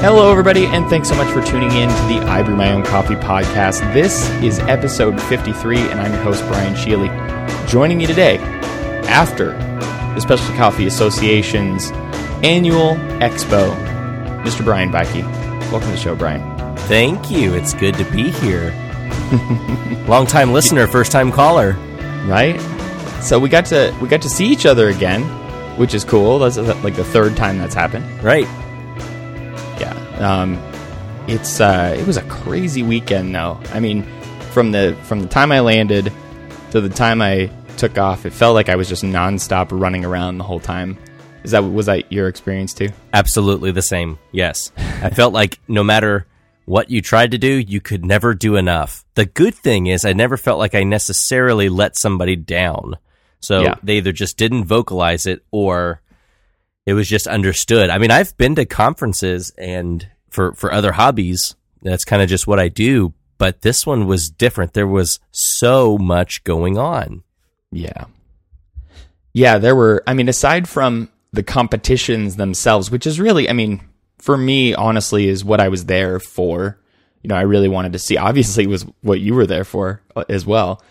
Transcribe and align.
Hello, 0.00 0.30
everybody, 0.30 0.66
and 0.66 0.88
thanks 0.88 1.08
so 1.08 1.14
much 1.16 1.28
for 1.32 1.42
tuning 1.42 1.70
in 1.72 1.88
to 1.88 1.94
the 2.06 2.20
I 2.28 2.42
Brew 2.42 2.54
My 2.54 2.70
Own 2.72 2.84
Coffee 2.84 3.14
podcast. 3.14 3.80
This 3.92 4.28
is 4.42 4.58
episode 4.60 5.20
53, 5.22 5.78
and 5.78 6.00
I'm 6.00 6.12
your 6.12 6.22
host, 6.22 6.44
Brian 6.46 6.74
Shealy. 6.74 7.08
Joining 7.68 7.98
me 7.98 8.06
today, 8.06 8.38
after 9.08 9.52
the 10.14 10.20
Specialty 10.20 10.56
Coffee 10.56 10.86
Association's 10.86 11.90
annual 12.44 12.94
expo, 13.20 13.74
Mr. 14.44 14.64
Brian 14.64 14.90
Beike. 14.92 15.22
Welcome 15.72 15.88
to 15.88 15.92
the 15.92 15.96
show, 15.96 16.14
Brian. 16.14 16.76
Thank 16.80 17.30
you. 17.30 17.54
It's 17.54 17.74
good 17.74 17.94
to 17.96 18.04
be 18.04 18.30
here. 18.30 18.70
Long 20.06 20.26
time 20.26 20.52
listener, 20.52 20.86
first 20.86 21.10
time 21.10 21.32
caller. 21.32 21.72
Right? 22.26 22.60
So 23.22 23.38
we 23.40 23.48
got 23.48 23.64
to 23.66 23.96
we 24.00 24.08
got 24.08 24.22
to 24.22 24.28
see 24.28 24.46
each 24.46 24.66
other 24.66 24.88
again, 24.88 25.22
which 25.76 25.94
is 25.94 26.04
cool. 26.04 26.38
That's 26.38 26.58
like 26.58 26.94
the 26.94 27.04
third 27.04 27.36
time 27.36 27.58
that's 27.58 27.74
happened. 27.74 28.22
Right. 28.22 28.46
Um, 30.18 30.60
it's 31.28 31.60
uh, 31.60 31.94
it 31.98 32.06
was 32.06 32.16
a 32.16 32.22
crazy 32.22 32.82
weekend 32.82 33.34
though. 33.34 33.58
I 33.72 33.80
mean, 33.80 34.04
from 34.52 34.72
the 34.72 34.96
from 35.04 35.20
the 35.20 35.28
time 35.28 35.52
I 35.52 35.60
landed 35.60 36.12
to 36.70 36.80
the 36.80 36.88
time 36.88 37.20
I 37.20 37.50
took 37.76 37.98
off, 37.98 38.24
it 38.26 38.32
felt 38.32 38.54
like 38.54 38.68
I 38.68 38.76
was 38.76 38.88
just 38.88 39.02
nonstop 39.02 39.68
running 39.70 40.04
around 40.04 40.38
the 40.38 40.44
whole 40.44 40.60
time. 40.60 40.96
Is 41.44 41.50
that 41.52 41.60
was 41.60 41.86
that 41.86 42.10
your 42.12 42.28
experience 42.28 42.74
too? 42.74 42.88
Absolutely 43.12 43.70
the 43.72 43.82
same. 43.82 44.18
Yes. 44.32 44.72
I 44.76 45.10
felt 45.10 45.32
like 45.32 45.58
no 45.68 45.84
matter 45.84 46.26
what 46.64 46.90
you 46.90 47.00
tried 47.02 47.30
to 47.32 47.38
do, 47.38 47.48
you 47.48 47.80
could 47.80 48.04
never 48.04 48.34
do 48.34 48.56
enough. 48.56 49.04
The 49.14 49.26
good 49.26 49.54
thing 49.54 49.86
is 49.86 50.04
I 50.04 50.12
never 50.12 50.36
felt 50.36 50.58
like 50.58 50.74
I 50.74 50.82
necessarily 50.82 51.68
let 51.68 51.96
somebody 51.96 52.34
down. 52.34 52.96
So 53.40 53.62
Yeah. 53.62 53.74
they 53.82 53.98
either 53.98 54.10
just 54.12 54.36
didn't 54.36 54.64
vocalize 54.64 55.26
it 55.26 55.44
or 55.52 56.00
it 56.86 56.94
was 56.94 57.08
just 57.08 57.26
understood. 57.26 57.90
I 57.90 57.98
mean, 57.98 58.10
I've 58.10 58.36
been 58.36 58.54
to 58.54 58.64
conferences 58.64 59.52
and 59.58 60.08
for, 60.30 60.52
for 60.54 60.72
other 60.72 60.92
hobbies, 60.92 61.56
that's 61.82 62.04
kind 62.04 62.22
of 62.22 62.28
just 62.28 62.46
what 62.46 62.60
I 62.60 62.68
do. 62.68 63.12
But 63.38 63.60
this 63.60 63.84
one 63.84 64.06
was 64.06 64.30
different. 64.30 64.72
There 64.72 64.86
was 64.86 65.20
so 65.30 65.98
much 65.98 66.42
going 66.44 66.78
on. 66.78 67.22
Yeah. 67.70 68.04
Yeah, 69.34 69.58
there 69.58 69.76
were, 69.76 70.02
I 70.06 70.14
mean, 70.14 70.28
aside 70.28 70.68
from 70.68 71.10
the 71.32 71.42
competitions 71.42 72.36
themselves, 72.36 72.90
which 72.90 73.06
is 73.06 73.20
really, 73.20 73.50
I 73.50 73.52
mean, 73.52 73.82
for 74.18 74.38
me, 74.38 74.74
honestly, 74.74 75.28
is 75.28 75.44
what 75.44 75.60
I 75.60 75.68
was 75.68 75.84
there 75.84 76.18
for. 76.18 76.78
You 77.22 77.28
know, 77.28 77.34
I 77.36 77.42
really 77.42 77.68
wanted 77.68 77.92
to 77.92 77.98
see, 77.98 78.16
obviously, 78.16 78.66
was 78.66 78.86
what 79.02 79.20
you 79.20 79.34
were 79.34 79.46
there 79.46 79.64
for 79.64 80.00
uh, 80.14 80.24
as 80.28 80.46
well. 80.46 80.82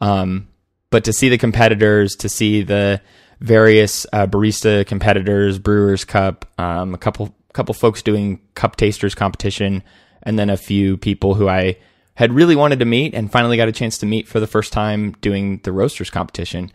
Um, 0.00 0.48
but 0.90 1.04
to 1.04 1.12
see 1.12 1.28
the 1.28 1.38
competitors, 1.38 2.16
to 2.16 2.28
see 2.28 2.62
the 2.62 3.02
various 3.42 4.06
uh, 4.12 4.26
barista 4.26 4.86
competitors, 4.86 5.58
Brewers 5.58 6.04
Cup, 6.04 6.46
um, 6.58 6.94
a 6.94 6.98
couple 6.98 7.34
couple 7.52 7.74
folks 7.74 8.00
doing 8.00 8.40
cup 8.54 8.76
tasters 8.76 9.14
competition, 9.14 9.82
and 10.22 10.38
then 10.38 10.48
a 10.48 10.56
few 10.56 10.96
people 10.96 11.34
who 11.34 11.48
I 11.48 11.76
had 12.14 12.32
really 12.32 12.56
wanted 12.56 12.78
to 12.78 12.86
meet 12.86 13.14
and 13.14 13.30
finally 13.30 13.58
got 13.58 13.68
a 13.68 13.72
chance 13.72 13.98
to 13.98 14.06
meet 14.06 14.26
for 14.26 14.40
the 14.40 14.46
first 14.46 14.72
time 14.72 15.12
doing 15.20 15.60
the 15.64 15.72
roasters 15.72 16.08
competition. 16.08 16.70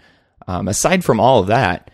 Um, 0.48 0.68
aside 0.68 1.04
from 1.04 1.20
all 1.20 1.40
of 1.40 1.48
that, 1.48 1.90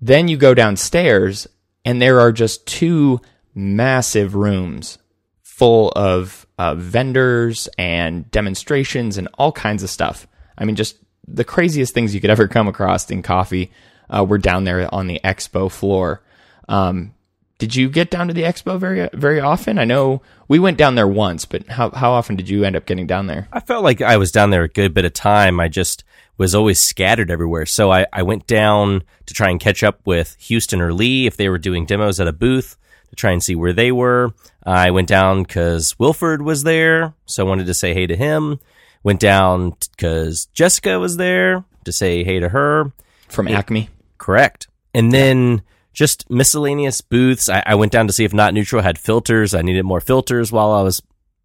then 0.00 0.26
you 0.26 0.36
go 0.36 0.54
downstairs 0.54 1.46
and 1.84 2.00
there 2.02 2.18
are 2.18 2.32
just 2.32 2.66
two 2.66 3.20
massive 3.54 4.34
rooms 4.34 4.98
full 5.42 5.90
of 5.90 6.46
uh, 6.58 6.74
vendors 6.74 7.68
and 7.78 8.28
demonstrations 8.30 9.16
and 9.16 9.28
all 9.38 9.52
kinds 9.52 9.82
of 9.82 9.90
stuff. 9.90 10.26
I 10.58 10.64
mean, 10.64 10.76
just 10.76 10.96
the 11.26 11.44
craziest 11.44 11.94
things 11.94 12.14
you 12.14 12.20
could 12.20 12.30
ever 12.30 12.48
come 12.48 12.68
across 12.68 13.10
in 13.10 13.22
coffee 13.22 13.70
uh, 14.10 14.24
were 14.24 14.38
down 14.38 14.64
there 14.64 14.92
on 14.94 15.06
the 15.06 15.20
expo 15.24 15.70
floor. 15.70 16.22
Um, 16.68 17.14
did 17.58 17.76
you 17.76 17.88
get 17.88 18.10
down 18.10 18.28
to 18.28 18.34
the 18.34 18.42
expo 18.42 18.78
very 18.78 19.08
very 19.12 19.40
often? 19.40 19.78
I 19.78 19.84
know 19.84 20.22
we 20.48 20.58
went 20.58 20.76
down 20.76 20.96
there 20.96 21.08
once, 21.08 21.44
but 21.44 21.66
how 21.68 21.90
how 21.90 22.12
often 22.12 22.36
did 22.36 22.48
you 22.48 22.64
end 22.64 22.76
up 22.76 22.86
getting 22.86 23.06
down 23.06 23.26
there? 23.26 23.48
I 23.52 23.60
felt 23.60 23.84
like 23.84 24.02
I 24.02 24.16
was 24.16 24.32
down 24.32 24.50
there 24.50 24.64
a 24.64 24.68
good 24.68 24.92
bit 24.92 25.04
of 25.04 25.12
time. 25.12 25.60
I 25.60 25.68
just 25.68 26.04
was 26.36 26.54
always 26.54 26.80
scattered 26.80 27.30
everywhere. 27.30 27.64
So 27.66 27.92
I, 27.92 28.06
I 28.12 28.22
went 28.22 28.46
down 28.46 29.02
to 29.26 29.34
try 29.34 29.50
and 29.50 29.60
catch 29.60 29.82
up 29.82 30.00
with 30.04 30.36
Houston 30.40 30.80
or 30.80 30.92
Lee 30.92 31.26
if 31.26 31.36
they 31.36 31.48
were 31.48 31.58
doing 31.58 31.86
demos 31.86 32.18
at 32.18 32.28
a 32.28 32.32
booth 32.32 32.76
to 33.10 33.16
try 33.16 33.30
and 33.30 33.42
see 33.42 33.54
where 33.54 33.72
they 33.72 33.92
were. 33.92 34.32
I 34.66 34.90
went 34.90 35.08
down 35.08 35.44
because 35.44 35.96
Wilford 35.98 36.42
was 36.42 36.64
there. 36.64 37.14
So 37.26 37.44
I 37.44 37.48
wanted 37.48 37.66
to 37.66 37.74
say 37.74 37.94
hey 37.94 38.06
to 38.06 38.16
him. 38.16 38.58
Went 39.04 39.20
down 39.20 39.76
because 39.96 40.46
Jessica 40.46 40.98
was 40.98 41.16
there 41.18 41.64
to 41.84 41.92
say 41.92 42.24
hey 42.24 42.40
to 42.40 42.48
her. 42.48 42.92
From 43.28 43.48
Acme. 43.48 43.88
Correct. 44.24 44.68
And 44.94 45.12
then 45.12 45.60
just 45.92 46.30
miscellaneous 46.30 47.02
booths. 47.02 47.50
I, 47.50 47.62
I 47.66 47.74
went 47.74 47.92
down 47.92 48.06
to 48.06 48.12
see 48.14 48.24
if 48.24 48.32
Not 48.32 48.54
Neutral 48.54 48.80
had 48.80 48.98
filters. 48.98 49.52
I 49.52 49.60
needed 49.60 49.84
more 49.84 50.00
filters 50.00 50.50
while 50.50 50.70
I 50.70 50.80
was 50.80 51.02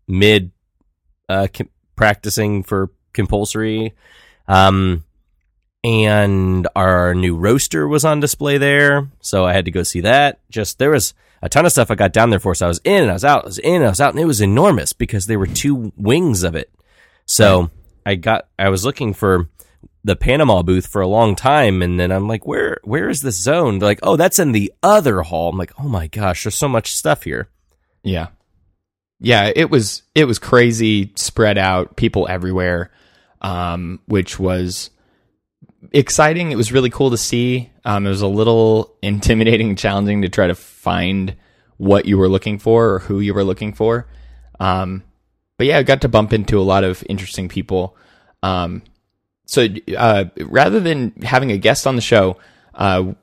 mid 0.08 0.52
uh, 1.28 1.48
com- 1.54 1.68
practicing 1.98 2.64
for 2.64 2.90
compulsory. 3.12 3.96
Um, 4.48 5.04
and 5.84 6.70
our 6.74 7.14
new 7.14 7.36
roaster 7.36 7.86
was 7.86 8.06
on 8.06 8.22
display 8.22 8.58
there, 8.58 9.10
so 9.20 9.44
I 9.44 9.52
had 9.52 9.66
to 9.66 9.72
go 9.72 9.84
see 9.84 10.00
that. 10.02 10.40
Just 10.50 10.80
there 10.80 10.92
was 10.92 11.14
a 11.42 11.50
ton 11.50 11.66
of 11.66 11.74
stuff 11.74 11.92
I 11.92 11.96
got 11.96 12.14
down 12.14 12.30
there 12.30 12.40
for. 12.40 12.56
So 12.56 12.66
I 12.66 12.70
was 12.70 12.80
in 12.86 13.04
and 13.04 13.12
I 13.12 13.16
was 13.16 13.26
out, 13.26 13.44
I 13.44 13.48
was 13.48 13.60
in 13.60 13.76
and 13.76 13.86
I 13.88 13.90
was 13.90 14.00
out, 14.00 14.14
and 14.14 14.22
it 14.22 14.26
was 14.26 14.40
enormous 14.40 14.94
because 14.94 15.26
there 15.26 15.38
were 15.38 15.48
two 15.48 15.92
wings 15.98 16.44
of 16.44 16.56
it. 16.56 16.72
So 17.26 17.72
I 18.06 18.16
got, 18.16 18.48
I 18.58 18.70
was 18.70 18.86
looking 18.86 19.14
for 19.14 19.50
the 20.04 20.16
Panama 20.16 20.62
booth 20.62 20.88
for 20.88 21.02
a 21.02 21.08
long 21.08 21.36
time, 21.36 21.82
and 21.82 22.00
then 22.00 22.12
I'm 22.12 22.28
like, 22.28 22.46
where, 22.46 22.78
where 22.84 23.10
is 23.10 23.20
this 23.20 23.42
zone? 23.42 23.80
They're 23.80 23.90
like, 23.90 24.00
oh, 24.04 24.16
that's 24.16 24.40
in 24.40 24.54
the 24.54 24.74
other 24.82 25.22
hall. 25.22 25.50
I'm 25.50 25.58
like, 25.58 25.74
oh 25.80 25.88
my 25.88 26.08
gosh, 26.08 26.44
there's 26.44 26.56
so 26.56 26.70
much 26.70 26.94
stuff 26.94 27.24
here. 27.24 27.50
Yeah. 28.04 28.28
Yeah, 29.20 29.52
it 29.54 29.70
was 29.70 30.04
it 30.16 30.26
was 30.26 30.40
crazy 30.40 31.12
spread 31.18 31.58
out, 31.58 31.98
people 31.98 32.28
everywhere. 32.30 32.92
Um, 33.42 34.02
which 34.06 34.38
was 34.38 34.90
exciting. 35.94 36.52
It 36.52 36.58
was 36.58 36.72
really 36.72 36.90
cool 36.90 37.12
to 37.12 37.18
see. 37.18 37.70
Um, 37.86 38.06
it 38.06 38.10
was 38.10 38.22
a 38.22 38.28
little 38.28 38.98
intimidating 39.02 39.76
challenging 39.76 40.22
to 40.22 40.30
try 40.30 40.48
to 40.48 40.56
find 40.56 41.36
what 41.78 42.06
you 42.06 42.18
were 42.18 42.30
looking 42.30 42.60
for 42.60 42.90
or 42.90 43.00
who 43.00 43.20
you 43.20 43.34
were 43.34 43.44
looking 43.44 43.74
for. 43.74 44.08
Um, 44.60 45.04
but 45.58 45.68
yeah, 45.68 45.78
I 45.78 45.84
got 45.84 46.02
to 46.02 46.10
bump 46.10 46.34
into 46.34 46.60
a 46.60 46.64
lot 46.64 46.84
of 46.84 47.04
interesting 47.10 47.50
people. 47.50 47.96
Um, 48.44 48.84
so 49.50 49.68
uh, 49.98 50.26
rather 50.38 50.80
than 50.80 51.12
having 51.24 51.52
a 51.52 51.58
guest 51.58 51.88
on 51.88 51.96
the 51.96 52.04
show, 52.04 52.38
uh, 52.76 53.14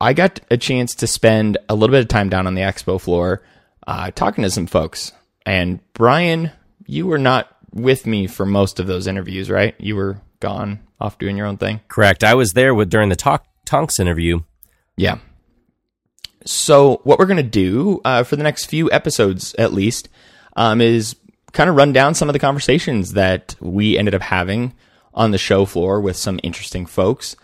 I 0.00 0.14
got 0.14 0.40
a 0.50 0.56
chance 0.56 0.96
to 0.96 1.06
spend 1.06 1.58
a 1.68 1.76
little 1.76 1.94
bit 1.94 2.00
of 2.00 2.08
time 2.08 2.28
down 2.28 2.48
on 2.48 2.56
the 2.56 2.62
expo 2.62 3.00
floor 3.00 3.42
uh, 3.86 4.10
talking 4.10 4.42
to 4.42 4.50
some 4.50 4.66
folks. 4.66 5.12
And 5.46 5.78
Brian, 5.92 6.50
you 6.86 7.06
were 7.06 7.20
not 7.20 7.56
with 7.72 8.04
me 8.04 8.26
for 8.26 8.44
most 8.44 8.80
of 8.80 8.88
those 8.88 9.06
interviews, 9.06 9.48
right? 9.48 9.76
You 9.78 9.94
were 9.94 10.20
gone 10.40 10.80
off 11.00 11.18
doing 11.18 11.36
your 11.36 11.46
own 11.46 11.56
thing. 11.56 11.80
Correct. 11.86 12.24
I 12.24 12.34
was 12.34 12.54
there 12.54 12.74
with 12.74 12.90
during 12.90 13.08
the 13.08 13.14
talk, 13.14 13.46
Tonx 13.64 14.00
interview. 14.00 14.40
Yeah. 14.96 15.18
So 16.46 17.00
what 17.04 17.20
we're 17.20 17.26
gonna 17.26 17.44
do 17.44 18.00
uh, 18.04 18.24
for 18.24 18.34
the 18.34 18.42
next 18.42 18.64
few 18.64 18.90
episodes, 18.90 19.54
at 19.54 19.72
least, 19.72 20.08
um, 20.56 20.80
is 20.80 21.14
kind 21.52 21.70
of 21.70 21.76
run 21.76 21.92
down 21.92 22.16
some 22.16 22.28
of 22.28 22.32
the 22.32 22.40
conversations 22.40 23.12
that 23.12 23.54
we 23.60 23.96
ended 23.96 24.16
up 24.16 24.22
having 24.22 24.72
on 25.16 25.30
the 25.30 25.38
show 25.38 25.64
floor 25.64 26.00
with 26.00 26.16
some 26.16 26.38
interesting 26.42 26.86
folks. 26.86 27.34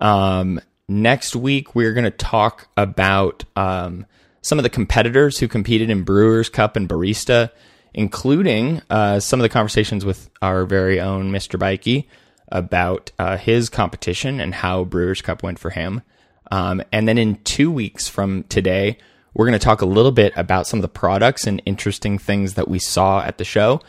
Um, 0.00 0.60
next 0.88 1.36
week, 1.36 1.74
we're 1.74 1.94
gonna 1.94 2.10
talk 2.10 2.68
about 2.76 3.44
um, 3.56 4.04
some 4.42 4.58
of 4.58 4.62
the 4.62 4.70
competitors 4.70 5.38
who 5.38 5.48
competed 5.48 5.90
in 5.90 6.02
Brewers 6.02 6.48
Cup 6.48 6.76
and 6.76 6.88
Barista, 6.88 7.50
including 7.94 8.82
uh, 8.90 9.20
some 9.20 9.40
of 9.40 9.42
the 9.42 9.48
conversations 9.48 10.04
with 10.04 10.30
our 10.42 10.64
very 10.64 11.00
own 11.00 11.30
Mr. 11.30 11.58
Beike 11.58 12.06
about 12.50 13.12
uh, 13.18 13.36
his 13.36 13.68
competition 13.68 14.40
and 14.40 14.54
how 14.54 14.84
Brewers 14.84 15.22
Cup 15.22 15.42
went 15.42 15.58
for 15.58 15.70
him. 15.70 16.02
Um, 16.50 16.82
and 16.92 17.06
then 17.06 17.18
in 17.18 17.36
two 17.44 17.70
weeks 17.70 18.08
from 18.08 18.42
today, 18.44 18.98
we're 19.34 19.46
going 19.46 19.58
to 19.58 19.64
talk 19.64 19.82
a 19.82 19.86
little 19.86 20.10
bit 20.10 20.32
about 20.36 20.66
some 20.66 20.78
of 20.78 20.82
the 20.82 20.88
products 20.88 21.46
and 21.46 21.62
interesting 21.64 22.18
things 22.18 22.54
that 22.54 22.68
we 22.68 22.78
saw 22.78 23.22
at 23.22 23.38
the 23.38 23.44
show. 23.44 23.80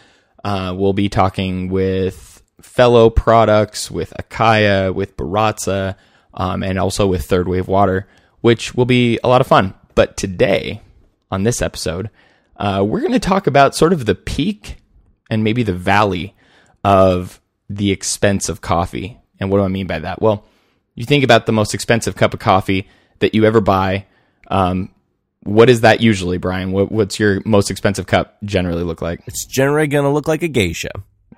Uh, 0.44 0.74
we'll 0.78 0.94
be 0.94 1.10
talking 1.10 1.70
with 1.70 2.31
fellow 2.62 3.10
products, 3.10 3.92
with 3.92 4.14
Acaia, 4.18 4.94
with 4.94 5.18
Baratza, 5.18 5.96
um, 6.34 6.64
and 6.64 6.80
also 6.80 7.08
with 7.08 7.26
Third 7.26 7.48
Wave 7.48 7.68
Water, 7.68 8.08
which 8.42 8.74
will 8.74 8.86
be 8.86 9.20
a 9.24 9.28
lot 9.28 9.42
of 9.42 9.48
fun. 9.48 9.74
But 9.96 10.18
today, 10.18 10.82
on 11.30 11.44
this 11.44 11.62
episode, 11.62 12.10
uh, 12.58 12.84
we're 12.88 13.02
going 13.02 13.12
to 13.14 13.20
talk 13.20 13.48
about 13.48 13.76
sort 13.76 13.94
of 13.94 14.06
the 14.06 14.16
peak 14.16 14.78
and 15.30 15.44
maybe 15.44 15.64
the 15.64 15.74
valley 15.74 16.36
of 16.84 17.42
the 17.70 17.92
expense 17.92 18.50
of 18.50 18.62
coffee. 18.62 19.20
And 19.40 19.50
what 19.50 19.58
do 19.58 19.64
I 19.64 19.70
mean 19.70 19.88
by 19.88 20.00
that? 20.00 20.22
Well, 20.22 20.46
you 20.96 21.06
think 21.06 21.24
about 21.24 21.46
the 21.46 21.52
most 21.52 21.74
expensive 21.74 22.16
cup 22.16 22.34
of 22.34 22.40
coffee 22.40 22.88
that 23.20 23.34
you 23.34 23.46
ever 23.46 23.62
buy. 23.62 24.06
Um, 24.48 24.94
what 25.44 25.70
is 25.70 25.82
that 25.82 26.02
usually, 26.02 26.38
Brian? 26.38 26.72
What, 26.72 26.92
what's 26.92 27.20
your 27.20 27.42
most 27.46 27.72
expensive 27.72 28.06
cup 28.06 28.38
generally 28.44 28.84
look 28.84 29.02
like? 29.02 29.22
It's 29.26 29.46
generally 29.46 29.88
going 29.88 30.04
to 30.04 30.12
look 30.12 30.28
like 30.28 30.44
a 30.44 30.48
geisha. 30.48 30.92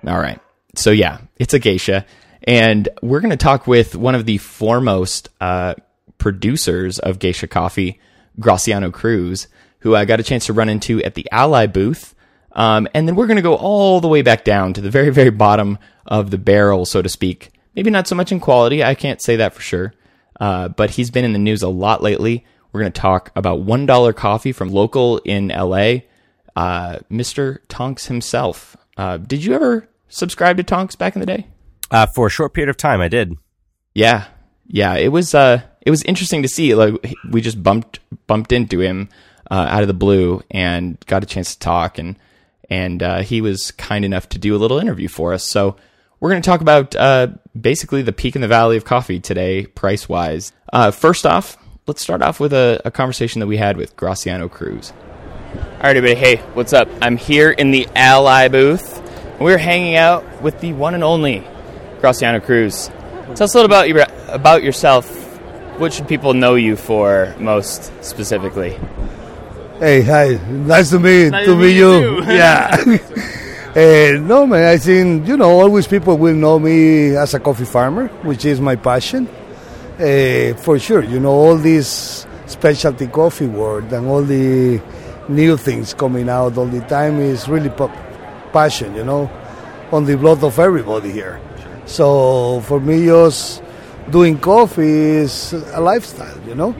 All 0.06 0.18
right. 0.18 0.40
So 0.78 0.90
yeah, 0.90 1.18
it's 1.36 1.54
a 1.54 1.58
geisha, 1.58 2.06
and 2.44 2.88
we're 3.02 3.20
going 3.20 3.30
to 3.30 3.36
talk 3.36 3.66
with 3.66 3.94
one 3.96 4.14
of 4.14 4.26
the 4.26 4.38
foremost 4.38 5.28
uh, 5.40 5.74
producers 6.18 6.98
of 6.98 7.18
geisha 7.18 7.46
coffee, 7.46 8.00
Graciano 8.40 8.92
Cruz, 8.92 9.48
who 9.80 9.94
I 9.94 10.04
got 10.04 10.20
a 10.20 10.24
chance 10.24 10.46
to 10.46 10.52
run 10.52 10.68
into 10.68 11.02
at 11.02 11.14
the 11.14 11.26
Ally 11.30 11.66
booth. 11.66 12.14
Um, 12.52 12.88
and 12.94 13.06
then 13.06 13.16
we're 13.16 13.26
going 13.26 13.36
to 13.36 13.42
go 13.42 13.56
all 13.56 14.00
the 14.00 14.08
way 14.08 14.22
back 14.22 14.44
down 14.44 14.72
to 14.74 14.80
the 14.80 14.90
very, 14.90 15.10
very 15.10 15.30
bottom 15.30 15.78
of 16.06 16.30
the 16.30 16.38
barrel, 16.38 16.86
so 16.86 17.02
to 17.02 17.08
speak. 17.08 17.50
Maybe 17.74 17.90
not 17.90 18.06
so 18.06 18.14
much 18.14 18.30
in 18.30 18.40
quality. 18.40 18.84
I 18.84 18.94
can't 18.94 19.20
say 19.20 19.36
that 19.36 19.54
for 19.54 19.60
sure. 19.60 19.92
Uh, 20.38 20.68
but 20.68 20.90
he's 20.90 21.10
been 21.10 21.24
in 21.24 21.32
the 21.32 21.38
news 21.38 21.62
a 21.62 21.68
lot 21.68 22.02
lately. 22.02 22.46
We're 22.72 22.80
going 22.80 22.92
to 22.92 23.00
talk 23.00 23.30
about 23.36 23.60
$1 23.60 24.16
coffee 24.16 24.52
from 24.52 24.70
local 24.70 25.18
in 25.18 25.48
LA, 25.48 25.98
uh, 26.56 26.98
Mr. 27.10 27.58
Tonx 27.68 28.06
himself. 28.06 28.76
Uh, 28.96 29.16
did 29.16 29.44
you 29.44 29.54
ever 29.54 29.88
subscribe 30.14 30.56
to 30.56 30.64
Tonx 30.64 30.96
back 30.96 31.16
in 31.16 31.20
the 31.20 31.26
day? 31.26 31.46
Uh, 31.90 32.06
for 32.06 32.28
a 32.28 32.30
short 32.30 32.54
period 32.54 32.70
of 32.70 32.76
time, 32.76 33.00
I 33.00 33.08
did. 33.08 33.36
Yeah, 33.94 34.26
yeah. 34.66 34.94
It 34.94 35.08
was 35.08 35.34
uh, 35.34 35.62
it 35.82 35.90
was 35.90 36.02
interesting 36.02 36.42
to 36.42 36.48
see. 36.48 36.74
Like 36.74 36.94
we 37.30 37.40
just 37.40 37.62
bumped 37.62 38.00
bumped 38.26 38.52
into 38.52 38.80
him 38.80 39.08
uh, 39.50 39.66
out 39.68 39.82
of 39.82 39.88
the 39.88 39.94
blue 39.94 40.42
and 40.50 40.98
got 41.06 41.22
a 41.22 41.26
chance 41.26 41.54
to 41.54 41.58
talk, 41.60 41.98
and 41.98 42.16
and 42.70 43.02
uh, 43.02 43.20
he 43.22 43.40
was 43.40 43.70
kind 43.72 44.04
enough 44.04 44.28
to 44.30 44.38
do 44.38 44.56
a 44.56 44.58
little 44.58 44.78
interview 44.78 45.08
for 45.08 45.34
us. 45.34 45.44
So 45.44 45.76
we're 46.20 46.30
going 46.30 46.42
to 46.42 46.46
talk 46.46 46.62
about 46.62 46.96
uh, 46.96 47.28
basically 47.58 48.02
the 48.02 48.12
peak 48.12 48.34
in 48.34 48.40
the 48.40 48.48
valley 48.48 48.76
of 48.76 48.84
coffee 48.84 49.20
today, 49.20 49.66
price 49.66 50.08
wise. 50.08 50.52
Uh, 50.72 50.90
first 50.90 51.26
off, 51.26 51.58
let's 51.86 52.00
start 52.00 52.22
off 52.22 52.40
with 52.40 52.52
a, 52.52 52.80
a 52.84 52.90
conversation 52.90 53.40
that 53.40 53.46
we 53.46 53.58
had 53.58 53.76
with 53.76 53.96
Graciano 53.96 54.50
Cruz. 54.50 54.92
All 54.94 55.90
right, 55.90 55.96
everybody. 55.96 56.14
Hey, 56.14 56.36
what's 56.54 56.72
up? 56.72 56.88
I'm 57.02 57.18
here 57.18 57.50
in 57.50 57.72
the 57.72 57.86
Ally 57.94 58.48
booth. 58.48 59.03
We're 59.40 59.58
hanging 59.58 59.96
out 59.96 60.24
with 60.42 60.60
the 60.60 60.72
one 60.72 60.94
and 60.94 61.04
only 61.04 61.44
Graciano 62.00 62.42
Cruz. 62.42 62.88
Tell 63.34 63.44
us 63.44 63.54
a 63.54 63.58
little 63.58 63.64
about 63.66 63.88
your, 63.88 64.04
about 64.28 64.62
yourself. 64.62 65.08
What 65.78 65.92
should 65.92 66.06
people 66.06 66.34
know 66.34 66.54
you 66.54 66.76
for 66.76 67.34
most 67.38 67.92
specifically? 68.04 68.78
Hey, 69.80 70.02
hi. 70.02 70.38
Nice 70.48 70.90
to 70.90 71.00
meet 71.00 71.30
Nice 71.30 71.46
to 71.46 71.52
to 71.52 71.56
meet 71.56 71.66
meet 71.66 71.76
you. 71.76 72.22
you 72.22 72.22
yeah. 72.24 72.76
Eh, 73.76 74.16
no, 74.20 74.46
man. 74.46 74.66
I 74.66 74.76
think 74.78 75.26
you 75.26 75.36
know 75.36 75.50
always 75.50 75.88
people 75.88 76.16
will 76.16 76.36
know 76.36 76.60
me 76.60 77.16
as 77.16 77.34
a 77.34 77.40
coffee 77.40 77.64
farmer, 77.64 78.06
which 78.22 78.44
is 78.44 78.60
my 78.60 78.76
passion. 78.76 79.26
Eh, 79.98 80.52
for 80.54 80.78
sure, 80.78 81.02
you 81.02 81.18
know 81.18 81.32
all 81.32 81.56
this 81.56 82.24
specialty 82.46 83.08
coffee 83.08 83.48
world 83.48 83.92
and 83.92 84.06
all 84.06 84.22
the 84.22 84.80
new 85.28 85.56
things 85.56 85.92
coming 85.92 86.28
out 86.28 86.56
all 86.56 86.66
the 86.66 86.82
time 86.82 87.18
is 87.18 87.48
really 87.48 87.68
pa- 87.68 87.90
passion. 88.54 88.94
You 88.94 89.04
know, 89.04 89.28
on 89.92 90.06
the 90.06 90.16
blood 90.16 90.42
of 90.42 90.58
everybody 90.58 91.10
here. 91.10 91.40
So 91.86 92.60
for 92.62 92.80
me, 92.80 93.04
just 93.06 93.62
doing 94.10 94.38
coffee 94.38 95.22
is 95.26 95.52
a 95.52 95.80
lifestyle. 95.80 96.40
You 96.48 96.54
know, 96.54 96.74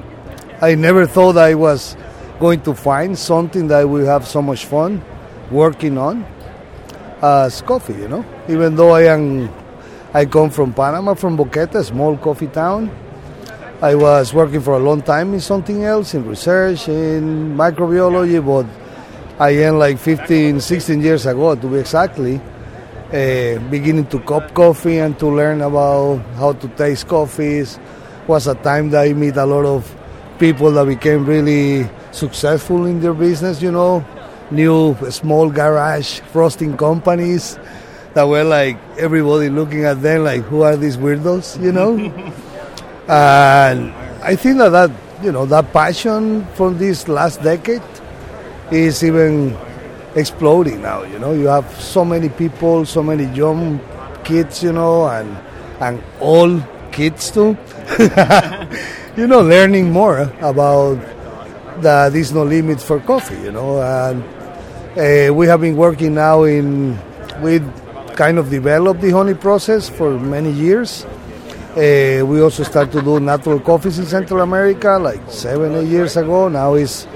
I 0.62 0.74
never 0.74 1.06
thought 1.06 1.36
I 1.36 1.54
was 1.54 1.96
going 2.40 2.62
to 2.62 2.74
find 2.74 3.18
something 3.18 3.68
that 3.68 3.82
will 3.88 4.06
have 4.06 4.26
so 4.26 4.40
much 4.40 4.64
fun 4.64 5.02
working 5.50 5.98
on 5.98 6.24
as 7.22 7.62
coffee, 7.62 7.94
you 7.94 8.08
know. 8.08 8.24
Even 8.48 8.74
though 8.76 8.90
I 8.90 9.02
am, 9.12 9.50
I 10.12 10.24
come 10.26 10.50
from 10.50 10.72
Panama, 10.72 11.14
from 11.14 11.36
Boquete, 11.36 11.74
a 11.76 11.84
small 11.84 12.16
coffee 12.16 12.48
town. 12.48 12.90
I 13.82 13.94
was 13.94 14.32
working 14.32 14.60
for 14.60 14.74
a 14.74 14.78
long 14.78 15.02
time 15.02 15.34
in 15.34 15.40
something 15.40 15.84
else, 15.84 16.14
in 16.14 16.26
research, 16.26 16.88
in 16.88 17.54
microbiology, 17.56 18.40
but 18.40 18.66
I 19.38 19.50
am 19.66 19.80
like 19.80 19.98
15, 19.98 20.60
16 20.60 21.02
years 21.02 21.26
ago, 21.26 21.56
to 21.56 21.66
be 21.66 21.78
exactly, 21.78 22.36
uh, 22.36 23.58
beginning 23.68 24.06
to 24.06 24.20
cup 24.20 24.54
coffee 24.54 24.98
and 24.98 25.18
to 25.18 25.26
learn 25.26 25.60
about 25.60 26.18
how 26.36 26.52
to 26.52 26.68
taste 26.68 27.08
coffees. 27.08 27.80
Was 28.28 28.46
a 28.46 28.54
time 28.54 28.90
that 28.90 29.02
I 29.02 29.12
meet 29.12 29.36
a 29.36 29.44
lot 29.44 29.66
of 29.66 29.92
people 30.38 30.70
that 30.72 30.86
became 30.86 31.26
really 31.26 31.90
successful 32.12 32.86
in 32.86 33.00
their 33.00 33.12
business, 33.12 33.60
you 33.60 33.72
know, 33.72 34.04
new 34.52 34.96
small 35.10 35.50
garage 35.50 36.20
roasting 36.32 36.76
companies 36.76 37.58
that 38.14 38.22
were 38.22 38.44
like 38.44 38.78
everybody 38.98 39.50
looking 39.50 39.84
at 39.84 40.00
them 40.00 40.22
like, 40.22 40.42
who 40.42 40.62
are 40.62 40.76
these 40.76 40.96
weirdos, 40.96 41.60
you 41.60 41.72
know? 41.72 41.98
and 43.08 43.92
I 44.22 44.36
think 44.36 44.58
that, 44.58 44.68
that, 44.68 44.92
you 45.24 45.32
know, 45.32 45.44
that 45.46 45.72
passion 45.72 46.46
from 46.54 46.78
this 46.78 47.08
last 47.08 47.42
decade 47.42 47.82
is 48.70 49.02
even 49.04 49.56
exploding 50.14 50.82
now, 50.82 51.02
you 51.02 51.18
know? 51.18 51.32
You 51.32 51.46
have 51.46 51.70
so 51.80 52.04
many 52.04 52.28
people, 52.28 52.84
so 52.86 53.02
many 53.02 53.24
young 53.34 53.80
kids, 54.24 54.62
you 54.62 54.72
know, 54.72 55.06
and, 55.08 55.36
and 55.80 56.02
old 56.20 56.62
kids 56.92 57.30
too, 57.30 57.56
you 59.16 59.26
know, 59.26 59.40
learning 59.40 59.90
more 59.90 60.32
about 60.40 60.98
that 61.82 62.12
there's 62.12 62.32
no 62.32 62.44
limits 62.44 62.84
for 62.84 63.00
coffee, 63.00 63.40
you 63.42 63.52
know. 63.52 63.82
And 63.82 64.22
uh, 64.96 65.34
we 65.34 65.46
have 65.46 65.60
been 65.60 65.76
working 65.76 66.14
now 66.14 66.44
in 66.44 66.98
we 67.42 67.60
kind 68.14 68.38
of 68.38 68.48
developed 68.48 69.00
the 69.00 69.10
honey 69.10 69.34
process 69.34 69.88
for 69.88 70.18
many 70.18 70.52
years. 70.52 71.04
Uh, 71.74 72.22
we 72.24 72.40
also 72.40 72.62
started 72.62 72.92
to 72.92 73.02
do 73.02 73.18
natural 73.18 73.58
coffees 73.58 73.98
in 73.98 74.06
Central 74.06 74.40
America 74.42 74.96
like 75.00 75.20
seven, 75.28 75.74
eight 75.74 75.88
years 75.88 76.16
ago. 76.16 76.48
Now 76.48 76.74
is 76.74 77.08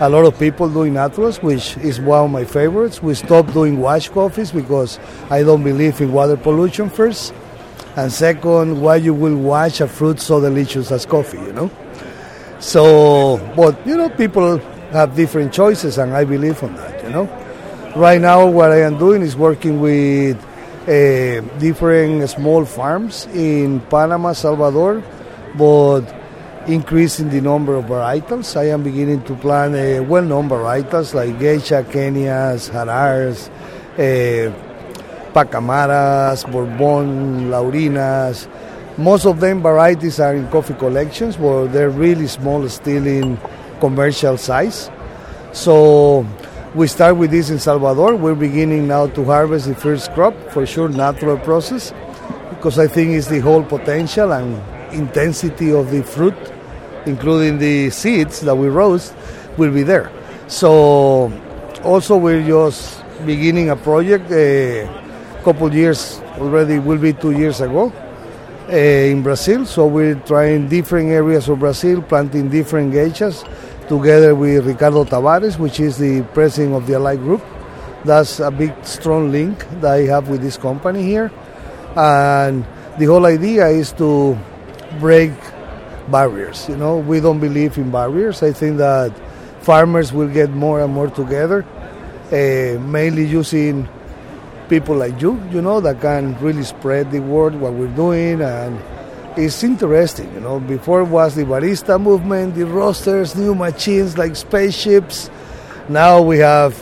a 0.00 0.08
lot 0.08 0.24
of 0.24 0.38
people 0.38 0.68
doing 0.68 0.94
naturals, 0.94 1.42
which 1.42 1.76
is 1.76 2.00
one 2.00 2.24
of 2.24 2.30
my 2.30 2.44
favorites. 2.44 3.02
We 3.02 3.14
stopped 3.14 3.52
doing 3.52 3.78
wash 3.78 4.08
coffees 4.08 4.50
because 4.50 4.98
I 5.28 5.42
don't 5.42 5.62
believe 5.62 6.00
in 6.00 6.12
water 6.12 6.38
pollution 6.38 6.88
first. 6.88 7.34
And 7.96 8.10
second, 8.10 8.80
why 8.80 8.96
you 8.96 9.12
will 9.12 9.36
wash 9.36 9.80
a 9.80 9.86
fruit 9.86 10.18
so 10.20 10.40
delicious 10.40 10.90
as 10.90 11.04
coffee, 11.04 11.38
you 11.38 11.52
know? 11.52 11.70
So, 12.60 13.36
but 13.54 13.86
you 13.86 13.96
know, 13.96 14.08
people 14.08 14.58
have 14.92 15.14
different 15.14 15.52
choices, 15.52 15.98
and 15.98 16.14
I 16.14 16.24
believe 16.24 16.62
on 16.62 16.74
that. 16.76 17.04
You 17.04 17.10
know, 17.10 17.92
right 17.94 18.20
now 18.20 18.46
what 18.46 18.70
I 18.70 18.82
am 18.82 18.98
doing 18.98 19.20
is 19.20 19.36
working 19.36 19.80
with 19.80 20.38
uh, 20.88 21.40
different 21.58 22.28
small 22.30 22.64
farms 22.64 23.26
in 23.34 23.80
Panama, 23.80 24.32
Salvador, 24.32 25.02
but 25.56 26.19
increasing 26.66 27.30
the 27.30 27.40
number 27.40 27.74
of 27.74 27.86
varietals. 27.86 28.56
I 28.56 28.68
am 28.68 28.82
beginning 28.82 29.22
to 29.24 29.34
plant 29.34 29.74
uh, 29.74 30.02
well-known 30.04 30.48
varietals 30.48 31.14
like 31.14 31.38
Geisha, 31.38 31.82
Kenyas, 31.84 32.68
Harars, 32.68 33.48
uh, 33.94 34.52
Pacamaras, 35.32 36.50
Bourbon, 36.50 37.50
Laurinas. 37.50 38.48
Most 38.98 39.24
of 39.24 39.40
them 39.40 39.62
varieties 39.62 40.20
are 40.20 40.34
in 40.34 40.46
coffee 40.48 40.74
collections, 40.74 41.36
but 41.36 41.68
they're 41.68 41.90
really 41.90 42.26
small, 42.26 42.68
still 42.68 43.06
in 43.06 43.38
commercial 43.80 44.36
size. 44.36 44.90
So 45.52 46.26
we 46.74 46.86
start 46.86 47.16
with 47.16 47.30
this 47.30 47.48
in 47.50 47.58
Salvador. 47.58 48.16
We're 48.16 48.34
beginning 48.34 48.88
now 48.88 49.06
to 49.06 49.24
harvest 49.24 49.66
the 49.66 49.74
first 49.74 50.12
crop, 50.12 50.34
for 50.50 50.66
sure, 50.66 50.88
natural 50.88 51.38
process, 51.38 51.94
because 52.50 52.78
I 52.78 52.86
think 52.86 53.12
it's 53.12 53.28
the 53.28 53.40
whole 53.40 53.62
potential 53.62 54.32
and 54.32 54.60
intensity 54.92 55.72
of 55.72 55.90
the 55.90 56.02
fruit, 56.02 56.36
including 57.06 57.58
the 57.58 57.90
seeds 57.90 58.40
that 58.40 58.54
we 58.54 58.68
roast, 58.68 59.14
will 59.56 59.72
be 59.72 59.82
there. 59.82 60.10
So 60.48 61.32
also 61.84 62.16
we're 62.16 62.46
just 62.46 63.02
beginning 63.24 63.70
a 63.70 63.76
project 63.76 64.30
a 64.30 64.88
couple 65.44 65.72
years 65.72 66.20
already, 66.38 66.78
will 66.78 66.98
be 66.98 67.12
two 67.12 67.32
years 67.32 67.60
ago, 67.60 67.92
uh, 68.68 68.72
in 68.72 69.22
Brazil. 69.22 69.64
So 69.66 69.86
we're 69.86 70.14
trying 70.14 70.68
different 70.68 71.10
areas 71.10 71.48
of 71.48 71.58
Brazil, 71.58 72.02
planting 72.02 72.48
different 72.48 72.92
geishas 72.92 73.44
together 73.88 74.34
with 74.34 74.66
Ricardo 74.66 75.04
Tavares, 75.04 75.58
which 75.58 75.80
is 75.80 75.98
the 75.98 76.22
president 76.34 76.74
of 76.74 76.86
the 76.86 76.94
Ally 76.94 77.16
Group. 77.16 77.42
That's 78.04 78.40
a 78.40 78.50
big, 78.50 78.72
strong 78.84 79.30
link 79.30 79.66
that 79.80 79.92
I 79.92 80.02
have 80.06 80.28
with 80.28 80.40
this 80.40 80.56
company 80.56 81.02
here. 81.02 81.30
And 81.96 82.64
the 82.98 83.06
whole 83.06 83.26
idea 83.26 83.66
is 83.68 83.92
to 83.92 84.38
break 84.98 85.32
barriers. 86.10 86.68
You 86.68 86.76
know, 86.76 86.98
we 86.98 87.20
don't 87.20 87.40
believe 87.40 87.78
in 87.78 87.90
barriers. 87.90 88.42
I 88.42 88.52
think 88.52 88.78
that 88.78 89.12
farmers 89.60 90.12
will 90.12 90.28
get 90.28 90.50
more 90.50 90.80
and 90.80 90.92
more 90.92 91.08
together, 91.08 91.64
uh, 92.32 92.80
mainly 92.80 93.24
using 93.24 93.88
people 94.68 94.96
like 94.96 95.20
you, 95.20 95.42
you 95.50 95.60
know, 95.60 95.80
that 95.80 96.00
can 96.00 96.38
really 96.40 96.62
spread 96.62 97.10
the 97.10 97.20
word 97.20 97.54
what 97.56 97.72
we're 97.72 97.94
doing 97.94 98.40
and 98.40 98.80
it's 99.36 99.62
interesting, 99.62 100.32
you 100.34 100.40
know. 100.40 100.58
Before 100.60 101.04
was 101.04 101.34
the 101.34 101.44
barista 101.44 102.00
movement, 102.00 102.54
the 102.54 102.66
roasters, 102.66 103.36
new 103.36 103.54
machines 103.54 104.18
like 104.18 104.36
spaceships. 104.36 105.30
Now 105.88 106.20
we 106.20 106.38
have 106.38 106.74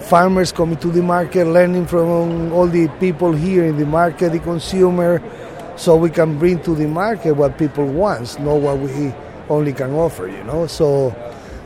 farmers 0.00 0.52
coming 0.52 0.76
to 0.78 0.88
the 0.88 1.02
market, 1.02 1.44
learning 1.46 1.86
from 1.86 2.52
all 2.52 2.66
the 2.66 2.88
people 2.98 3.32
here 3.32 3.64
in 3.64 3.78
the 3.78 3.86
market, 3.86 4.32
the 4.32 4.38
consumer, 4.38 5.22
so 5.80 5.96
we 5.96 6.10
can 6.10 6.38
bring 6.38 6.60
to 6.62 6.74
the 6.74 6.86
market 6.86 7.32
what 7.32 7.56
people 7.56 7.86
want, 7.86 8.38
not 8.38 8.56
what 8.56 8.78
we 8.78 9.14
only 9.48 9.72
can 9.72 9.94
offer, 9.94 10.28
you 10.28 10.44
know. 10.44 10.66
So 10.66 11.16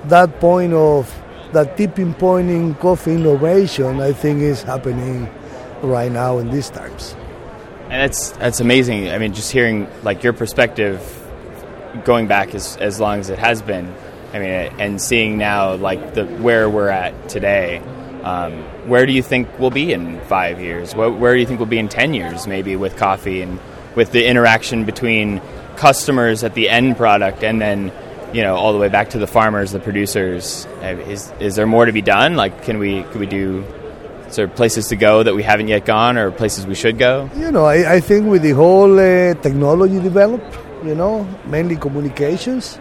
that 0.04 0.38
point 0.38 0.72
of 0.72 1.12
that 1.52 1.76
tipping 1.76 2.14
point 2.14 2.48
in 2.48 2.76
coffee 2.76 3.14
innovation, 3.14 4.00
I 4.00 4.12
think, 4.12 4.40
is 4.40 4.62
happening 4.62 5.28
right 5.82 6.12
now 6.12 6.38
in 6.38 6.48
these 6.50 6.70
times. 6.70 7.16
And 7.90 8.02
that's 8.02 8.30
that's 8.30 8.60
amazing. 8.60 9.10
I 9.10 9.18
mean, 9.18 9.34
just 9.34 9.50
hearing 9.50 9.88
like 10.04 10.22
your 10.22 10.32
perspective, 10.32 11.02
going 12.04 12.28
back 12.28 12.54
as 12.54 12.76
as 12.76 13.00
long 13.00 13.18
as 13.18 13.30
it 13.30 13.40
has 13.40 13.62
been, 13.62 13.92
I 14.32 14.38
mean, 14.38 14.48
and 14.78 15.02
seeing 15.02 15.38
now 15.38 15.74
like 15.74 16.14
the 16.14 16.24
where 16.24 16.70
we're 16.70 16.88
at 16.88 17.28
today, 17.28 17.78
um, 18.22 18.52
where 18.88 19.06
do 19.06 19.12
you 19.12 19.24
think 19.24 19.48
we'll 19.58 19.70
be 19.70 19.92
in 19.92 20.20
five 20.26 20.60
years? 20.60 20.94
Where, 20.94 21.10
where 21.10 21.34
do 21.34 21.40
you 21.40 21.46
think 21.46 21.58
we'll 21.58 21.68
be 21.68 21.80
in 21.80 21.88
ten 21.88 22.14
years, 22.14 22.46
maybe 22.46 22.76
with 22.76 22.96
coffee 22.96 23.42
and 23.42 23.58
with 23.94 24.12
the 24.12 24.26
interaction 24.26 24.84
between 24.84 25.40
customers 25.76 26.44
at 26.44 26.54
the 26.54 26.68
end 26.68 26.96
product 26.96 27.42
and 27.42 27.60
then 27.60 27.92
you 28.32 28.42
know 28.42 28.56
all 28.56 28.72
the 28.72 28.78
way 28.78 28.88
back 28.88 29.10
to 29.10 29.18
the 29.18 29.26
farmers, 29.26 29.70
the 29.70 29.80
producers. 29.80 30.66
Is 30.82 31.32
is 31.40 31.54
there 31.54 31.66
more 31.66 31.86
to 31.86 31.92
be 31.92 32.02
done? 32.02 32.34
Like, 32.34 32.62
can 32.64 32.78
we 32.78 33.02
can 33.04 33.20
we 33.20 33.26
do? 33.26 33.64
Is 34.26 34.36
there 34.36 34.48
places 34.48 34.88
to 34.88 34.96
go 34.96 35.22
that 35.22 35.34
we 35.34 35.44
haven't 35.44 35.68
yet 35.68 35.86
gone, 35.86 36.18
or 36.18 36.30
places 36.32 36.66
we 36.66 36.74
should 36.74 36.98
go? 36.98 37.30
You 37.36 37.52
know, 37.52 37.64
I, 37.64 37.94
I 37.94 38.00
think 38.00 38.26
with 38.26 38.42
the 38.42 38.50
whole 38.50 38.98
uh, 38.98 39.34
technology 39.34 40.00
developed, 40.00 40.58
you 40.84 40.94
know, 40.96 41.24
mainly 41.46 41.76
communications 41.76 42.78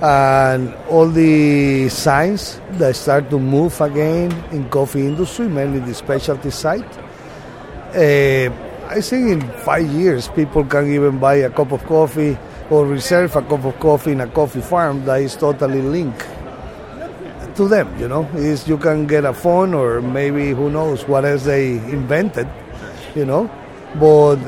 and 0.00 0.72
all 0.88 1.08
the 1.08 1.88
signs 1.88 2.60
that 2.78 2.94
start 2.94 3.28
to 3.30 3.38
move 3.38 3.80
again 3.80 4.32
in 4.52 4.68
coffee 4.70 5.06
industry, 5.06 5.48
mainly 5.48 5.80
the 5.80 5.92
specialty 5.92 6.50
side. 6.50 6.86
Uh, 7.94 8.48
I 8.88 9.02
think 9.02 9.28
in 9.28 9.40
five 9.60 9.86
years 9.92 10.28
people 10.28 10.64
can 10.64 10.90
even 10.90 11.18
buy 11.18 11.34
a 11.44 11.50
cup 11.50 11.72
of 11.72 11.84
coffee 11.84 12.38
or 12.70 12.86
reserve 12.86 13.36
a 13.36 13.42
cup 13.42 13.64
of 13.64 13.78
coffee 13.78 14.12
in 14.12 14.22
a 14.22 14.26
coffee 14.26 14.62
farm 14.62 15.04
that 15.04 15.20
is 15.20 15.36
totally 15.36 15.82
linked 15.82 16.26
to 17.56 17.68
them. 17.68 17.86
You 18.00 18.08
know, 18.08 18.24
is 18.32 18.66
you 18.66 18.78
can 18.78 19.06
get 19.06 19.26
a 19.26 19.34
phone 19.34 19.74
or 19.74 20.00
maybe 20.00 20.54
who 20.54 20.70
knows 20.70 21.06
what 21.06 21.26
else 21.26 21.44
they 21.44 21.72
invented. 21.72 22.48
You 23.14 23.26
know, 23.26 23.50
but 24.00 24.40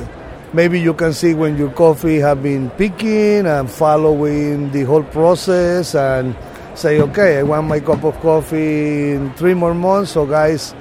maybe 0.54 0.80
you 0.80 0.94
can 0.94 1.12
see 1.12 1.34
when 1.34 1.58
your 1.58 1.70
coffee 1.72 2.18
have 2.18 2.42
been 2.42 2.70
picking 2.70 3.44
and 3.44 3.70
following 3.70 4.72
the 4.72 4.84
whole 4.84 5.04
process 5.04 5.94
and 5.94 6.34
say, 6.74 6.98
okay, 7.02 7.40
I 7.40 7.42
want 7.42 7.66
my 7.66 7.80
cup 7.80 8.04
of 8.04 8.18
coffee 8.20 9.12
in 9.12 9.34
three 9.34 9.52
more 9.52 9.74
months. 9.74 10.12
So 10.12 10.24
guys, 10.24 10.74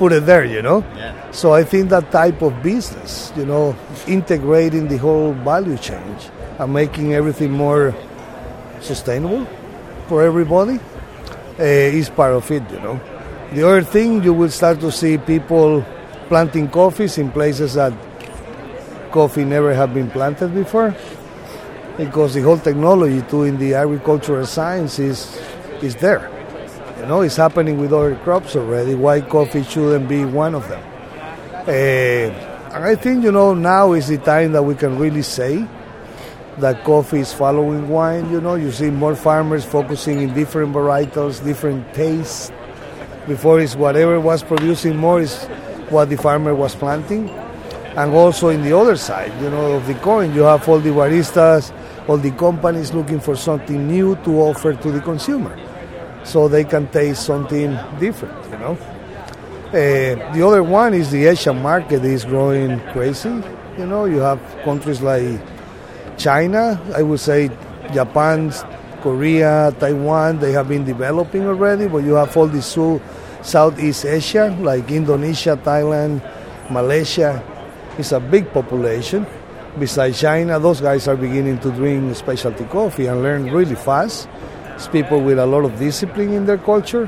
put 0.00 0.12
it 0.12 0.24
there, 0.24 0.46
you 0.46 0.62
know. 0.62 0.80
Yeah. 0.96 1.30
So 1.30 1.52
I 1.52 1.62
think 1.62 1.90
that 1.90 2.10
type 2.10 2.40
of 2.40 2.62
business, 2.62 3.30
you 3.36 3.44
know, 3.44 3.76
integrating 4.08 4.88
the 4.88 4.96
whole 4.96 5.34
value 5.34 5.76
chain 5.76 6.16
and 6.58 6.72
making 6.72 7.12
everything 7.12 7.52
more 7.52 7.94
sustainable 8.80 9.44
for 10.08 10.22
everybody 10.22 10.80
uh, 11.58 11.98
is 12.00 12.08
part 12.08 12.32
of 12.32 12.50
it, 12.50 12.64
you 12.72 12.80
know. 12.80 12.98
The 13.52 13.62
other 13.68 13.82
thing, 13.82 14.24
you 14.24 14.32
will 14.32 14.48
start 14.48 14.80
to 14.80 14.90
see 14.90 15.18
people 15.18 15.84
planting 16.28 16.70
coffees 16.70 17.18
in 17.18 17.30
places 17.30 17.74
that 17.74 17.92
coffee 19.12 19.44
never 19.44 19.74
have 19.74 19.92
been 19.92 20.10
planted 20.10 20.54
before 20.54 20.96
because 21.98 22.32
the 22.32 22.40
whole 22.40 22.58
technology 22.58 23.20
too 23.28 23.42
in 23.42 23.58
the 23.58 23.74
agricultural 23.74 24.46
science 24.46 24.98
is, 24.98 25.38
is 25.82 25.94
there. 25.96 26.39
It's 27.18 27.34
happening 27.34 27.78
with 27.78 27.92
other 27.92 28.14
crops 28.22 28.54
already. 28.54 28.94
Why 28.94 29.20
coffee 29.20 29.64
shouldn't 29.64 30.08
be 30.08 30.24
one 30.24 30.54
of 30.54 30.68
them? 30.68 30.80
Uh, 31.66 32.30
and 32.72 32.84
I 32.84 32.94
think, 32.94 33.24
you 33.24 33.32
know, 33.32 33.52
now 33.52 33.94
is 33.94 34.06
the 34.06 34.18
time 34.18 34.52
that 34.52 34.62
we 34.62 34.76
can 34.76 34.96
really 34.96 35.22
say 35.22 35.66
that 36.58 36.84
coffee 36.84 37.18
is 37.18 37.32
following 37.32 37.88
wine. 37.88 38.30
You 38.30 38.40
know, 38.40 38.54
you 38.54 38.70
see 38.70 38.90
more 38.90 39.16
farmers 39.16 39.64
focusing 39.64 40.22
in 40.22 40.34
different 40.34 40.72
varietals, 40.72 41.42
different 41.42 41.92
tastes. 41.94 42.52
Before 43.26 43.58
is 43.58 43.76
whatever 43.76 44.20
was 44.20 44.44
producing 44.44 44.96
more 44.96 45.20
is 45.20 45.44
what 45.90 46.10
the 46.10 46.16
farmer 46.16 46.54
was 46.54 46.76
planting. 46.76 47.28
And 47.98 48.14
also 48.14 48.50
in 48.50 48.62
the 48.62 48.76
other 48.76 48.96
side, 48.96 49.32
you 49.42 49.50
know, 49.50 49.72
of 49.72 49.86
the 49.88 49.94
coin, 49.94 50.32
you 50.32 50.42
have 50.42 50.68
all 50.68 50.78
the 50.78 50.90
baristas, 50.90 51.72
all 52.08 52.18
the 52.18 52.30
companies 52.30 52.92
looking 52.92 53.18
for 53.18 53.34
something 53.34 53.88
new 53.88 54.14
to 54.24 54.40
offer 54.40 54.74
to 54.74 54.92
the 54.92 55.00
consumer, 55.00 55.58
so 56.24 56.48
they 56.48 56.64
can 56.64 56.88
taste 56.88 57.24
something 57.24 57.76
different. 57.98 58.36
You 58.50 58.58
know. 58.58 58.78
Uh, 59.70 60.34
the 60.34 60.42
other 60.44 60.62
one 60.64 60.94
is 60.94 61.10
the 61.12 61.26
Asian 61.26 61.62
market 61.62 62.04
is 62.04 62.24
growing 62.24 62.80
crazy. 62.90 63.30
You 63.78 63.86
know, 63.86 64.04
you 64.04 64.18
have 64.18 64.40
countries 64.64 65.00
like 65.00 65.38
China, 66.18 66.74
I 66.94 67.02
would 67.02 67.20
say 67.20 67.48
Japan, 67.94 68.52
Korea, 69.00 69.72
Taiwan, 69.78 70.38
they 70.38 70.52
have 70.52 70.68
been 70.68 70.84
developing 70.84 71.46
already, 71.46 71.88
but 71.88 72.04
you 72.04 72.14
have 72.14 72.36
all 72.36 72.46
the 72.46 72.60
South, 72.60 73.00
Southeast 73.42 74.04
Asia, 74.04 74.54
like 74.60 74.90
Indonesia, 74.90 75.56
Thailand, 75.56 76.20
Malaysia. 76.70 77.42
It's 77.96 78.12
a 78.12 78.20
big 78.20 78.52
population. 78.52 79.24
Besides 79.78 80.20
China, 80.20 80.58
those 80.58 80.80
guys 80.80 81.08
are 81.08 81.16
beginning 81.16 81.58
to 81.60 81.70
drink 81.70 82.14
specialty 82.16 82.64
coffee 82.64 83.06
and 83.06 83.22
learn 83.22 83.50
really 83.50 83.76
fast. 83.76 84.28
It's 84.80 84.88
people 84.88 85.20
with 85.20 85.38
a 85.38 85.44
lot 85.44 85.66
of 85.66 85.78
discipline 85.78 86.32
in 86.32 86.46
their 86.46 86.56
culture. 86.56 87.06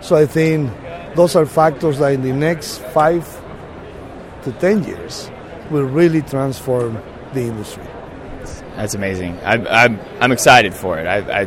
So 0.00 0.16
I 0.16 0.26
think 0.26 0.68
those 1.14 1.36
are 1.36 1.46
factors 1.46 1.98
that 2.00 2.12
in 2.12 2.22
the 2.22 2.32
next 2.32 2.78
five 2.92 3.24
to 4.42 4.50
ten 4.50 4.82
years 4.82 5.30
will 5.70 5.84
really 5.84 6.22
transform 6.22 7.00
the 7.32 7.42
industry. 7.42 7.84
That's 8.74 8.94
amazing. 8.94 9.38
I'm, 9.44 9.64
I'm, 9.68 10.00
I'm 10.20 10.32
excited 10.32 10.74
for 10.74 10.98
it. 10.98 11.06
I, 11.06 11.42
I 11.42 11.46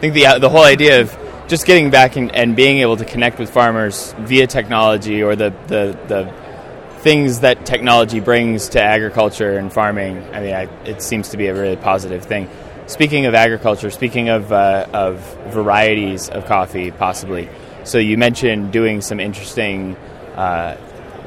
think 0.00 0.12
the, 0.12 0.38
the 0.38 0.50
whole 0.50 0.64
idea 0.64 1.00
of 1.00 1.18
just 1.48 1.64
getting 1.64 1.88
back 1.88 2.16
and, 2.16 2.30
and 2.36 2.54
being 2.54 2.80
able 2.80 2.98
to 2.98 3.06
connect 3.06 3.38
with 3.38 3.48
farmers 3.48 4.14
via 4.18 4.46
technology 4.46 5.22
or 5.22 5.34
the, 5.34 5.48
the, 5.68 5.98
the 6.08 7.00
things 7.00 7.40
that 7.40 7.64
technology 7.64 8.20
brings 8.20 8.68
to 8.68 8.82
agriculture 8.82 9.56
and 9.56 9.72
farming, 9.72 10.22
I 10.34 10.40
mean, 10.40 10.54
I, 10.54 10.64
it 10.84 11.00
seems 11.00 11.30
to 11.30 11.38
be 11.38 11.46
a 11.46 11.54
really 11.54 11.76
positive 11.76 12.22
thing. 12.22 12.50
Speaking 12.86 13.26
of 13.26 13.34
agriculture, 13.34 13.90
speaking 13.90 14.28
of, 14.28 14.52
uh, 14.52 14.86
of 14.92 15.18
varieties 15.48 16.28
of 16.28 16.46
coffee, 16.46 16.90
possibly, 16.92 17.48
so 17.84 17.98
you 17.98 18.16
mentioned 18.16 18.72
doing 18.72 19.00
some 19.00 19.18
interesting 19.18 19.96
uh, 20.36 20.76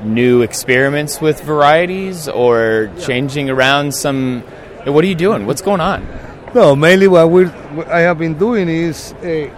new 0.04 0.42
experiments 0.42 1.20
with 1.20 1.42
varieties 1.42 2.28
or 2.30 2.90
changing 3.00 3.50
around 3.50 3.94
some 3.94 4.44
what 4.86 5.04
are 5.04 5.08
you 5.08 5.16
doing? 5.16 5.46
What's 5.46 5.62
going 5.62 5.82
on? 5.82 6.08
No, 6.56 6.76
mainly 6.76 7.08
what 7.08 7.30
we 7.30 7.46
I 7.88 8.00
have 8.00 8.18
been 8.18 8.38
doing 8.38 8.70
is 8.70 9.14
uh, 9.14 9.50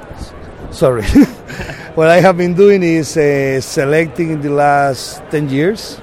sorry. 0.72 1.04
what 1.96 2.10
I 2.10 2.20
have 2.20 2.38
been 2.38 2.56
doing 2.56 2.84
is 2.84 3.16
uh, 3.16 3.62
selecting 3.62 4.32
in 4.32 4.42
the 4.42 4.50
last 4.50 5.22
10 5.30 5.50
years 5.50 6.00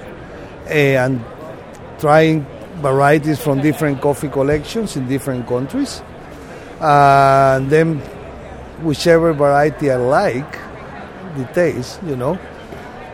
uh, 0.66 0.70
and 0.70 1.24
trying 1.98 2.46
varieties 2.80 3.38
from 3.38 3.60
different 3.60 4.00
coffee 4.00 4.28
collections 4.28 4.96
in 4.96 5.08
different 5.08 5.46
countries. 5.46 6.02
and 6.80 7.68
then 7.70 7.98
whichever 8.82 9.32
variety 9.32 9.90
I 9.90 9.96
like, 9.96 10.58
the 11.36 11.44
taste, 11.52 12.00
you 12.06 12.16
know, 12.16 12.38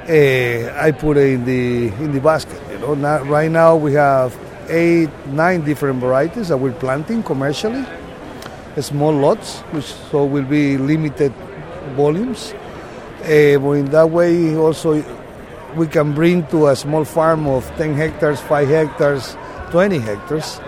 I 0.06 0.92
put 0.92 1.16
it 1.16 1.34
in 1.34 1.44
the 1.44 1.88
in 2.02 2.12
the 2.12 2.20
basket. 2.20 2.60
You 2.70 2.78
know, 2.78 2.94
now, 2.94 3.22
right 3.24 3.50
now 3.50 3.76
we 3.76 3.94
have 3.94 4.36
eight, 4.68 5.10
nine 5.28 5.64
different 5.64 6.00
varieties 6.00 6.48
that 6.48 6.58
we're 6.58 6.72
planting 6.72 7.22
commercially, 7.22 7.84
small 8.80 9.12
lots, 9.12 9.60
which 9.72 9.86
so 10.10 10.24
will 10.24 10.44
be 10.44 10.76
limited 10.76 11.32
volumes. 11.96 12.54
Uh, 13.22 13.56
but 13.58 13.70
in 13.72 13.86
that 13.86 14.10
way, 14.10 14.54
also 14.56 15.02
we 15.76 15.86
can 15.86 16.12
bring 16.12 16.46
to 16.48 16.68
a 16.68 16.76
small 16.76 17.04
farm 17.04 17.46
of 17.46 17.64
10 17.76 17.94
hectares, 17.94 18.40
5 18.40 18.68
hectares, 18.68 19.36
20 19.74 19.98
hectares 19.98 20.60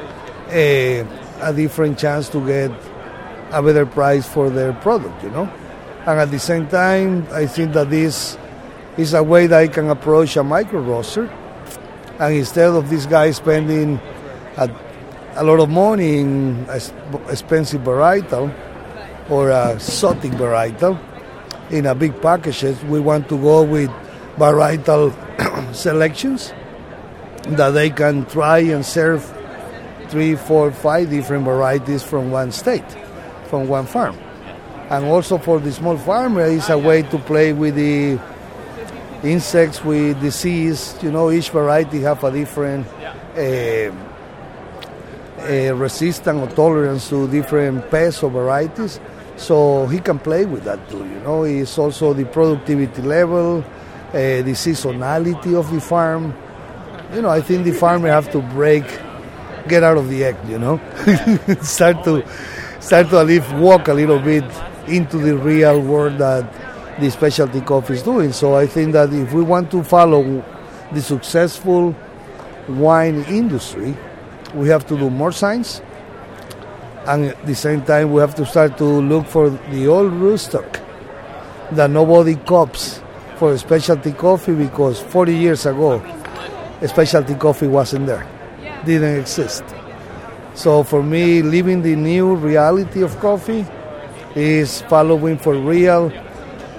uh, 0.51 1.07
a 1.41 1.53
different 1.55 1.97
chance 1.97 2.29
to 2.29 2.45
get 2.45 2.73
a 3.53 3.63
better 3.63 3.87
price 3.87 4.27
for 4.27 4.51
their 4.51 4.73
product, 4.73 5.23
you 5.23 5.31
know. 5.31 5.49
And 6.07 6.19
at 6.19 6.33
the 6.33 6.41
same 6.41 6.67
time, 6.67 7.25
I 7.31 7.47
think 7.47 7.73
that 7.75 7.89
this 7.89 8.37
is 8.97 9.15
a 9.15 9.23
way 9.23 9.47
that 9.47 9.61
I 9.61 9.69
can 9.69 9.91
approach 9.91 10.37
a 10.37 10.43
micro 10.43 10.81
roaster 10.81 11.31
and 12.19 12.35
instead 12.35 12.71
of 12.71 12.91
this 12.91 13.07
guy 13.07 13.31
spending 13.31 14.01
a, 14.57 14.69
a 15.37 15.45
lot 15.45 15.61
of 15.61 15.71
money 15.71 16.19
in 16.19 16.67
expensive 17.31 17.83
varietal 17.83 18.53
or 19.31 19.51
a 19.51 19.75
exotic 19.75 20.33
varietal 20.33 20.99
in 21.71 21.87
a 21.87 21.95
big 21.95 22.21
packages, 22.21 22.83
we 22.83 22.99
want 22.99 23.29
to 23.29 23.39
go 23.39 23.63
with 23.63 23.91
varietal 24.37 25.15
selections 25.73 26.53
that 27.51 27.71
they 27.71 27.91
can 27.91 28.27
try 28.27 28.59
and 28.59 28.85
serve 28.85 29.25
three, 30.09 30.35
four, 30.35 30.73
five 30.73 31.11
different 31.11 31.45
varieties 31.45 32.03
from 32.03 32.31
one 32.31 32.53
state, 32.53 32.85
from 33.49 33.69
one 33.69 33.87
farm. 33.87 34.17
And 34.91 35.05
also 35.07 35.39
for 35.39 35.59
the 35.59 35.73
small 35.73 35.97
farmer, 35.97 36.43
it's 36.43 36.69
a 36.69 36.79
way 36.79 37.03
to 37.03 37.19
play 37.19 37.53
with 37.53 37.75
the 37.75 38.19
insects 39.23 39.85
with 39.85 40.21
disease. 40.21 40.97
You 41.03 41.11
know, 41.11 41.31
each 41.31 41.51
variety 41.51 42.01
have 42.03 42.23
a 42.23 42.31
different 42.31 42.87
uh, 43.37 43.93
uh, 45.41 45.75
resistance 45.75 46.39
or 46.39 46.55
tolerance 46.55 47.09
to 47.11 47.29
different 47.29 47.91
pests 47.91 48.23
or 48.23 48.31
varieties. 48.31 49.01
So 49.37 49.87
he 49.87 50.01
can 50.01 50.19
play 50.19 50.47
with 50.47 50.65
that 50.65 50.89
too. 50.89 50.99
You 50.99 51.21
know, 51.21 51.45
it's 51.45 51.79
also 51.79 52.13
the 52.15 52.25
productivity 52.25 53.03
level, 53.03 53.59
uh, 53.59 54.13
the 54.13 54.55
seasonality 54.55 55.59
of 55.59 55.71
the 55.73 55.81
farm. 55.81 56.35
You 57.13 57.23
know, 57.23 57.29
I 57.29 57.41
think 57.41 57.65
the 57.65 57.73
farmer 57.73 58.09
have 58.09 58.31
to 58.33 58.41
break, 58.41 58.85
get 59.69 59.85
out 59.85 59.97
of 59.97 60.09
the 60.09 60.25
egg. 60.25 60.37
You 60.49 60.59
know, 60.59 60.81
start 61.63 62.03
to 62.05 62.25
start 62.81 63.11
to 63.11 63.23
least 63.23 63.53
walk 63.55 63.89
a 63.89 63.95
little 63.95 64.19
bit 64.19 64.45
into 64.89 65.19
the 65.19 65.37
real 65.37 65.81
world 65.81 66.19
that 66.19 66.99
the 67.01 67.11
specialty 67.11 67.61
coffee 67.61 67.95
is 67.95 68.03
doing. 68.03 68.33
So 68.33 68.57
I 68.57 68.67
think 68.67 68.93
that 68.93 69.13
if 69.13 69.33
we 69.33 69.43
want 69.43 69.71
to 69.71 69.85
follow 69.85 70.45
the 70.93 71.01
successful 71.01 71.95
wine 72.69 73.23
industry, 73.25 73.97
we 74.55 74.69
have 74.69 74.87
to 74.87 74.99
do 74.99 75.09
more 75.09 75.31
science, 75.31 75.83
and 77.07 77.27
at 77.27 77.47
the 77.47 77.55
same 77.55 77.83
time 77.83 78.13
we 78.13 78.21
have 78.21 78.35
to 78.35 78.47
start 78.47 78.77
to 78.79 78.85
look 78.85 79.27
for 79.27 79.51
the 79.51 79.87
old 79.87 80.13
rootstock 80.13 80.81
that 81.73 81.91
nobody 81.91 82.35
cops 82.35 83.01
for 83.37 83.57
specialty 83.59 84.13
coffee 84.13 84.55
because 84.55 85.01
40 85.01 85.37
years 85.37 85.67
ago 85.67 86.03
specialty 86.87 87.35
coffee 87.35 87.67
wasn't 87.67 88.07
there. 88.07 88.27
Didn't 88.85 89.21
exist. 89.21 89.65
So 90.55 90.83
for 90.83 91.03
me 91.03 91.43
living 91.43 91.83
the 91.83 91.97
new 91.97 92.35
reality 92.35 93.03
of 93.03 93.19
coffee 93.19 93.67
is 94.35 94.83
following 94.83 95.39
for 95.39 95.55
real 95.55 96.13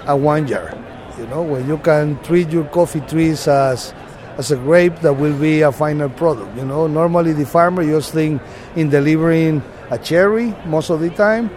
a 0.06 0.16
wine 0.16 0.46
jar 0.46 0.78
you 1.18 1.26
know 1.26 1.42
when 1.42 1.66
you 1.66 1.76
can 1.78 2.20
treat 2.22 2.48
your 2.50 2.64
coffee 2.66 3.00
trees 3.00 3.48
as 3.48 3.92
as 4.38 4.52
a 4.52 4.56
grape 4.56 4.94
that 5.00 5.12
will 5.14 5.36
be 5.38 5.62
a 5.62 5.72
final 5.72 6.08
product 6.08 6.56
you 6.56 6.64
know. 6.64 6.86
Normally 6.86 7.32
the 7.32 7.44
farmer 7.44 7.82
just 7.84 8.12
think 8.12 8.40
in 8.76 8.88
delivering 8.88 9.62
a 9.90 9.98
cherry 9.98 10.54
most 10.66 10.90
of 10.90 11.00
the 11.00 11.10
time 11.10 11.50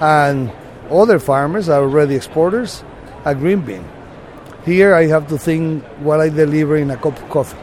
and 0.00 0.50
other 0.90 1.18
farmers 1.18 1.68
are 1.68 1.82
already 1.82 2.14
exporters 2.14 2.82
a 3.24 3.34
green 3.34 3.60
bean. 3.60 3.84
Here 4.64 4.94
I 4.94 5.06
have 5.06 5.28
to 5.28 5.38
think 5.38 5.84
what 6.00 6.20
I 6.20 6.28
deliver 6.28 6.76
in 6.76 6.90
a 6.90 6.96
cup 6.96 7.18
of 7.18 7.28
coffee, 7.28 7.58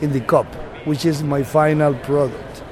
in 0.00 0.12
the 0.12 0.20
cup, 0.20 0.46
which 0.86 1.04
is 1.04 1.22
my 1.22 1.42
final 1.42 1.94
product. 1.94 2.62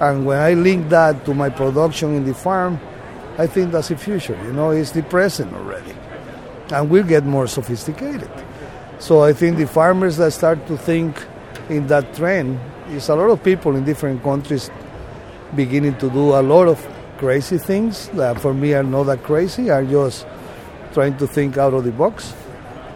And 0.00 0.24
when 0.24 0.38
I 0.38 0.54
link 0.54 0.88
that 0.88 1.24
to 1.26 1.34
my 1.34 1.50
production 1.50 2.14
in 2.14 2.24
the 2.24 2.34
farm, 2.34 2.80
I 3.38 3.46
think 3.46 3.72
that's 3.72 3.88
the 3.88 3.96
future. 3.96 4.38
You 4.44 4.52
know, 4.52 4.70
it's 4.70 4.92
the 4.92 5.02
present 5.02 5.52
already. 5.54 5.94
And 6.72 6.88
we'll 6.88 7.04
get 7.04 7.24
more 7.24 7.46
sophisticated. 7.46 8.30
So 8.98 9.22
I 9.22 9.32
think 9.32 9.56
the 9.56 9.66
farmers 9.66 10.16
that 10.18 10.32
start 10.32 10.66
to 10.66 10.76
think 10.76 11.22
in 11.68 11.86
that 11.88 12.14
trend 12.14 12.60
is 12.90 13.08
a 13.08 13.14
lot 13.14 13.30
of 13.30 13.42
people 13.42 13.76
in 13.76 13.84
different 13.84 14.22
countries 14.22 14.70
beginning 15.54 15.96
to 15.98 16.10
do 16.10 16.34
a 16.34 16.42
lot 16.42 16.68
of 16.68 16.86
crazy 17.18 17.58
things 17.58 18.08
that 18.10 18.40
for 18.40 18.54
me 18.54 18.72
are 18.72 18.82
not 18.82 19.04
that 19.04 19.22
crazy, 19.22 19.70
are 19.70 19.84
just 19.84 20.26
trying 20.92 21.16
to 21.18 21.26
think 21.26 21.56
out 21.58 21.74
of 21.74 21.84
the 21.84 21.92
box. 21.92 22.34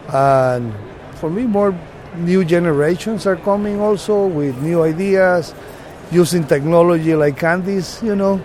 And 0.09 0.73
for 1.15 1.29
me, 1.29 1.43
more 1.43 1.77
new 2.19 2.43
generations 2.45 3.25
are 3.25 3.35
coming 3.35 3.79
also 3.79 4.27
with 4.27 4.57
new 4.61 4.83
ideas, 4.83 5.53
using 6.11 6.43
technology 6.45 7.15
like 7.15 7.39
Candice, 7.39 8.01
you 8.03 8.15
know. 8.15 8.41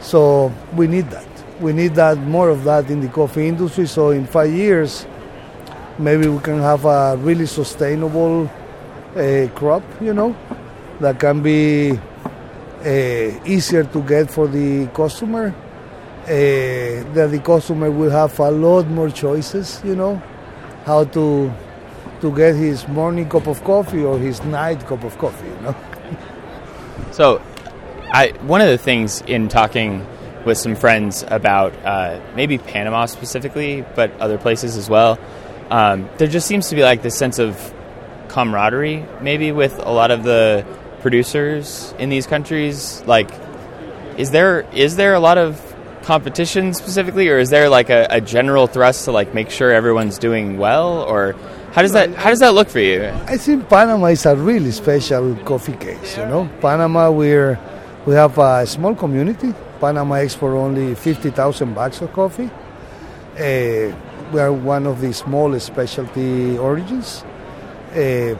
So 0.00 0.52
we 0.74 0.86
need 0.86 1.10
that. 1.10 1.26
We 1.60 1.72
need 1.72 1.94
that 1.94 2.18
more 2.18 2.48
of 2.48 2.64
that 2.64 2.90
in 2.90 3.00
the 3.00 3.08
coffee 3.08 3.46
industry. 3.46 3.86
So 3.86 4.10
in 4.10 4.26
five 4.26 4.52
years, 4.52 5.06
maybe 5.98 6.26
we 6.26 6.40
can 6.40 6.58
have 6.60 6.84
a 6.84 7.16
really 7.18 7.46
sustainable 7.46 8.50
uh, 9.16 9.48
crop, 9.54 9.82
you 10.00 10.14
know, 10.14 10.36
that 11.00 11.20
can 11.20 11.42
be 11.42 11.92
uh, 11.92 13.46
easier 13.46 13.84
to 13.84 14.02
get 14.02 14.30
for 14.30 14.48
the 14.48 14.86
customer. 14.88 15.54
Uh, 16.22 17.02
that 17.14 17.30
the 17.32 17.40
customer 17.40 17.90
will 17.90 18.10
have 18.10 18.38
a 18.38 18.50
lot 18.50 18.86
more 18.86 19.10
choices, 19.10 19.82
you 19.84 19.96
know, 19.96 20.22
how 20.84 21.02
to 21.02 21.52
to 22.22 22.34
get 22.34 22.54
his 22.54 22.88
morning 22.88 23.28
cup 23.28 23.46
of 23.46 23.62
coffee 23.64 24.02
or 24.02 24.18
his 24.18 24.42
night 24.44 24.80
cup 24.86 25.04
of 25.04 25.16
coffee. 25.18 25.48
You 25.48 25.60
know. 25.60 25.76
So, 27.10 27.42
I 28.10 28.28
one 28.46 28.62
of 28.62 28.68
the 28.68 28.78
things 28.78 29.20
in 29.20 29.48
talking 29.48 30.06
with 30.46 30.56
some 30.56 30.74
friends 30.74 31.24
about 31.28 31.74
uh, 31.84 32.20
maybe 32.34 32.56
Panama 32.56 33.04
specifically, 33.04 33.84
but 33.94 34.18
other 34.18 34.38
places 34.38 34.78
as 34.78 34.88
well, 34.88 35.18
um, 35.70 36.08
there 36.16 36.28
just 36.28 36.46
seems 36.46 36.70
to 36.70 36.74
be 36.74 36.82
like 36.82 37.02
this 37.02 37.16
sense 37.16 37.38
of 37.38 37.74
camaraderie, 38.28 39.04
maybe 39.20 39.52
with 39.52 39.78
a 39.78 39.90
lot 39.90 40.10
of 40.10 40.22
the 40.22 40.64
producers 41.00 41.94
in 41.98 42.08
these 42.08 42.26
countries. 42.26 43.02
Like, 43.06 43.30
is 44.16 44.30
there 44.30 44.62
is 44.72 44.96
there 44.96 45.12
a 45.12 45.20
lot 45.20 45.36
of 45.36 45.60
competition 46.02 46.72
specifically, 46.72 47.28
or 47.28 47.38
is 47.38 47.50
there 47.50 47.68
like 47.68 47.90
a, 47.90 48.06
a 48.08 48.20
general 48.22 48.66
thrust 48.66 49.04
to 49.04 49.12
like 49.12 49.34
make 49.34 49.50
sure 49.50 49.70
everyone's 49.70 50.18
doing 50.18 50.56
well, 50.56 51.02
or 51.02 51.34
how 51.72 51.82
does 51.82 51.92
that 51.92 52.14
how 52.14 52.30
does 52.30 52.40
that 52.40 52.54
look 52.54 52.68
for 52.68 52.80
you? 52.80 53.04
I 53.26 53.36
think 53.38 53.68
Panama 53.68 54.06
is 54.06 54.26
a 54.26 54.36
really 54.36 54.70
special 54.72 55.34
coffee 55.36 55.76
case. 55.76 56.18
You 56.18 56.26
know, 56.26 56.48
Panama 56.60 57.10
we're 57.10 57.58
we 58.06 58.14
have 58.14 58.36
a 58.38 58.66
small 58.66 58.94
community. 58.94 59.54
Panama 59.80 60.16
export 60.16 60.52
only 60.52 60.94
fifty 60.94 61.30
thousand 61.30 61.74
bags 61.74 62.00
of 62.02 62.12
coffee. 62.12 62.50
Uh, 63.34 63.96
we 64.32 64.40
are 64.40 64.52
one 64.52 64.86
of 64.86 65.00
the 65.00 65.12
smallest 65.12 65.66
specialty 65.66 66.58
origins. 66.58 67.24
Uh, 67.92 68.36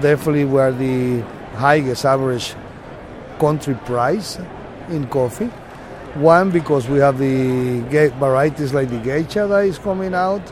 definitely, 0.00 0.44
we 0.44 0.60
are 0.60 0.72
the 0.72 1.20
highest 1.56 2.04
average 2.04 2.54
country 3.40 3.74
price 3.86 4.38
in 4.88 5.06
coffee. 5.08 5.50
One 6.14 6.50
because 6.50 6.88
we 6.88 6.98
have 6.98 7.18
the 7.18 7.80
varieties 8.18 8.72
like 8.72 8.88
the 8.88 8.98
geisha 8.98 9.46
that 9.46 9.64
is 9.64 9.78
coming 9.78 10.14
out, 10.14 10.42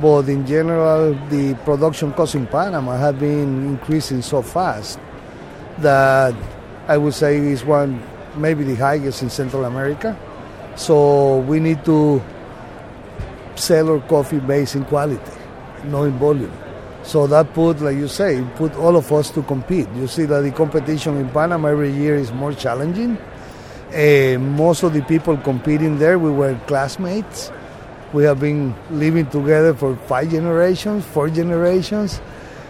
but 0.00 0.28
in 0.28 0.46
general, 0.46 1.14
the 1.28 1.54
production 1.64 2.12
cost 2.12 2.34
in 2.34 2.46
Panama 2.46 2.96
has 2.96 3.14
been 3.14 3.66
increasing 3.66 4.22
so 4.22 4.42
fast 4.42 4.98
that 5.78 6.34
I 6.88 6.96
would 6.96 7.14
say 7.14 7.38
is 7.38 7.64
one 7.64 8.02
maybe 8.36 8.64
the 8.64 8.74
highest 8.74 9.22
in 9.22 9.30
Central 9.30 9.64
America. 9.64 10.16
So 10.76 11.38
we 11.38 11.60
need 11.60 11.84
to 11.84 12.22
sell 13.54 13.90
our 13.90 14.00
coffee 14.00 14.40
based 14.40 14.74
in 14.74 14.84
quality, 14.84 15.32
not 15.84 16.04
in 16.04 16.18
volume. 16.18 16.52
So 17.04 17.26
that 17.28 17.52
put, 17.52 17.80
like 17.80 17.96
you 17.96 18.08
say, 18.08 18.44
put 18.56 18.74
all 18.76 18.96
of 18.96 19.12
us 19.12 19.30
to 19.32 19.42
compete. 19.42 19.88
You 19.94 20.06
see 20.06 20.24
that 20.24 20.40
the 20.40 20.50
competition 20.50 21.18
in 21.18 21.28
Panama 21.28 21.68
every 21.68 21.92
year 21.92 22.16
is 22.16 22.32
more 22.32 22.52
challenging. 22.52 23.18
Uh, 23.92 24.38
most 24.40 24.82
of 24.82 24.92
the 24.92 25.02
people 25.02 25.36
competing 25.36 25.98
there, 25.98 26.18
we 26.18 26.30
were 26.30 26.58
classmates. 26.66 27.52
We 28.14 28.22
have 28.24 28.38
been 28.38 28.74
living 28.90 29.26
together 29.26 29.74
for 29.74 29.96
five 30.06 30.30
generations, 30.30 31.04
four 31.04 31.28
generations. 31.28 32.20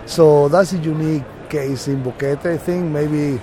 So 0.06 0.48
that's 0.48 0.72
a 0.72 0.78
unique 0.78 1.24
case 1.50 1.86
in 1.86 2.02
Boquete, 2.02 2.46
I 2.46 2.56
think. 2.56 2.90
Maybe 2.90 3.38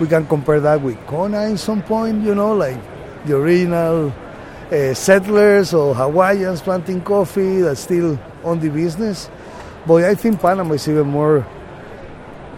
we 0.00 0.06
can 0.06 0.26
compare 0.26 0.60
that 0.60 0.80
with 0.80 0.96
Kona 1.06 1.42
in 1.42 1.58
some 1.58 1.82
point, 1.82 2.24
you 2.24 2.34
know, 2.34 2.54
like 2.54 2.80
the 3.26 3.36
original 3.36 4.10
uh, 4.72 4.94
settlers 4.94 5.74
or 5.74 5.94
Hawaiians 5.94 6.62
planting 6.62 7.02
coffee 7.02 7.60
that's 7.60 7.80
still 7.80 8.18
on 8.44 8.58
the 8.58 8.70
business. 8.70 9.28
But 9.86 10.04
I 10.04 10.14
think 10.14 10.40
Panama 10.40 10.72
is 10.72 10.88
even 10.88 11.08
more 11.08 11.46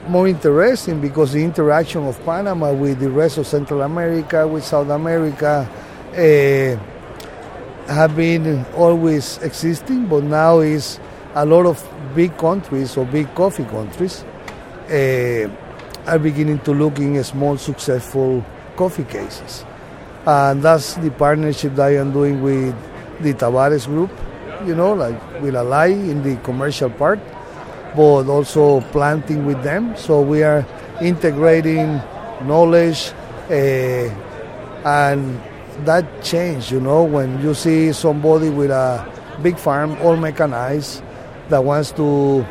more 0.07 0.29
interesting 0.29 1.01
because 1.01 1.33
the 1.33 1.43
interaction 1.43 2.07
of 2.07 2.23
Panama 2.25 2.73
with 2.73 3.01
the 3.01 3.11
rest 3.11 3.39
of 3.39 3.47
Central 3.47 3.83
America, 3.83 4.47
with 4.47 4.63
South 4.63 4.91
America, 4.91 5.69
uh, 6.13 6.94
have 7.87 8.17
been 8.17 8.65
always 8.77 9.39
existing, 9.39 10.07
but 10.07 10.25
now 10.25 10.61
is 10.61 10.99
a 11.35 11.45
lot 11.45 11.67
of 11.67 11.83
big 12.15 12.37
countries 12.39 12.97
or 12.97 13.05
big 13.05 13.33
coffee 13.35 13.65
countries 13.65 14.25
uh, 14.91 15.49
are 16.07 16.19
beginning 16.19 16.59
to 16.61 16.73
look 16.73 16.99
in 16.99 17.23
small 17.25 17.57
successful 17.57 18.45
coffee 18.77 19.05
cases. 19.05 19.65
And 20.27 20.63
that's 20.63 20.95
the 20.95 21.11
partnership 21.11 21.75
that 21.75 21.87
I 21.87 21.97
am 21.97 22.13
doing 22.13 22.43
with 22.43 22.75
the 23.21 23.35
Tavares 23.35 23.87
Group, 23.87 24.11
you 24.67 24.75
know, 24.75 24.95
like 24.95 25.41
with 25.41 25.55
Ally 25.55 25.89
in 25.89 26.23
the 26.23 26.37
commercial 26.43 26.91
part 26.91 27.21
but 27.95 28.29
also 28.29 28.81
planting 28.93 29.47
with 29.47 29.63
them. 29.63 29.97
So 29.97 30.21
we 30.21 30.43
are 30.43 30.67
integrating 31.01 32.01
knowledge 32.43 33.13
uh, 33.49 34.11
and 34.85 35.41
that 35.85 36.23
change, 36.23 36.71
you 36.71 36.81
know, 36.81 37.05
when 37.05 37.41
you 37.43 37.55
see 37.55 37.93
somebody 37.93 38.49
with 38.51 38.71
a 38.71 39.05
big 39.43 39.59
farm, 39.59 39.97
all 40.03 40.17
mechanized, 40.17 41.03
that 41.49 41.65
wants 41.65 41.93
to, 41.93 42.47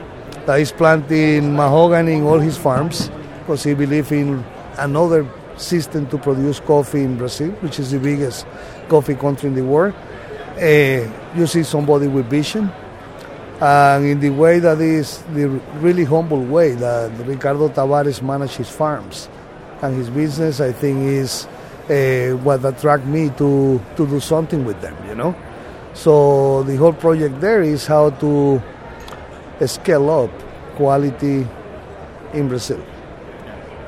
that 0.45 0.59
is 0.59 0.71
planting 0.71 1.55
mahogany 1.55 2.13
in 2.13 2.23
all 2.23 2.39
his 2.39 2.57
farms 2.57 3.09
because 3.39 3.63
he 3.63 3.73
believes 3.73 4.11
in 4.11 4.43
another 4.77 5.27
system 5.57 6.07
to 6.09 6.17
produce 6.17 6.59
coffee 6.59 7.03
in 7.03 7.17
Brazil, 7.17 7.51
which 7.61 7.79
is 7.79 7.91
the 7.91 7.99
biggest 7.99 8.45
coffee 8.87 9.15
country 9.15 9.49
in 9.49 9.55
the 9.55 9.63
world. 9.63 9.93
Uh, 10.57 11.09
you 11.35 11.47
see 11.47 11.63
somebody 11.63 12.07
with 12.07 12.29
vision, 12.29 12.71
and 13.59 14.05
in 14.05 14.19
the 14.19 14.29
way 14.29 14.59
that 14.59 14.79
is 14.79 15.21
the 15.33 15.47
really 15.79 16.03
humble 16.03 16.43
way 16.43 16.73
that 16.73 17.11
Ricardo 17.25 17.69
Tavares 17.69 18.21
manages 18.21 18.57
his 18.57 18.69
farms 18.69 19.29
and 19.81 19.95
his 19.95 20.09
business, 20.09 20.59
I 20.59 20.71
think 20.71 20.99
is 20.99 21.47
uh, 21.89 22.37
what 22.43 22.63
attract 22.65 23.05
me 23.05 23.29
to 23.37 23.81
to 23.95 24.07
do 24.07 24.19
something 24.19 24.65
with 24.65 24.79
them. 24.81 24.95
You 25.07 25.15
know, 25.15 25.35
so 25.93 26.63
the 26.63 26.75
whole 26.75 26.93
project 26.93 27.39
there 27.41 27.61
is 27.61 27.85
how 27.85 28.09
to 28.09 28.61
scale 29.65 30.09
up 30.09 30.31
quality 30.75 31.47
in 32.33 32.47
Brazil. 32.47 32.83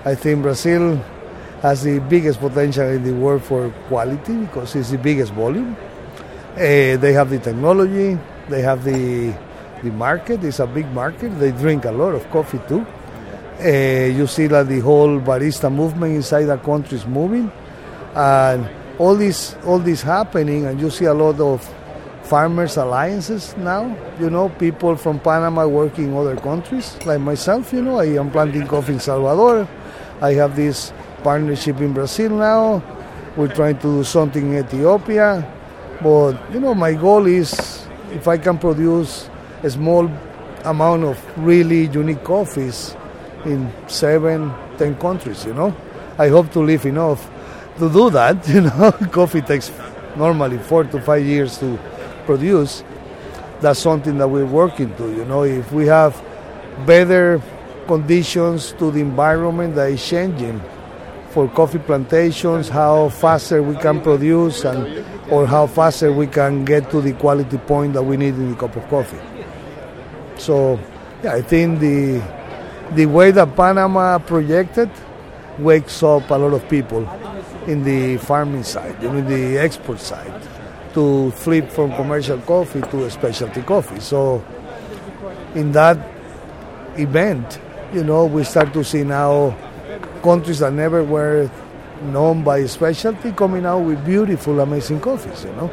I 0.05 0.15
think 0.15 0.43
Brazil 0.43 0.97
has 1.62 1.84
the 1.84 1.99
biggest 1.99 2.39
potential 2.39 2.88
in 2.88 3.03
the 3.03 3.13
world 3.13 3.43
for 3.43 3.71
quality 3.88 4.36
because 4.38 4.75
it's 4.75 4.91
the 4.91 4.97
biggest 4.97 5.34
volume. 5.34 5.75
Uh, 6.53 6.95
they 6.97 7.12
have 7.13 7.29
the 7.29 7.39
technology, 7.39 8.17
they 8.49 8.62
have 8.62 8.84
the 8.84 9.34
the 9.84 9.91
market. 9.91 10.43
It's 10.43 10.60
a 10.60 10.67
big 10.67 10.89
market. 10.91 11.29
They 11.39 11.51
drink 11.51 11.86
a 11.86 11.91
lot 11.91 12.15
of 12.15 12.29
coffee 12.31 12.60
too. 12.67 12.86
Uh, 13.60 14.08
you 14.19 14.27
see 14.27 14.47
that 14.47 14.67
the 14.67 14.79
whole 14.79 15.19
barista 15.19 15.71
movement 15.71 16.15
inside 16.15 16.45
the 16.45 16.58
country 16.58 16.97
is 16.97 17.05
moving, 17.05 17.51
and 18.15 18.69
all 18.97 19.15
this 19.15 19.56
all 19.65 19.80
this 19.80 20.01
happening, 20.01 20.65
and 20.65 20.80
you 20.80 20.89
see 20.89 21.06
a 21.06 21.13
lot 21.13 21.39
of 21.39 21.62
farmers 22.23 22.78
alliances 22.78 23.56
now. 23.58 23.95
You 24.19 24.30
know, 24.30 24.49
people 24.49 24.95
from 24.95 25.19
Panama 25.19 25.67
working 25.67 26.06
in 26.06 26.15
other 26.15 26.36
countries, 26.38 26.97
like 27.06 27.19
myself. 27.19 27.73
You 27.73 27.82
know, 27.82 27.99
I 27.99 28.06
am 28.17 28.32
planting 28.32 28.67
coffee 28.67 28.93
in 28.93 28.99
Salvador. 28.99 29.67
I 30.21 30.34
have 30.34 30.56
this 30.56 30.93
partnership 31.23 31.82
in 31.82 31.93
Brazil 31.93 32.32
now. 32.32 32.82
We're 33.36 33.54
trying 33.54 33.78
to 33.80 33.99
do 33.99 34.04
something 34.04 34.54
in 34.54 34.65
Ethiopia, 34.65 35.43
but 36.01 36.39
you 36.54 36.60
know, 36.62 36.73
my 36.73 36.93
goal 36.93 37.25
is 37.28 37.86
if 38.12 38.28
I 38.28 38.38
can 38.38 38.58
produce 38.58 39.30
a 39.62 39.69
small 39.69 40.10
amount 40.63 41.04
of 41.04 41.19
really 41.38 41.88
unique 41.88 42.23
coffees 42.23 42.95
in 43.43 43.69
seven, 43.88 44.54
ten 44.78 44.95
countries. 44.95 45.45
You 45.45 45.54
know, 45.54 45.75
I 46.17 46.30
hope 46.30 46.51
to 46.54 46.62
live 46.62 46.86
enough 46.86 47.30
to 47.80 47.90
do 47.90 48.10
that. 48.12 48.48
You 48.56 48.62
know, 48.62 48.92
coffee 49.12 49.42
takes 49.42 49.72
normally 50.16 50.58
four 50.58 50.84
to 50.86 51.02
five 51.02 51.26
years 51.26 51.58
to 51.60 51.80
produce. 52.26 52.84
That's 53.62 53.80
something 53.80 54.18
that 54.18 54.28
we're 54.28 54.46
working 54.46 54.96
to. 54.96 55.04
You 55.12 55.26
know, 55.26 55.44
if 55.44 55.72
we 55.72 55.88
have 55.88 56.22
better 56.86 57.42
conditions 57.88 58.74
to 58.74 58.92
the 58.92 59.00
environment 59.00 59.76
that 59.76 59.92
is 59.92 60.06
changing 60.06 60.62
for 61.30 61.48
coffee 61.50 61.80
plantations, 61.80 62.70
how 62.70 63.10
faster 63.10 63.62
we 63.62 63.76
can 63.76 64.02
produce 64.02 64.64
and 64.64 65.06
or 65.32 65.48
how 65.48 65.68
faster 65.68 66.12
we 66.12 66.28
can 66.28 66.66
get 66.66 66.90
to 66.92 67.02
the 67.02 67.14
quality 67.14 67.58
point 67.58 67.94
that 67.94 68.04
we 68.04 68.16
need 68.18 68.36
in 68.36 68.52
the 68.52 68.58
cup 68.58 68.76
of 68.76 68.88
coffee. 68.90 69.20
So, 70.38 70.80
yeah, 71.24 71.34
I 71.34 71.42
think 71.42 71.80
the 71.80 72.22
the 72.94 73.06
way 73.08 73.32
that 73.32 73.56
Panama 73.56 74.20
projected 74.20 74.90
wakes 75.58 76.04
up 76.04 76.30
a 76.30 76.36
lot 76.36 76.54
of 76.54 76.68
people 76.70 77.08
in 77.67 77.84
the 77.84 78.17
farming 78.17 78.63
side, 78.63 79.01
you 79.01 79.10
in 79.10 79.28
the 79.28 79.58
export 79.58 79.99
side, 79.99 80.34
to 80.93 81.32
flip 81.32 81.69
from 81.69 81.91
commercial 81.93 82.39
coffee 82.39 82.82
to 82.82 83.10
specialty 83.10 83.62
coffee. 83.62 83.99
So, 83.99 84.43
in 85.56 85.71
that 85.71 85.97
event, 86.97 87.60
you 87.93 88.04
know, 88.04 88.25
we 88.25 88.43
start 88.43 88.73
to 88.73 88.84
see 88.84 89.04
now 89.04 89.56
countries 90.23 90.60
that 90.60 90.73
never 90.73 91.04
were 91.04 91.49
known 92.01 92.43
by 92.43 92.65
specialty 92.65 93.32
coming 93.32 93.65
out 93.65 93.80
with 93.80 94.04
beautiful, 94.06 94.60
amazing 94.60 94.99
coffees, 94.99 95.43
you 95.43 95.51
know. 95.54 95.69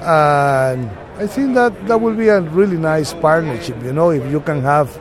And 0.00 0.90
I 1.16 1.26
think 1.26 1.54
that 1.54 1.86
that 1.86 2.00
will 2.00 2.14
be 2.14 2.28
a 2.28 2.40
really 2.40 2.76
nice 2.76 3.14
partnership, 3.14 3.82
you 3.82 3.92
know, 3.92 4.10
if 4.10 4.30
you 4.30 4.40
can 4.40 4.62
have 4.62 4.98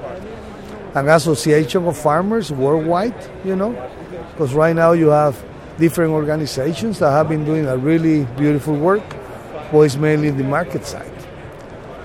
an 0.96 1.10
association 1.10 1.88
of 1.88 1.98
farmers 1.98 2.52
worldwide, 2.52 3.16
you 3.44 3.56
know, 3.56 3.72
because 4.32 4.54
right 4.54 4.76
now 4.76 4.92
you 4.92 5.08
have 5.08 5.44
different 5.78 6.12
organizations 6.12 7.00
that 7.00 7.12
have 7.12 7.30
been 7.30 7.46
doing 7.46 7.66
a 7.66 7.78
really 7.78 8.26
beautiful 8.38 8.76
work, 8.76 9.04
but 9.72 9.82
it's 9.82 9.96
mainly 9.96 10.30
the 10.30 10.44
market 10.44 10.86
side. 10.86 11.12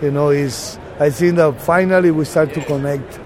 You 0.03 0.11
know, 0.11 0.31
is 0.31 0.79
I 1.01 1.11
think 1.11 1.37
that 1.37 1.61
finally 1.61 2.11
we 2.11 2.25
start 2.25 2.55
to 2.55 2.65
connect 2.65 3.21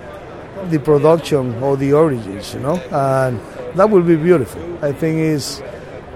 the 0.70 0.78
production 0.78 1.54
or 1.62 1.76
the 1.76 1.92
origins, 1.92 2.54
you 2.54 2.60
know, 2.60 2.76
and 2.90 3.40
that 3.74 3.88
will 3.88 4.02
be 4.02 4.16
beautiful. 4.16 4.62
I 4.84 4.92
think 4.92 5.18
is 5.18 5.62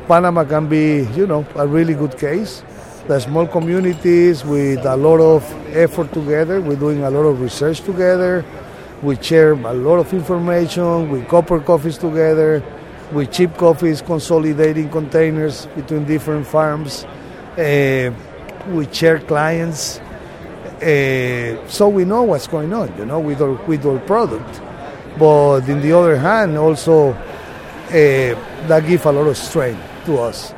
Panama 0.09 0.45
can 0.45 0.69
be, 0.69 1.07
you 1.15 1.27
know, 1.27 1.47
a 1.57 1.67
really 1.67 1.95
good 1.95 2.19
case 2.19 2.63
the 3.07 3.21
small 3.21 3.47
communities 3.47 4.45
with 4.45 4.85
a 4.85 4.97
lot 4.97 5.21
of 5.21 5.45
effort 5.77 6.13
together. 6.13 6.61
We're 6.61 6.77
doing 6.77 7.05
a 7.05 7.11
lot 7.11 7.23
of 7.23 7.41
research 7.41 7.81
together. 7.81 8.45
We 9.03 9.17
share 9.23 9.53
a 9.53 9.73
lot 9.73 9.99
of 9.99 10.13
information. 10.13 11.11
We 11.11 11.23
copper 11.23 11.61
coffees 11.61 11.99
together. 11.99 12.65
We 13.13 13.27
cheap 13.27 13.57
coffees, 13.57 14.03
consolidating 14.03 14.91
containers 14.91 15.67
between 15.67 16.05
different 16.05 16.47
farms. 16.47 17.05
Uh, 17.57 18.13
we 18.69 18.93
share 18.93 19.21
clients. 19.21 19.99
Uh, 20.83 21.67
so 21.69 21.89
we 21.89 22.05
know 22.05 22.25
what's 22.25 22.47
going 22.47 22.73
on, 22.73 22.93
you 22.99 23.07
know, 23.07 23.21
with 23.21 23.41
our, 23.41 23.53
with 23.67 23.87
our 23.87 23.99
product. 24.01 24.61
But 25.19 25.69
in 25.69 25.81
the 25.81 25.93
other 25.93 26.17
hand, 26.17 26.59
also 26.59 27.13
uh, 27.13 27.89
that 27.89 28.85
gives 28.87 29.05
a 29.05 29.13
lot 29.13 29.29
of 29.29 29.37
strength 29.37 29.81
to 30.07 30.19
us 30.19 30.53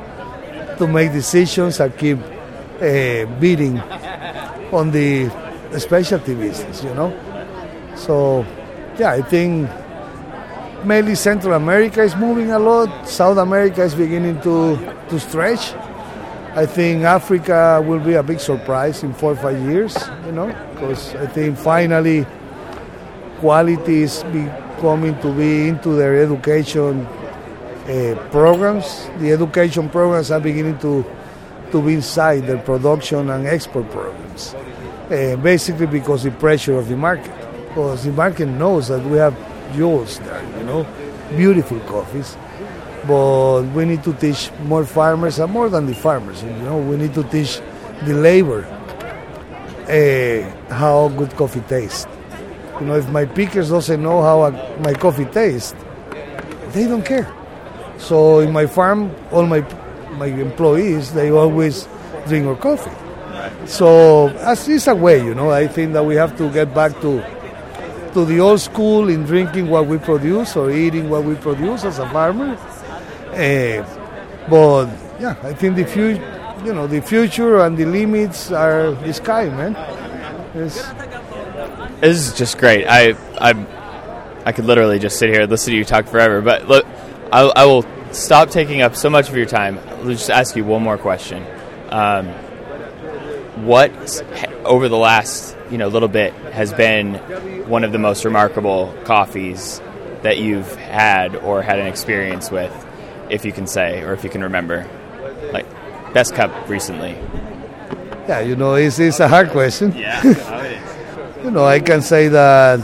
to 0.77 0.87
make 0.87 1.11
decisions 1.11 1.79
and 1.79 1.95
keep 1.97 2.17
uh, 2.17 3.25
bidding 3.39 3.79
on 4.71 4.91
the 4.91 5.29
specialty 5.77 6.33
business, 6.33 6.83
you 6.83 6.93
know. 6.95 7.13
So, 7.95 8.45
yeah, 8.97 9.11
I 9.11 9.21
think 9.21 9.69
mainly 10.85 11.15
Central 11.15 11.53
America 11.53 12.01
is 12.01 12.15
moving 12.15 12.51
a 12.51 12.59
lot. 12.59 13.07
South 13.07 13.37
America 13.37 13.83
is 13.83 13.95
beginning 13.95 14.41
to, 14.41 14.77
to 15.09 15.19
stretch. 15.19 15.73
I 16.55 16.65
think 16.65 17.03
Africa 17.03 17.83
will 17.85 17.99
be 17.99 18.13
a 18.13 18.23
big 18.23 18.39
surprise 18.39 19.03
in 19.03 19.13
four 19.13 19.33
or 19.33 19.35
five 19.35 19.61
years, 19.69 19.95
you 20.25 20.31
know, 20.31 20.47
because 20.73 21.15
I 21.15 21.27
think 21.27 21.57
finally 21.57 22.25
quality 23.37 24.03
is 24.03 24.23
becoming 24.23 25.19
to 25.21 25.31
be 25.33 25.67
into 25.67 25.89
their 25.89 26.21
education 26.21 27.05
uh, 27.05 28.27
programs. 28.31 29.09
The 29.19 29.31
education 29.33 29.89
programs 29.89 30.31
are 30.31 30.39
beginning 30.39 30.79
to 30.79 31.05
to 31.71 31.81
be 31.83 31.93
inside 31.93 32.47
their 32.47 32.57
production 32.57 33.29
and 33.29 33.45
export 33.45 33.89
programs. 33.91 34.55
Uh, 35.09 35.35
basically 35.41 35.87
because 35.87 36.23
the 36.23 36.31
pressure 36.31 36.77
of 36.77 36.87
the 36.87 36.97
market. 36.97 37.33
Because 37.69 38.03
the 38.03 38.11
market 38.11 38.47
knows 38.47 38.87
that 38.87 39.03
we 39.05 39.17
have 39.17 39.35
jewels 39.73 40.19
there, 40.19 40.43
you 40.57 40.63
know, 40.65 40.85
beautiful 41.35 41.79
coffees. 41.81 42.37
But 43.07 43.63
we 43.73 43.85
need 43.85 44.03
to 44.03 44.13
teach 44.13 44.51
more 44.63 44.85
farmers 44.85 45.39
and 45.39 45.51
more 45.51 45.69
than 45.69 45.85
the 45.85 45.95
farmers, 45.95 46.43
you 46.43 46.49
know, 46.49 46.77
we 46.77 46.97
need 46.97 47.13
to 47.13 47.23
teach 47.23 47.61
the 48.05 48.13
labor 48.13 48.65
uh, 49.89 50.73
how 50.73 51.09
good 51.09 51.35
coffee 51.35 51.61
tastes. 51.61 52.07
You 52.79 52.85
know, 52.87 52.95
if 52.95 53.09
my 53.09 53.25
pickers 53.25 53.69
doesn't 53.69 54.01
know 54.01 54.21
how 54.21 54.43
a, 54.43 54.51
my 54.79 54.93
coffee 54.93 55.25
tastes, 55.25 55.75
they 56.71 56.87
don't 56.87 57.03
care. 57.03 57.27
So 57.97 58.39
in 58.39 58.53
my 58.53 58.67
farm, 58.67 59.13
all 59.31 59.45
my 59.45 59.61
my 60.17 60.27
employees, 60.27 61.13
they 61.13 61.31
always 61.31 61.87
drink 62.27 62.45
our 62.47 62.55
coffee. 62.55 62.91
So 63.65 64.29
as 64.39 64.67
is 64.67 64.87
a 64.87 64.95
way, 64.95 65.23
you 65.23 65.35
know, 65.35 65.49
I 65.51 65.67
think 65.67 65.93
that 65.93 66.03
we 66.03 66.15
have 66.15 66.37
to 66.37 66.49
get 66.51 66.73
back 66.73 66.99
to 67.01 67.19
to 68.13 68.25
the 68.25 68.39
old 68.39 68.59
school 68.59 69.09
in 69.09 69.23
drinking 69.23 69.69
what 69.69 69.85
we 69.85 69.97
produce 69.97 70.55
or 70.55 70.71
eating 70.71 71.09
what 71.09 71.23
we 71.23 71.35
produce 71.35 71.83
as 71.83 71.99
a 71.99 72.09
farmer. 72.09 72.55
Uh, 73.31 73.85
but 74.49 74.87
yeah, 75.19 75.35
I 75.43 75.53
think 75.53 75.75
the 75.75 75.85
future, 75.85 76.23
you 76.65 76.73
know, 76.73 76.87
the 76.87 77.01
future 77.01 77.59
and 77.59 77.77
the 77.77 77.85
limits 77.85 78.51
are 78.51 78.91
the 78.91 79.13
sky, 79.13 79.45
man. 79.49 79.75
It's, 80.55 80.81
this 82.01 82.27
is 82.27 82.33
just 82.37 82.57
great. 82.57 82.85
I 82.87 83.13
I 83.39 83.53
I 84.45 84.51
could 84.51 84.65
literally 84.65 84.99
just 84.99 85.19
sit 85.19 85.29
here 85.29 85.41
and 85.41 85.51
listen 85.51 85.71
to 85.71 85.77
you 85.77 85.85
talk 85.85 86.07
forever. 86.07 86.41
But 86.41 86.67
look, 86.67 86.85
I, 87.31 87.41
I 87.55 87.65
will 87.65 87.85
stop 88.11 88.49
taking 88.49 88.81
up 88.81 88.95
so 88.95 89.09
much 89.09 89.29
of 89.29 89.37
your 89.37 89.45
time. 89.45 89.77
I'll 89.77 90.05
just 90.05 90.29
ask 90.29 90.55
you 90.55 90.63
one 90.65 90.81
more 90.81 90.97
question. 90.97 91.45
Um, 91.89 92.33
what 93.65 93.91
over 94.65 94.89
the 94.89 94.97
last 94.97 95.55
you 95.69 95.77
know 95.77 95.87
little 95.87 96.07
bit 96.07 96.33
has 96.53 96.73
been 96.73 97.15
one 97.69 97.83
of 97.83 97.91
the 97.91 97.99
most 97.99 98.25
remarkable 98.25 98.93
coffees 99.03 99.81
that 100.21 100.37
you've 100.37 100.75
had 100.75 101.35
or 101.35 101.61
had 101.61 101.79
an 101.79 101.87
experience 101.87 102.51
with, 102.51 102.73
if 103.29 103.45
you 103.45 103.51
can 103.51 103.67
say 103.67 104.01
or 104.01 104.13
if 104.13 104.23
you 104.23 104.29
can 104.29 104.43
remember, 104.43 104.87
like 105.53 105.65
best 106.13 106.33
cup 106.33 106.69
recently? 106.69 107.11
Yeah, 108.27 108.41
you 108.41 108.55
know, 108.55 108.75
it's, 108.75 108.99
it's 108.99 109.19
a 109.19 109.27
hard 109.27 109.49
question. 109.49 109.95
Yeah, 109.95 110.21
you 111.43 111.51
know, 111.51 111.65
I 111.65 111.79
can 111.79 112.01
say 112.01 112.27
that 112.27 112.79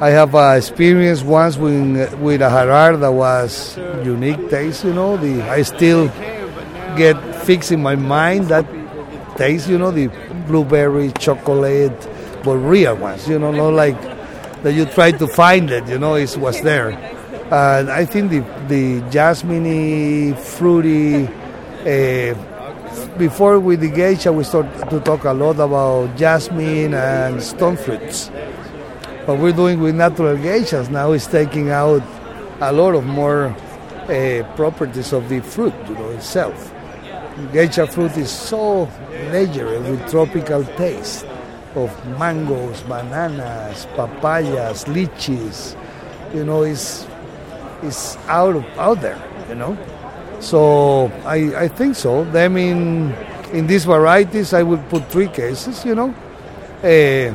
I 0.00 0.10
have 0.10 0.34
uh, 0.34 0.54
experience 0.56 1.22
once 1.22 1.56
with, 1.58 2.14
with 2.20 2.40
a 2.40 2.48
harar 2.48 2.96
that 2.96 3.12
was 3.12 3.76
unique 4.04 4.48
taste. 4.48 4.84
You 4.84 4.94
know, 4.94 5.16
the 5.16 5.42
I 5.42 5.62
still 5.62 6.08
get 6.96 7.14
fixed 7.44 7.72
in 7.72 7.82
my 7.82 7.96
mind 7.96 8.48
that 8.48 8.64
taste. 9.40 9.68
You 9.68 9.78
know, 9.78 9.90
the 9.90 10.08
blueberry, 10.46 11.12
chocolate, 11.18 11.98
but 12.44 12.56
real 12.56 12.96
ones. 12.96 13.28
You 13.28 13.38
know, 13.38 13.50
not 13.50 13.72
like 13.72 14.00
that 14.62 14.74
you 14.74 14.84
try 14.84 15.10
to 15.12 15.26
find 15.26 15.70
it. 15.70 15.86
You 15.88 15.98
know, 15.98 16.14
it 16.14 16.36
was 16.36 16.60
there. 16.62 16.90
And 17.50 17.90
I 17.90 18.04
think 18.04 18.30
the 18.30 18.40
the 18.68 18.84
jasmine 19.10 20.36
fruity. 20.36 21.28
Uh, 21.80 22.34
before 23.16 23.58
with 23.58 23.80
the 23.80 23.88
geisha, 23.90 24.32
we 24.32 24.44
start 24.44 24.66
to 24.90 25.00
talk 25.00 25.24
a 25.24 25.32
lot 25.32 25.58
about 25.58 26.16
jasmine 26.16 26.92
and 26.92 27.42
stone 27.42 27.76
fruits 27.76 28.30
what 29.30 29.38
we're 29.38 29.52
doing 29.52 29.80
with 29.80 29.94
natural 29.94 30.36
geishas 30.36 30.90
now 30.90 31.12
is 31.12 31.26
taking 31.26 31.70
out 31.70 32.02
a 32.60 32.72
lot 32.72 32.94
of 32.94 33.04
more 33.04 33.44
uh, 34.08 34.42
properties 34.56 35.12
of 35.12 35.28
the 35.28 35.40
fruit, 35.40 35.74
you 35.88 35.94
know, 35.94 36.08
itself. 36.10 36.72
Geisha 37.52 37.86
fruit 37.86 38.16
is 38.16 38.30
so 38.30 38.88
legendary 39.30 39.78
with 39.78 40.10
tropical 40.10 40.64
taste 40.76 41.26
of 41.74 41.90
mangoes, 42.18 42.82
bananas, 42.82 43.86
papayas, 43.96 44.84
lychees. 44.86 45.76
You 46.34 46.44
know, 46.44 46.62
it's 46.62 47.06
it's 47.82 48.16
out 48.28 48.56
of, 48.56 48.64
out 48.78 49.00
there. 49.00 49.20
You 49.48 49.56
know, 49.56 49.78
so 50.40 51.10
I 51.24 51.64
I 51.64 51.68
think 51.68 51.96
so. 51.96 52.22
I 52.36 52.48
mean, 52.48 53.12
in 53.52 53.66
these 53.66 53.84
varieties, 53.84 54.54
I 54.54 54.62
would 54.62 54.86
put 54.88 55.06
three 55.10 55.28
cases. 55.28 55.84
You 55.84 55.94
know. 55.94 56.14
Uh, 56.82 57.34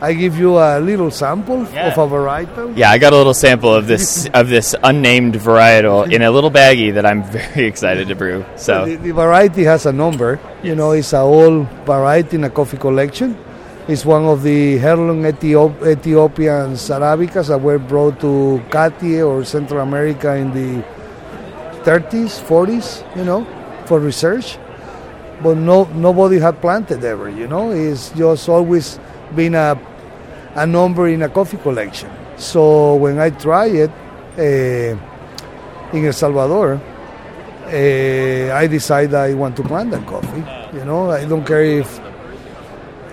I 0.00 0.12
give 0.12 0.38
you 0.38 0.58
a 0.58 0.78
little 0.78 1.10
sample 1.10 1.66
Yeah. 1.72 1.88
of 1.92 1.98
a 1.98 2.06
varietal. 2.14 2.76
Yeah, 2.76 2.90
I 2.90 2.98
got 2.98 3.12
a 3.12 3.16
little 3.16 3.34
sample 3.34 3.72
of 3.74 3.86
this 3.86 4.28
of 4.34 4.48
this 4.48 4.74
unnamed 4.82 5.34
varietal 5.36 6.12
in 6.12 6.20
a 6.22 6.30
little 6.30 6.50
baggie 6.50 6.92
that 6.94 7.06
I'm 7.06 7.22
very 7.38 7.64
excited 7.66 8.08
to 8.08 8.14
brew. 8.14 8.44
So 8.56 8.84
the 8.84 9.12
variety 9.12 9.64
has 9.64 9.86
a 9.86 9.92
number. 9.92 10.38
You 10.62 10.74
know, 10.74 10.92
it's 10.92 11.12
a 11.12 11.20
old 11.20 11.66
variety 11.86 12.36
in 12.36 12.44
a 12.44 12.50
coffee 12.50 12.76
collection. 12.76 13.36
It's 13.88 14.04
one 14.04 14.24
of 14.26 14.42
the 14.42 14.78
heirloom 14.80 15.22
Ethiop- 15.22 15.86
Ethiopian 15.86 16.74
Arabicas 16.74 17.48
that 17.48 17.60
were 17.60 17.78
brought 17.78 18.18
to 18.20 18.60
CATIE 18.70 19.22
or 19.22 19.44
Central 19.44 19.80
America 19.80 20.34
in 20.34 20.50
the 20.52 20.82
30s, 21.84 22.40
40s, 22.42 23.04
you 23.16 23.24
know, 23.24 23.46
for 23.86 24.00
research. 24.00 24.58
But 25.42 25.56
no, 25.58 25.84
nobody 25.94 26.38
had 26.40 26.60
planted 26.60 27.04
ever, 27.04 27.28
you 27.28 27.46
know. 27.46 27.70
It's 27.70 28.10
just 28.10 28.48
always 28.48 28.98
been 29.34 29.54
a, 29.54 29.78
a 30.54 30.66
number 30.66 31.08
in 31.08 31.22
a 31.22 31.28
coffee 31.28 31.56
collection. 31.56 32.10
So 32.36 32.96
when 32.96 33.18
I 33.18 33.30
try 33.30 33.66
it 33.66 33.90
uh, 34.38 35.92
in 35.92 36.04
El 36.04 36.12
Salvador, 36.12 36.80
uh, 37.66 38.54
I 38.54 38.66
decide 38.66 39.14
I 39.14 39.34
want 39.34 39.56
to 39.56 39.62
plant 39.62 39.90
that 39.90 40.06
coffee. 40.06 40.44
You 40.76 40.84
know, 40.84 41.10
I 41.10 41.24
don't 41.24 41.44
care 41.44 41.64
if 41.64 42.00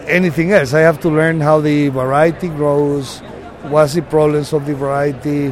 anything 0.06 0.52
else. 0.52 0.74
I 0.74 0.82
have 0.82 1.00
to 1.02 1.10
learn 1.10 1.40
how 1.40 1.62
the 1.62 1.90
variety 1.90 2.50
grows, 2.50 3.20
what's 3.64 3.94
the 3.94 4.02
problems 4.02 4.54
of 4.54 4.66
the 4.66 4.76
variety, 4.76 5.50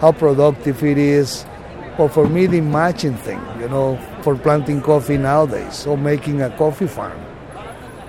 how 0.00 0.12
productive 0.12 0.82
it 0.82 0.98
is. 0.98 1.46
But 1.96 2.08
for 2.08 2.28
me, 2.28 2.46
the 2.46 2.60
matching 2.60 3.14
thing, 3.16 3.40
you 3.60 3.68
know, 3.68 3.96
for 4.22 4.34
planting 4.34 4.80
coffee 4.80 5.18
nowadays 5.18 5.86
or 5.86 5.96
making 5.96 6.42
a 6.42 6.50
coffee 6.56 6.86
farm 6.86 7.20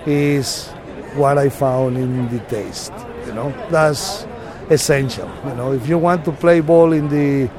is 0.06 0.73
what 1.14 1.38
I 1.38 1.48
found 1.48 1.96
in 1.96 2.28
the 2.28 2.40
taste. 2.46 2.92
You 3.26 3.32
know, 3.32 3.54
that's 3.70 4.26
essential. 4.70 5.30
You 5.46 5.54
know, 5.54 5.72
if 5.72 5.88
you 5.88 5.98
want 5.98 6.24
to 6.26 6.32
play 6.32 6.60
ball 6.60 6.92
in 6.92 7.08
the 7.08 7.50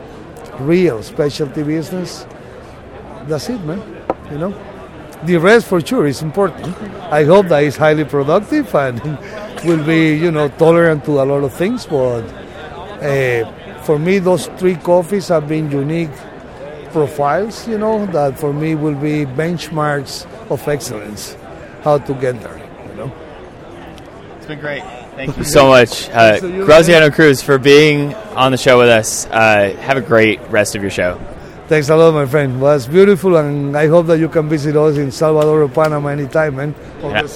real 0.60 1.02
specialty 1.04 1.64
business, 1.64 2.26
that's 3.28 3.50
it, 3.50 3.62
man. 3.62 3.82
You 4.32 4.38
know, 4.38 4.54
the 5.24 5.38
rest 5.38 5.68
for 5.68 5.82
sure 5.82 6.08
is 6.08 6.22
important. 6.22 6.76
I 7.12 7.24
hope 7.24 7.48
that 7.48 7.64
it's 7.64 7.78
highly 7.78 8.06
productive 8.06 8.74
and 8.76 9.02
will 9.66 9.84
be, 9.84 10.16
you 10.16 10.32
know, 10.32 10.50
tolerant 10.50 11.06
to 11.06 11.22
a 11.22 11.26
lot 11.26 11.44
of 11.44 11.54
things. 11.54 11.86
But 11.86 12.24
uh, 13.02 13.82
for 13.84 14.00
me, 14.00 14.20
those 14.20 14.48
three 14.58 14.76
coffees 14.76 15.28
have 15.30 15.48
been 15.48 15.72
unique 15.72 16.12
profiles. 16.92 17.68
You 17.68 17.78
know, 17.78 18.06
that 18.08 18.40
for 18.40 18.54
me 18.54 18.76
will 18.76 18.96
be 18.96 19.26
benchmarks 19.26 20.26
of 20.50 20.68
excellence. 20.68 21.36
How 21.84 22.00
to 22.00 22.14
get 22.16 22.42
there. 22.42 22.65
You 24.50 24.56
know. 24.56 24.62
it's 24.62 24.82
been 24.82 24.82
great. 24.82 24.84
Thank 25.16 25.38
you 25.38 25.44
so 25.44 25.68
much, 25.68 26.10
uh, 26.10 26.40
So 26.40 26.48
you- 26.48 26.66
Graciano 26.66 27.14
Cruz, 27.14 27.42
for 27.42 27.58
being 27.58 28.14
on 28.36 28.52
the 28.52 28.58
show 28.58 28.78
with 28.78 28.90
us. 28.90 29.26
Uh, 29.28 29.76
have 29.80 29.98
a 29.98 30.02
great 30.02 30.40
rest 30.50 30.76
of 30.76 30.82
your 30.82 30.92
show. 30.92 31.20
Thanks 31.68 31.90
a 31.90 31.96
lot, 31.96 32.14
my 32.14 32.26
friend. 32.26 32.56
It 32.56 32.60
was 32.60 32.86
beautiful, 32.86 33.38
and 33.38 33.76
I 33.76 33.88
hope 33.88 34.08
that 34.08 34.20
you 34.20 34.30
can 34.30 34.48
visit 34.50 34.76
us 34.76 34.98
in 34.98 35.12
Salvador 35.12 35.64
or 35.64 35.68
Panama 35.70 36.10
anytime, 36.10 36.58
man. 36.58 36.76
Yeah. 37.02 37.28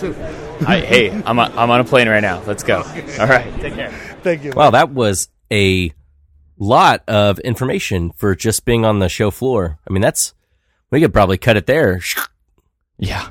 I, 0.68 0.82
hey, 0.82 1.10
I'm 1.26 1.40
on, 1.40 1.58
I'm 1.58 1.72
on 1.72 1.80
a 1.80 1.84
plane 1.84 2.08
right 2.10 2.20
now. 2.20 2.42
Let's 2.46 2.64
go. 2.64 2.84
All 3.20 3.28
right, 3.28 3.48
take 3.60 3.74
care. 3.76 3.90
Thank 4.22 4.44
you. 4.44 4.52
Wow, 4.52 4.72
that 4.72 4.92
was 4.92 5.30
a 5.52 5.94
lot 6.60 7.02
of 7.08 7.40
information 7.40 8.12
for 8.18 8.36
just 8.36 8.66
being 8.66 8.86
on 8.86 9.00
the 9.00 9.08
show 9.10 9.32
floor. 9.32 9.80
I 9.90 9.94
mean, 9.94 10.02
that's 10.02 10.34
we 10.92 11.00
could 11.00 11.14
probably 11.14 11.38
cut 11.38 11.56
it 11.58 11.66
there. 11.66 12.02
Yeah. 12.98 13.30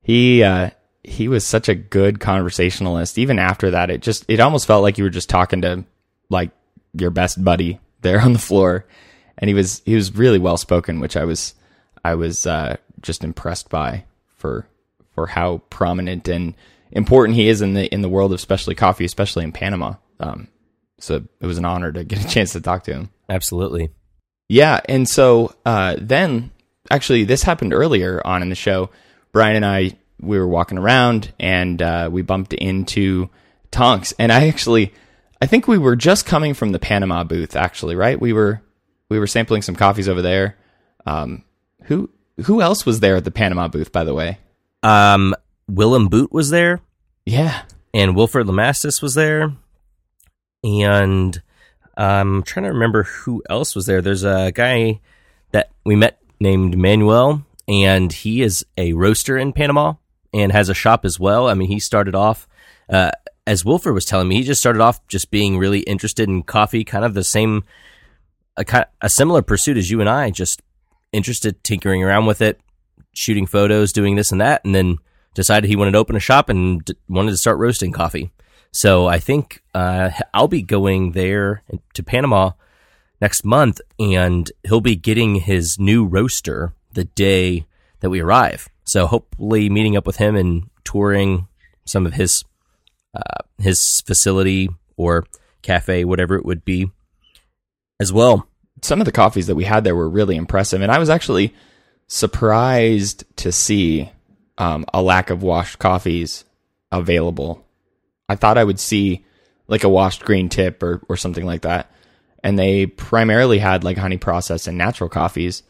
He 0.00 0.42
uh 0.44 0.70
he 1.04 1.28
was 1.28 1.46
such 1.46 1.68
a 1.68 1.74
good 1.74 2.20
conversationalist. 2.20 3.18
Even 3.18 3.38
after 3.38 3.70
that, 3.72 3.90
it 3.90 4.02
just 4.02 4.24
it 4.28 4.40
almost 4.40 4.66
felt 4.66 4.82
like 4.82 4.98
you 4.98 5.04
were 5.04 5.10
just 5.10 5.28
talking 5.28 5.62
to 5.62 5.84
like 6.28 6.50
your 6.94 7.10
best 7.10 7.42
buddy 7.42 7.80
there 8.00 8.20
on 8.20 8.32
the 8.32 8.38
floor. 8.38 8.86
And 9.38 9.48
he 9.48 9.54
was 9.54 9.82
he 9.84 9.94
was 9.94 10.14
really 10.14 10.38
well 10.38 10.56
spoken, 10.56 11.00
which 11.00 11.16
I 11.16 11.24
was 11.24 11.54
I 12.04 12.14
was 12.14 12.46
uh 12.46 12.76
just 13.00 13.24
impressed 13.24 13.68
by 13.68 14.04
for 14.36 14.66
for 15.14 15.26
how 15.26 15.58
prominent 15.70 16.28
and 16.28 16.54
important 16.92 17.36
he 17.36 17.48
is 17.48 17.62
in 17.62 17.74
the 17.74 17.92
in 17.92 18.02
the 18.02 18.08
world 18.08 18.32
of 18.32 18.40
specialty 18.40 18.76
coffee, 18.76 19.04
especially 19.04 19.44
in 19.44 19.52
Panama. 19.52 19.94
Um 20.20 20.48
so 20.98 21.24
it 21.40 21.46
was 21.46 21.58
an 21.58 21.64
honor 21.64 21.90
to 21.90 22.04
get 22.04 22.24
a 22.24 22.28
chance 22.28 22.52
to 22.52 22.60
talk 22.60 22.84
to 22.84 22.92
him. 22.92 23.10
Absolutely. 23.28 23.90
Yeah, 24.48 24.80
and 24.84 25.08
so 25.08 25.54
uh, 25.64 25.96
then 25.98 26.50
actually 26.90 27.24
this 27.24 27.42
happened 27.42 27.72
earlier 27.72 28.24
on 28.24 28.42
in 28.42 28.50
the 28.50 28.54
show. 28.54 28.90
Brian 29.32 29.56
and 29.56 29.64
I 29.64 29.96
we 30.22 30.38
were 30.38 30.48
walking 30.48 30.78
around 30.78 31.32
and 31.38 31.82
uh, 31.82 32.08
we 32.10 32.22
bumped 32.22 32.52
into 32.54 33.28
Tonx, 33.70 34.12
and 34.18 34.32
I 34.32 34.48
actually 34.48 34.92
I 35.40 35.46
think 35.46 35.66
we 35.66 35.78
were 35.78 35.96
just 35.96 36.24
coming 36.24 36.54
from 36.54 36.72
the 36.72 36.78
Panama 36.78 37.24
booth. 37.24 37.56
Actually, 37.56 37.96
right? 37.96 38.20
We 38.20 38.32
were 38.32 38.62
we 39.08 39.18
were 39.18 39.26
sampling 39.26 39.62
some 39.62 39.76
coffees 39.76 40.08
over 40.08 40.22
there. 40.22 40.56
Um, 41.04 41.44
who 41.84 42.10
who 42.44 42.62
else 42.62 42.86
was 42.86 43.00
there 43.00 43.16
at 43.16 43.24
the 43.24 43.30
Panama 43.30 43.68
booth? 43.68 43.92
By 43.92 44.04
the 44.04 44.14
way, 44.14 44.38
Um, 44.82 45.34
Willem 45.68 46.08
Boot 46.08 46.32
was 46.32 46.50
there, 46.50 46.80
yeah, 47.26 47.62
and 47.92 48.14
Wilford 48.16 48.46
Lamastus 48.46 49.02
was 49.02 49.14
there, 49.14 49.52
and 50.62 51.42
I'm 51.96 52.42
trying 52.42 52.64
to 52.64 52.72
remember 52.72 53.02
who 53.04 53.42
else 53.50 53.74
was 53.74 53.86
there. 53.86 54.00
There's 54.00 54.24
a 54.24 54.52
guy 54.54 55.00
that 55.52 55.70
we 55.84 55.96
met 55.96 56.18
named 56.40 56.76
Manuel, 56.76 57.44
and 57.68 58.12
he 58.12 58.42
is 58.42 58.64
a 58.76 58.92
roaster 58.92 59.36
in 59.36 59.52
Panama 59.52 59.94
and 60.32 60.52
has 60.52 60.68
a 60.68 60.74
shop 60.74 61.04
as 61.04 61.20
well. 61.20 61.48
I 61.48 61.54
mean, 61.54 61.68
he 61.68 61.80
started 61.80 62.14
off, 62.14 62.48
uh, 62.88 63.10
as 63.46 63.64
Wilford 63.64 63.94
was 63.94 64.04
telling 64.04 64.28
me, 64.28 64.36
he 64.36 64.42
just 64.42 64.60
started 64.60 64.80
off 64.80 65.06
just 65.08 65.30
being 65.30 65.58
really 65.58 65.80
interested 65.80 66.28
in 66.28 66.42
coffee, 66.42 66.84
kind 66.84 67.04
of 67.04 67.14
the 67.14 67.24
same, 67.24 67.64
a, 68.56 68.86
a 69.00 69.10
similar 69.10 69.42
pursuit 69.42 69.76
as 69.76 69.90
you 69.90 70.00
and 70.00 70.08
I, 70.08 70.30
just 70.30 70.62
interested 71.12 71.62
tinkering 71.62 72.02
around 72.02 72.26
with 72.26 72.40
it, 72.40 72.60
shooting 73.12 73.46
photos, 73.46 73.92
doing 73.92 74.14
this 74.14 74.32
and 74.32 74.40
that, 74.40 74.64
and 74.64 74.74
then 74.74 74.98
decided 75.34 75.68
he 75.68 75.76
wanted 75.76 75.92
to 75.92 75.98
open 75.98 76.16
a 76.16 76.20
shop 76.20 76.48
and 76.48 76.84
d- 76.84 76.94
wanted 77.08 77.30
to 77.32 77.36
start 77.36 77.58
roasting 77.58 77.92
coffee. 77.92 78.30
So 78.70 79.06
I 79.06 79.18
think 79.18 79.62
uh, 79.74 80.10
I'll 80.32 80.48
be 80.48 80.62
going 80.62 81.12
there 81.12 81.62
to 81.94 82.02
Panama 82.02 82.52
next 83.20 83.44
month, 83.44 83.80
and 83.98 84.50
he'll 84.64 84.80
be 84.80 84.96
getting 84.96 85.36
his 85.36 85.78
new 85.78 86.04
roaster 86.04 86.72
the 86.92 87.04
day 87.04 87.66
that 88.02 88.10
we 88.10 88.20
arrive. 88.20 88.68
So 88.84 89.06
hopefully, 89.06 89.70
meeting 89.70 89.96
up 89.96 90.06
with 90.06 90.16
him 90.16 90.36
and 90.36 90.68
touring 90.84 91.48
some 91.86 92.04
of 92.04 92.12
his 92.12 92.44
uh, 93.14 93.42
his 93.58 94.02
facility 94.02 94.68
or 94.96 95.24
cafe, 95.62 96.04
whatever 96.04 96.34
it 96.34 96.44
would 96.44 96.64
be, 96.64 96.90
as 98.00 98.12
well. 98.12 98.48
some 98.82 99.00
of 99.00 99.04
the 99.04 99.12
coffees 99.12 99.46
that 99.46 99.54
we 99.54 99.64
had 99.64 99.84
there 99.84 99.94
were 99.94 100.08
really 100.08 100.36
impressive, 100.36 100.82
and 100.82 100.90
I 100.90 100.98
was 100.98 101.08
actually 101.08 101.54
surprised 102.08 103.24
to 103.36 103.52
see 103.52 104.10
um, 104.58 104.84
a 104.92 105.00
lack 105.00 105.30
of 105.30 105.42
washed 105.42 105.78
coffees 105.78 106.44
available. 106.90 107.64
I 108.28 108.34
thought 108.34 108.58
I 108.58 108.64
would 108.64 108.80
see 108.80 109.24
like 109.68 109.84
a 109.84 109.88
washed 109.88 110.24
green 110.24 110.48
tip 110.48 110.82
or 110.82 111.00
or 111.08 111.16
something 111.16 111.46
like 111.46 111.62
that, 111.62 111.90
and 112.42 112.58
they 112.58 112.86
primarily 112.86 113.58
had 113.58 113.84
like 113.84 113.96
honey 113.96 114.18
process 114.18 114.66
and 114.66 114.76
natural 114.76 115.08
coffees, 115.08 115.62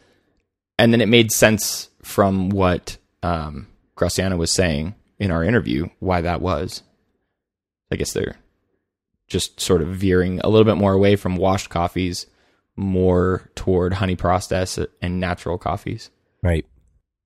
and 0.77 0.93
then 0.93 1.01
it 1.01 1.07
made 1.07 1.31
sense 1.31 1.89
from 2.01 2.49
what 2.49 2.97
um, 3.21 3.67
Graciano 3.95 4.37
was 4.37 4.51
saying 4.51 4.95
in 5.19 5.31
our 5.31 5.43
interview 5.43 5.87
why 5.99 6.21
that 6.21 6.41
was. 6.41 6.83
I 7.91 7.95
guess 7.95 8.13
they're 8.13 8.37
just 9.27 9.59
sort 9.59 9.81
of 9.81 9.89
veering 9.89 10.39
a 10.39 10.49
little 10.49 10.65
bit 10.65 10.77
more 10.77 10.93
away 10.93 11.15
from 11.15 11.35
washed 11.35 11.69
coffees 11.69 12.25
more 12.75 13.49
toward 13.55 13.93
honey 13.93 14.15
process 14.15 14.79
and 15.01 15.19
natural 15.19 15.57
coffees. 15.57 16.09
Right. 16.41 16.65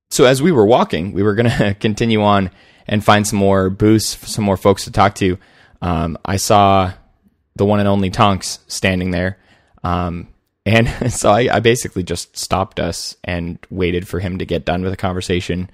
So 0.10 0.26
as 0.26 0.42
we 0.42 0.52
were 0.52 0.66
walking, 0.66 1.14
we 1.14 1.24
were 1.24 1.36
going 1.36 1.50
to 1.58 1.74
continue 1.80 2.22
on 2.22 2.52
and 2.88 3.04
find 3.04 3.28
some 3.28 3.40
more 3.40 3.70
booths, 3.70 4.18
some 4.30 4.46
more 4.46 4.58
folks 4.58 4.86
to 4.86 4.92
talk 4.92 5.16
to. 5.16 5.38
Um, 5.82 6.18
I 6.26 6.38
saw 6.38 6.94
the 7.56 7.66
one 7.66 7.80
and 7.80 7.88
only 7.88 8.10
Tonx 8.10 8.60
standing 8.68 9.12
there. 9.12 9.38
Um, 9.84 10.28
and 10.68 11.14
so 11.14 11.32
I, 11.32 11.56
I 11.56 11.60
basically 11.62 12.04
just 12.04 12.38
stopped 12.38 12.80
us 12.80 13.16
and 13.24 13.58
waited 13.70 14.08
for 14.08 14.20
him 14.20 14.40
to 14.40 14.46
get 14.46 14.66
done 14.66 14.82
with 14.84 14.92
the 14.92 14.98
conversation. 14.98 15.70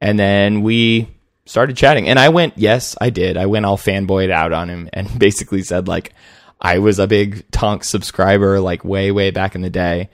And 0.00 0.18
then 0.18 0.62
we 0.62 1.08
started 1.44 1.76
chatting. 1.76 2.08
And 2.08 2.18
I 2.18 2.28
went, 2.28 2.56
yes, 2.56 2.96
I 3.00 3.10
did. 3.10 3.36
I 3.36 3.46
went 3.46 3.66
all 3.66 3.76
fanboyed 3.76 4.30
out 4.30 4.52
on 4.52 4.70
him 4.70 4.88
and 4.92 5.18
basically 5.18 5.62
said, 5.62 5.88
like, 5.88 6.12
I 6.60 6.78
was 6.78 6.98
a 6.98 7.06
big 7.06 7.50
Tonx 7.50 7.84
subscriber, 7.84 8.60
like 8.60 8.84
way, 8.84 9.10
way 9.10 9.30
back 9.30 9.54
in 9.54 9.60
the 9.60 9.70
day, 9.70 10.10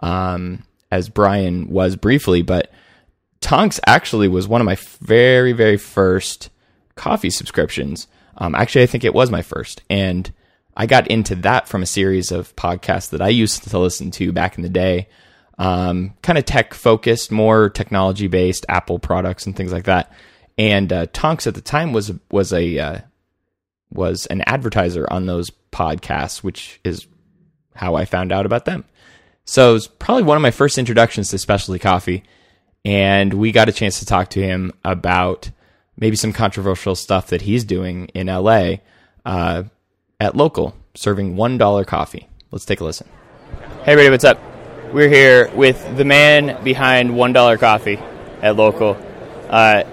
um, 0.00 0.64
as 0.90 1.08
Brian 1.08 1.68
was 1.70 1.96
briefly. 1.96 2.42
But 2.42 2.72
Tonx 3.40 3.80
actually 3.86 4.28
was 4.28 4.48
one 4.48 4.60
of 4.60 4.64
my 4.64 4.76
very, 5.00 5.52
very 5.52 5.76
first 5.76 6.50
coffee 6.94 7.30
subscriptions. 7.30 8.06
Um, 8.36 8.54
actually, 8.54 8.82
I 8.82 8.86
think 8.86 9.04
it 9.04 9.14
was 9.14 9.30
my 9.30 9.42
first. 9.42 9.82
And 9.90 10.32
I 10.78 10.86
got 10.86 11.08
into 11.08 11.34
that 11.36 11.66
from 11.66 11.82
a 11.82 11.86
series 11.86 12.30
of 12.30 12.54
podcasts 12.54 13.10
that 13.10 13.20
I 13.20 13.30
used 13.30 13.68
to 13.68 13.78
listen 13.78 14.12
to 14.12 14.30
back 14.30 14.56
in 14.56 14.62
the 14.62 14.68
day. 14.68 15.08
Um, 15.58 16.14
kind 16.22 16.38
of 16.38 16.44
tech 16.44 16.72
focused, 16.72 17.32
more 17.32 17.68
technology 17.68 18.28
based, 18.28 18.64
Apple 18.68 19.00
products 19.00 19.44
and 19.44 19.56
things 19.56 19.72
like 19.72 19.84
that. 19.84 20.12
And 20.56 20.92
uh, 20.92 21.06
Tonx 21.06 21.48
at 21.48 21.56
the 21.56 21.60
time 21.60 21.92
was 21.92 22.12
was 22.30 22.52
a 22.52 22.78
uh, 22.78 22.98
was 23.90 24.26
an 24.26 24.42
advertiser 24.46 25.04
on 25.12 25.26
those 25.26 25.50
podcasts, 25.72 26.44
which 26.44 26.80
is 26.84 27.08
how 27.74 27.96
I 27.96 28.04
found 28.04 28.30
out 28.30 28.46
about 28.46 28.64
them. 28.64 28.84
So 29.44 29.70
it 29.70 29.72
was 29.72 29.88
probably 29.88 30.22
one 30.22 30.36
of 30.36 30.42
my 30.42 30.52
first 30.52 30.78
introductions 30.78 31.30
to 31.30 31.38
specialty 31.38 31.80
coffee. 31.80 32.22
And 32.84 33.34
we 33.34 33.50
got 33.50 33.68
a 33.68 33.72
chance 33.72 33.98
to 33.98 34.06
talk 34.06 34.30
to 34.30 34.42
him 34.42 34.72
about 34.84 35.50
maybe 35.96 36.14
some 36.14 36.32
controversial 36.32 36.94
stuff 36.94 37.28
that 37.28 37.42
he's 37.42 37.64
doing 37.64 38.06
in 38.14 38.28
LA 38.28 38.76
uh, 39.24 39.64
at 40.20 40.34
Locol, 40.34 40.72
serving 40.94 41.36
$1 41.36 41.86
coffee. 41.86 42.26
Let's 42.50 42.64
take 42.64 42.80
a 42.80 42.84
listen. 42.84 43.08
Hey, 43.84 43.92
everybody, 43.92 44.10
what's 44.10 44.24
up? 44.24 44.40
We're 44.92 45.08
here 45.08 45.48
with 45.54 45.96
the 45.96 46.04
man 46.04 46.62
behind 46.64 47.10
$1 47.10 47.58
coffee 47.60 47.98
at 48.42 48.56
Locol. 48.56 49.00
Uh, 49.48 49.84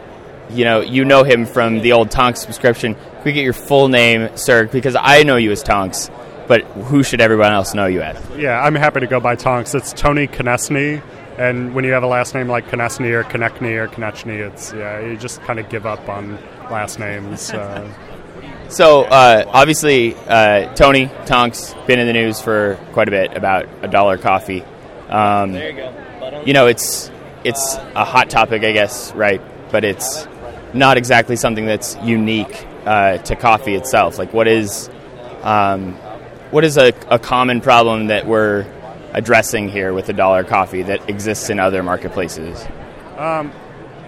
you 0.50 0.66
know, 0.66 0.82
you 0.82 1.06
know 1.06 1.24
him 1.24 1.46
from 1.46 1.82
the 1.82 1.92
old 1.92 2.10
Tonx 2.10 2.38
subscription. 2.38 2.96
Can 2.96 3.24
we 3.24 3.34
get 3.34 3.44
your 3.44 3.54
full 3.54 3.88
name, 3.88 4.36
sir? 4.36 4.66
Because 4.66 4.96
I 5.00 5.22
know 5.22 5.36
you 5.36 5.52
as 5.52 5.64
Tonx, 5.64 6.10
but 6.48 6.64
who 6.64 7.04
should 7.04 7.22
everyone 7.22 7.52
else 7.52 7.76
know 7.76 7.86
you 7.86 8.02
as? 8.02 8.18
Yeah, 8.36 8.60
I'm 8.60 8.74
happy 8.74 9.02
to 9.02 9.08
go 9.08 9.20
by 9.20 9.36
Tonx. 9.36 9.76
It's 9.76 9.94
Tony 9.94 10.26
Konecny, 10.28 11.04
and 11.38 11.76
when 11.76 11.86
you 11.86 11.92
have 11.92 12.04
a 12.04 12.08
last 12.08 12.34
name 12.34 12.48
like 12.48 12.66
Konechny 12.66 13.12
or 13.12 13.24
Konechny 13.26 13.76
or 13.78 13.88
Konechny, 13.88 14.40
it's 14.52 14.74
yeah, 14.74 15.02
you 15.02 15.18
just 15.18 15.42
kind 15.42 15.60
of 15.60 15.70
give 15.70 15.86
up 15.86 16.10
on 16.10 16.38
last 16.72 16.98
names. 16.98 17.52
Uh, 17.52 17.88
So 18.70 19.04
uh, 19.04 19.44
obviously, 19.48 20.16
uh, 20.16 20.74
Tony 20.74 21.08
Tonx 21.26 21.74
been 21.88 22.00
in 22.00 22.08
the 22.08 22.14
news 22.14 22.42
for 22.42 22.80
quite 22.94 23.08
a 23.08 23.12
bit 23.12 23.38
about 23.38 23.68
a 23.82 23.88
dollar 23.88 24.18
coffee. 24.18 24.64
Um, 25.10 25.54
there 25.54 25.70
you 25.70 25.76
go. 25.76 26.42
You 26.46 26.54
know, 26.54 26.68
it's 26.68 27.12
it's 27.44 27.76
a 27.76 28.04
hot 28.04 28.30
topic, 28.30 28.64
I 28.64 28.72
guess, 28.72 29.14
right? 29.14 29.42
But 29.72 29.84
it's 29.84 30.28
not 30.74 30.98
exactly 30.98 31.36
something 31.36 31.66
that's 31.66 31.96
unique 32.04 32.66
uh, 32.86 33.18
to 33.20 33.36
coffee 33.36 33.76
itself. 33.76 34.18
Like, 34.18 34.34
what 34.34 34.48
is 34.48 34.90
um, 35.44 35.94
what 36.52 36.64
is 36.64 36.78
a, 36.78 36.94
a 37.10 37.20
common 37.20 37.62
problem 37.62 38.08
that 38.08 38.26
we're 38.26 38.66
addressing 39.14 39.70
here 39.70 39.94
with 39.94 40.08
the 40.08 40.14
dollar 40.14 40.44
coffee 40.44 40.82
that 40.84 41.10
exists 41.10 41.50
in 41.50 41.60
other 41.60 41.84
marketplaces? 41.84 42.66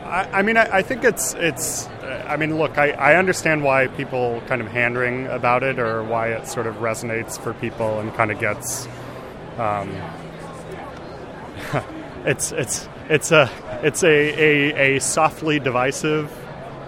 I, 0.04 0.40
I 0.40 0.42
mean, 0.42 0.58
I, 0.58 0.78
I 0.78 0.82
think 0.82 1.04
it's 1.04 1.34
it's. 1.36 1.88
I 2.28 2.38
mean, 2.38 2.58
look, 2.58 2.78
I, 2.78 2.92
I 2.92 3.16
understand 3.16 3.64
why 3.64 3.88
people 3.88 4.42
kind 4.48 4.62
of 4.62 4.68
hand 4.68 4.98
wring 4.98 5.28
about 5.28 5.64
it, 5.64 5.80
or 5.80 6.04
why 6.04 6.30
it 6.30 6.48
sort 6.48 6.68
of 6.68 6.76
resonates 6.76 7.40
for 7.40 7.54
people 7.54 8.00
and 8.00 8.14
kind 8.14 8.32
of 8.32 8.40
gets. 8.40 8.88
Um, 9.58 9.92
it's 12.26 12.52
it's 12.52 12.88
it's 13.10 13.32
a 13.32 13.50
it's 13.84 14.04
a, 14.04 14.08
a, 14.08 14.98
a 14.98 15.00
softly 15.00 15.60
divisive 15.60 16.32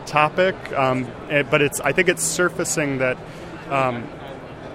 topic, 0.06 0.56
um, 0.74 1.08
eh, 1.30 1.44
but 1.44 1.62
it's 1.62 1.80
I 1.80 1.92
think 1.92 2.10
it's 2.10 2.24
surfacing 2.24 2.98
that 2.98 3.18
um, 3.70 4.08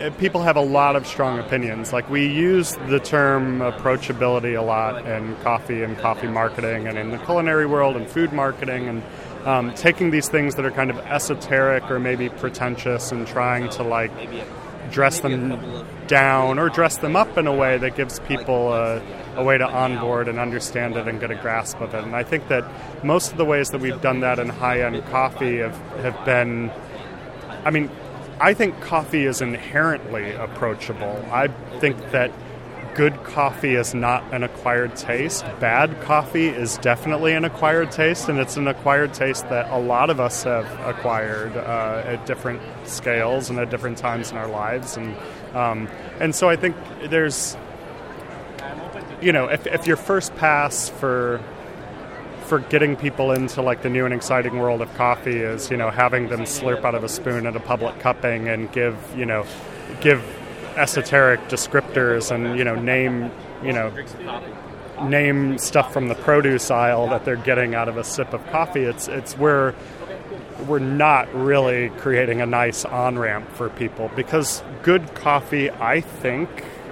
eh, 0.00 0.10
people 0.10 0.42
have 0.42 0.56
a 0.56 0.62
lot 0.62 0.96
of 0.96 1.06
strong 1.06 1.38
opinions. 1.38 1.92
Like 1.92 2.08
we 2.08 2.26
use 2.26 2.76
the 2.88 3.00
term 3.00 3.58
approachability 3.58 4.58
a 4.58 4.62
lot 4.62 5.06
in 5.06 5.36
coffee 5.36 5.82
and 5.82 5.98
coffee 5.98 6.28
marketing, 6.28 6.86
and 6.86 6.96
in 6.96 7.10
the 7.10 7.18
culinary 7.18 7.66
world 7.66 7.96
and 7.96 8.08
food 8.08 8.32
marketing, 8.32 8.88
and 8.88 9.02
um, 9.44 9.74
taking 9.74 10.10
these 10.10 10.28
things 10.28 10.54
that 10.54 10.64
are 10.64 10.70
kind 10.70 10.90
of 10.90 10.98
esoteric 10.98 11.90
or 11.90 11.98
maybe 11.98 12.28
pretentious 12.28 13.12
and 13.12 13.26
trying 13.26 13.68
to 13.70 13.82
like 13.82 14.10
dress 14.90 15.20
them 15.20 15.86
down 16.06 16.58
or 16.58 16.68
dress 16.68 16.98
them 16.98 17.16
up 17.16 17.36
in 17.36 17.46
a 17.46 17.54
way 17.54 17.78
that 17.78 17.96
gives 17.96 18.20
people 18.20 18.72
a, 18.72 19.02
a 19.36 19.44
way 19.44 19.58
to 19.58 19.66
onboard 19.66 20.28
and 20.28 20.38
understand 20.38 20.96
it 20.96 21.08
and 21.08 21.20
get 21.20 21.30
a 21.30 21.34
grasp 21.34 21.80
of 21.80 21.94
it. 21.94 22.04
And 22.04 22.14
I 22.14 22.22
think 22.22 22.48
that 22.48 22.64
most 23.04 23.32
of 23.32 23.38
the 23.38 23.44
ways 23.44 23.70
that 23.70 23.80
we've 23.80 24.00
done 24.00 24.20
that 24.20 24.38
in 24.38 24.48
high 24.48 24.82
end 24.82 25.04
coffee 25.06 25.58
have, 25.58 25.76
have 26.02 26.24
been, 26.24 26.70
I 27.64 27.70
mean, 27.70 27.90
I 28.40 28.54
think 28.54 28.80
coffee 28.80 29.24
is 29.24 29.40
inherently 29.40 30.32
approachable. 30.32 31.24
I 31.30 31.48
think 31.80 31.98
that 32.10 32.30
good 32.94 33.22
coffee 33.24 33.74
is 33.74 33.94
not 33.94 34.22
an 34.32 34.42
acquired 34.42 34.96
taste. 34.96 35.44
Bad 35.60 36.00
coffee 36.02 36.48
is 36.48 36.78
definitely 36.78 37.32
an 37.32 37.44
acquired 37.44 37.90
taste, 37.90 38.28
and 38.28 38.38
it's 38.38 38.56
an 38.56 38.68
acquired 38.68 39.12
taste 39.12 39.48
that 39.48 39.70
a 39.70 39.78
lot 39.78 40.10
of 40.10 40.20
us 40.20 40.44
have 40.44 40.66
acquired 40.86 41.56
uh, 41.56 42.02
at 42.06 42.24
different 42.26 42.60
scales 42.84 43.50
and 43.50 43.58
at 43.58 43.70
different 43.70 43.98
times 43.98 44.30
in 44.30 44.36
our 44.36 44.48
lives. 44.48 44.96
And 44.96 45.16
um, 45.54 45.88
and 46.20 46.34
so 46.34 46.48
I 46.48 46.56
think 46.56 46.76
there's, 47.08 47.56
you 49.20 49.32
know, 49.32 49.46
if, 49.46 49.66
if 49.66 49.86
your 49.86 49.96
first 49.96 50.34
pass 50.36 50.88
for 50.88 51.40
for 52.46 52.58
getting 52.58 52.94
people 52.94 53.32
into 53.32 53.62
like 53.62 53.82
the 53.82 53.88
new 53.88 54.04
and 54.04 54.12
exciting 54.12 54.58
world 54.58 54.82
of 54.82 54.94
coffee 54.94 55.38
is 55.38 55.70
you 55.70 55.78
know 55.78 55.88
having 55.88 56.28
them 56.28 56.40
slurp 56.40 56.84
out 56.84 56.94
of 56.94 57.02
a 57.02 57.08
spoon 57.08 57.46
at 57.46 57.56
a 57.56 57.60
public 57.60 57.98
cupping 58.00 58.48
and 58.48 58.70
give 58.70 58.96
you 59.16 59.24
know 59.24 59.46
give 60.02 60.22
esoteric 60.76 61.40
descriptors 61.48 62.30
and 62.30 62.58
you 62.58 62.64
know 62.64 62.74
name 62.74 63.30
you 63.62 63.72
know 63.72 63.92
name 65.02 65.58
stuff 65.58 65.92
from 65.92 66.08
the 66.08 66.14
produce 66.14 66.70
aisle 66.70 67.08
that 67.08 67.24
they're 67.24 67.36
getting 67.36 67.74
out 67.74 67.88
of 67.88 67.96
a 67.96 68.04
sip 68.04 68.32
of 68.32 68.44
coffee 68.46 68.82
it's 68.82 69.08
it's 69.08 69.36
where 69.36 69.74
we're 70.66 70.78
not 70.78 71.32
really 71.34 71.90
creating 71.98 72.40
a 72.40 72.46
nice 72.46 72.84
on 72.84 73.18
ramp 73.18 73.48
for 73.50 73.68
people 73.70 74.10
because 74.14 74.62
good 74.82 75.14
coffee 75.14 75.70
I 75.70 76.00
think 76.00 76.48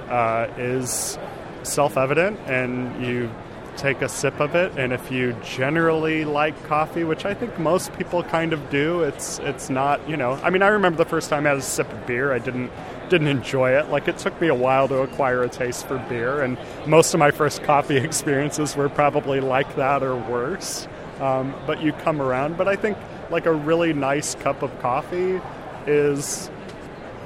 uh, 0.08 0.48
is 0.58 1.18
self 1.62 1.96
evident 1.96 2.38
and 2.46 3.04
you 3.04 3.30
take 3.76 4.02
a 4.02 4.08
sip 4.08 4.38
of 4.40 4.54
it 4.54 4.70
and 4.78 4.92
if 4.92 5.10
you 5.10 5.32
generally 5.42 6.26
like 6.26 6.62
coffee 6.64 7.04
which 7.04 7.24
i 7.24 7.32
think 7.32 7.58
most 7.58 7.90
people 7.94 8.22
kind 8.22 8.52
of 8.52 8.68
do 8.68 9.00
it's 9.02 9.38
it's 9.38 9.70
not 9.70 10.06
you 10.06 10.16
know 10.16 10.32
i 10.42 10.50
mean 10.50 10.60
i 10.60 10.68
remember 10.68 10.98
the 10.98 11.08
first 11.08 11.30
time 11.30 11.46
i 11.46 11.48
had 11.48 11.58
a 11.58 11.62
sip 11.62 11.90
of 11.90 12.06
beer 12.06 12.32
i 12.34 12.38
didn't 12.38 12.70
didn't 13.12 13.28
enjoy 13.28 13.72
it. 13.72 13.90
Like 13.90 14.08
it 14.08 14.16
took 14.16 14.40
me 14.40 14.48
a 14.48 14.54
while 14.54 14.88
to 14.88 15.02
acquire 15.02 15.42
a 15.42 15.48
taste 15.48 15.86
for 15.86 15.98
beer 16.08 16.40
and 16.40 16.56
most 16.86 17.12
of 17.12 17.20
my 17.20 17.30
first 17.30 17.62
coffee 17.62 17.96
experiences 18.08 18.74
were 18.74 18.88
probably 18.88 19.38
like 19.38 19.76
that 19.76 20.02
or 20.02 20.16
worse. 20.16 20.88
Um, 21.20 21.54
but 21.66 21.82
you 21.82 21.92
come 21.92 22.22
around. 22.22 22.56
But 22.56 22.68
i 22.68 22.74
think 22.74 22.96
like 23.30 23.44
a 23.44 23.52
really 23.52 23.92
nice 23.92 24.34
cup 24.36 24.62
of 24.62 24.76
coffee 24.80 25.42
is 25.86 26.50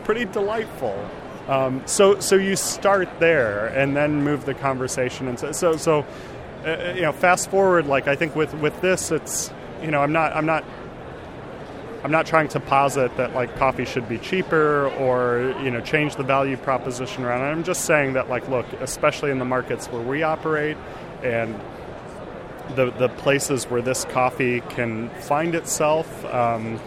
pretty 0.03 0.25
delightful. 0.25 0.99
Um, 1.47 1.81
so 1.87 2.19
so 2.19 2.35
you 2.35 2.57
start 2.57 3.09
there 3.21 3.69
and 3.69 3.97
then 3.97 4.25
move 4.25 4.45
the 4.45 4.55
conversation 4.55 5.29
and 5.29 5.39
so 5.39 5.53
so, 5.53 5.77
so 5.77 6.05
uh, 6.67 6.95
you 6.97 7.03
know 7.03 7.13
fast 7.13 7.49
forward 7.49 7.87
like 7.87 8.09
I 8.09 8.17
think 8.17 8.35
with 8.35 8.53
with 8.55 8.81
this 8.81 9.13
it's 9.13 9.53
you 9.81 9.93
know 9.93 10.03
I'm 10.03 10.13
not 10.13 10.35
I'm 10.35 10.47
not 10.47 10.65
I'm 12.07 12.13
not 12.13 12.25
trying 12.25 12.47
to 12.51 12.61
posit 12.61 13.17
that 13.17 13.35
like 13.35 13.57
coffee 13.57 13.85
should 13.85 14.09
be 14.09 14.19
cheaper 14.19 14.87
or 14.91 15.53
you 15.61 15.73
know 15.73 15.81
change 15.81 16.15
the 16.15 16.23
value 16.23 16.57
proposition 16.57 17.25
around 17.25 17.41
it. 17.41 17.51
I'm 17.51 17.65
just 17.65 17.85
saying 17.85 18.13
that 18.13 18.29
like 18.29 18.49
look 18.49 18.65
especially 18.75 19.33
in 19.33 19.41
the 19.41 19.45
markets 19.45 19.89
where 19.89 20.01
we 20.01 20.23
operate 20.23 20.77
and 21.25 21.61
the 22.77 22.93
the 22.93 23.09
places 23.09 23.65
where 23.65 23.83
this 23.83 24.05
coffee 24.05 24.61
can 24.61 25.11
find 25.23 25.57
itself 25.57 26.25
um, 26.27 26.79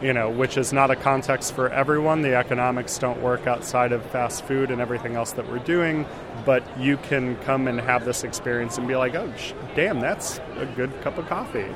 you 0.00 0.12
know, 0.12 0.30
which 0.30 0.56
is 0.56 0.72
not 0.72 0.92
a 0.92 0.96
context 0.96 1.52
for 1.52 1.68
everyone. 1.70 2.22
The 2.22 2.36
economics 2.36 2.96
don't 2.96 3.20
work 3.20 3.48
outside 3.48 3.90
of 3.90 4.06
fast 4.06 4.44
food 4.44 4.70
and 4.70 4.80
everything 4.80 5.16
else 5.16 5.32
that 5.32 5.50
we're 5.50 5.58
doing, 5.58 6.06
but 6.46 6.62
you 6.78 6.96
can 6.96 7.34
come 7.38 7.66
and 7.66 7.80
have 7.80 8.04
this 8.04 8.22
experience 8.22 8.78
and 8.78 8.86
be 8.86 8.94
like, 8.94 9.16
oh, 9.16 9.32
sh- 9.36 9.52
damn, 9.74 9.98
that's 9.98 10.38
a 10.58 10.66
good 10.76 10.92
cup 11.02 11.18
of 11.18 11.26
coffee. 11.26 11.74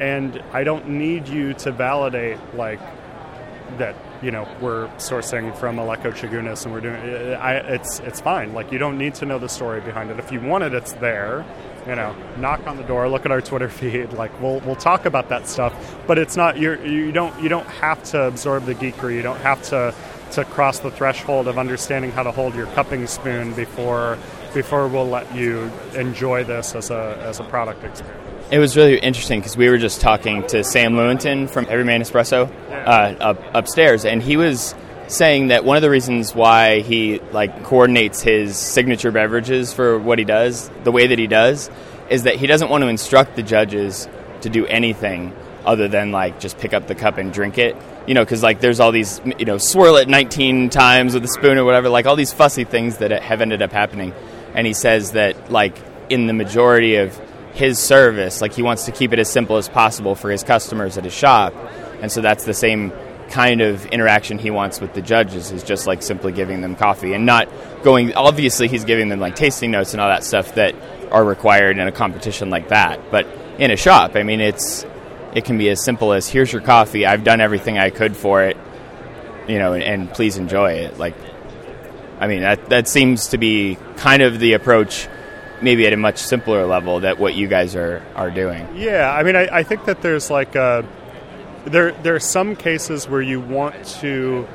And 0.00 0.42
I 0.52 0.64
don't 0.64 0.88
need 0.88 1.28
you 1.28 1.54
to 1.54 1.70
validate, 1.70 2.38
like, 2.54 2.80
that 3.78 3.94
you 4.22 4.30
know 4.30 4.48
we're 4.60 4.88
sourcing 4.96 5.56
from 5.56 5.76
Aleco 5.76 6.12
Chigounis 6.12 6.64
and 6.64 6.74
we're 6.74 6.80
doing 6.80 6.96
uh, 6.96 7.38
I, 7.40 7.54
it's 7.54 8.00
it's 8.00 8.20
fine. 8.20 8.52
Like 8.52 8.72
you 8.72 8.78
don't 8.78 8.98
need 8.98 9.14
to 9.14 9.26
know 9.26 9.38
the 9.38 9.48
story 9.48 9.80
behind 9.80 10.10
it. 10.10 10.18
If 10.18 10.32
you 10.32 10.40
want 10.40 10.64
it 10.64 10.74
it's 10.74 10.92
there 10.94 11.44
you 11.86 11.94
know. 11.94 12.14
Knock 12.38 12.66
on 12.66 12.76
the 12.76 12.82
door 12.82 13.08
look 13.08 13.24
at 13.24 13.32
our 13.32 13.40
Twitter 13.40 13.68
feed. 13.80 14.12
Like 14.12 14.38
we'll 14.40 14.60
we'll 14.60 14.76
talk 14.76 15.06
about 15.06 15.28
that 15.28 15.48
stuff. 15.48 15.96
But 16.06 16.18
it's 16.18 16.36
not 16.36 16.58
you 16.58 16.80
you 16.82 17.12
don't 17.12 17.40
you 17.42 17.48
don't 17.48 17.66
have 17.66 18.02
to 18.04 18.22
absorb 18.24 18.64
the 18.64 18.74
geekery. 18.74 19.14
You 19.14 19.22
don't 19.22 19.40
have 19.40 19.62
to 19.64 19.94
to 20.32 20.44
cross 20.44 20.78
the 20.78 20.90
threshold 20.90 21.48
of 21.48 21.58
understanding 21.58 22.12
how 22.12 22.22
to 22.22 22.30
hold 22.30 22.54
your 22.54 22.66
cupping 22.66 23.06
spoon 23.06 23.52
before 23.54 24.16
before 24.54 24.86
we'll 24.88 25.08
let 25.08 25.34
you 25.34 25.70
enjoy 25.94 26.44
this 26.44 26.74
as 26.74 26.90
a 26.90 27.18
as 27.22 27.40
a 27.40 27.44
product 27.44 27.82
experience 27.84 28.29
It 28.50 28.58
was 28.58 28.76
really 28.76 28.98
interesting 28.98 29.38
because 29.38 29.56
we 29.56 29.68
were 29.68 29.78
just 29.78 30.00
talking 30.00 30.44
to 30.48 30.64
Sam 30.64 30.94
Lewontin 30.94 31.48
from 31.48 31.66
Everyman 31.68 32.02
Espresso 32.02 32.50
uh, 32.68 33.16
up, 33.20 33.40
upstairs, 33.54 34.04
and 34.04 34.20
he 34.20 34.36
was 34.36 34.74
saying 35.06 35.48
that 35.48 35.64
one 35.64 35.76
of 35.76 35.82
the 35.82 35.90
reasons 35.90 36.34
why 36.34 36.80
he 36.80 37.20
like 37.30 37.62
coordinates 37.62 38.22
his 38.22 38.56
signature 38.56 39.12
beverages 39.12 39.72
for 39.72 40.00
what 40.00 40.18
he 40.18 40.24
does 40.24 40.68
the 40.82 40.90
way 40.90 41.06
that 41.06 41.18
he 41.18 41.28
does 41.28 41.70
is 42.08 42.24
that 42.24 42.34
he 42.34 42.48
doesn't 42.48 42.68
want 42.70 42.82
to 42.82 42.88
instruct 42.88 43.36
the 43.36 43.42
judges 43.44 44.08
to 44.40 44.48
do 44.48 44.66
anything 44.66 45.32
other 45.64 45.86
than 45.86 46.10
like 46.10 46.40
just 46.40 46.58
pick 46.58 46.74
up 46.74 46.88
the 46.88 46.96
cup 46.96 47.18
and 47.18 47.32
drink 47.32 47.56
it. 47.56 47.76
You 48.08 48.14
know 48.14 48.24
because 48.24 48.42
like 48.42 48.58
there's 48.58 48.80
all 48.80 48.90
these 48.90 49.20
you 49.38 49.44
know 49.44 49.58
swirl 49.58 49.94
it 49.94 50.08
19 50.08 50.70
times 50.70 51.14
with 51.14 51.24
a 51.24 51.28
spoon 51.28 51.56
or 51.56 51.64
whatever 51.64 51.88
like 51.88 52.06
all 52.06 52.16
these 52.16 52.32
fussy 52.32 52.64
things 52.64 52.98
that 52.98 53.12
have 53.12 53.42
ended 53.42 53.62
up 53.62 53.70
happening. 53.70 54.12
And 54.54 54.66
he 54.66 54.72
says 54.72 55.12
that 55.12 55.52
like 55.52 55.76
in 56.08 56.26
the 56.26 56.32
majority 56.32 56.96
of 56.96 57.16
his 57.52 57.78
service. 57.78 58.40
Like 58.40 58.52
he 58.52 58.62
wants 58.62 58.84
to 58.86 58.92
keep 58.92 59.12
it 59.12 59.18
as 59.18 59.30
simple 59.30 59.56
as 59.56 59.68
possible 59.68 60.14
for 60.14 60.30
his 60.30 60.42
customers 60.42 60.96
at 60.98 61.04
his 61.04 61.12
shop. 61.12 61.54
And 62.00 62.10
so 62.10 62.20
that's 62.20 62.44
the 62.44 62.54
same 62.54 62.92
kind 63.30 63.60
of 63.60 63.86
interaction 63.86 64.38
he 64.38 64.50
wants 64.50 64.80
with 64.80 64.92
the 64.94 65.00
judges 65.02 65.52
is 65.52 65.62
just 65.62 65.86
like 65.86 66.02
simply 66.02 66.32
giving 66.32 66.60
them 66.60 66.74
coffee 66.74 67.12
and 67.12 67.24
not 67.24 67.48
going 67.84 68.12
obviously 68.14 68.66
he's 68.66 68.84
giving 68.84 69.08
them 69.08 69.20
like 69.20 69.36
tasting 69.36 69.70
notes 69.70 69.94
and 69.94 70.00
all 70.00 70.08
that 70.08 70.24
stuff 70.24 70.56
that 70.56 70.74
are 71.12 71.24
required 71.24 71.78
in 71.78 71.86
a 71.86 71.92
competition 71.92 72.50
like 72.50 72.68
that. 72.68 73.10
But 73.10 73.26
in 73.58 73.70
a 73.70 73.76
shop 73.76 74.16
i 74.16 74.22
mean 74.22 74.40
it's 74.40 74.84
it 75.32 75.44
can 75.44 75.58
be 75.58 75.68
as 75.70 75.84
simple 75.84 76.12
as 76.12 76.26
here's 76.26 76.52
your 76.52 76.62
coffee. 76.62 77.06
I've 77.06 77.22
done 77.22 77.40
everything 77.40 77.78
i 77.78 77.90
could 77.90 78.16
for 78.16 78.42
it 78.42 78.56
you 79.46 79.58
know 79.60 79.74
and, 79.74 79.82
and 79.84 80.10
please 80.10 80.36
enjoy 80.36 80.72
it. 80.72 80.98
Like 80.98 81.14
i 82.18 82.26
mean 82.26 82.40
that 82.40 82.68
that 82.70 82.88
seems 82.88 83.28
to 83.28 83.38
be 83.38 83.78
kind 83.96 84.22
of 84.22 84.40
the 84.40 84.54
approach 84.54 85.08
maybe 85.62 85.86
at 85.86 85.92
a 85.92 85.96
much 85.96 86.18
simpler 86.18 86.66
level 86.66 87.00
that 87.00 87.18
what 87.18 87.34
you 87.34 87.48
guys 87.48 87.76
are 87.76 88.02
are 88.14 88.30
doing. 88.30 88.66
Yeah 88.76 89.12
i 89.12 89.22
mean 89.22 89.36
i, 89.36 89.58
I 89.58 89.62
think 89.62 89.84
that 89.84 90.02
there's 90.02 90.30
like 90.30 90.54
a 90.54 90.84
there 91.64 91.92
there 92.02 92.14
are 92.14 92.20
some 92.20 92.56
cases 92.56 93.08
where 93.08 93.22
you 93.22 93.40
want 93.40 93.84
to 94.00 94.46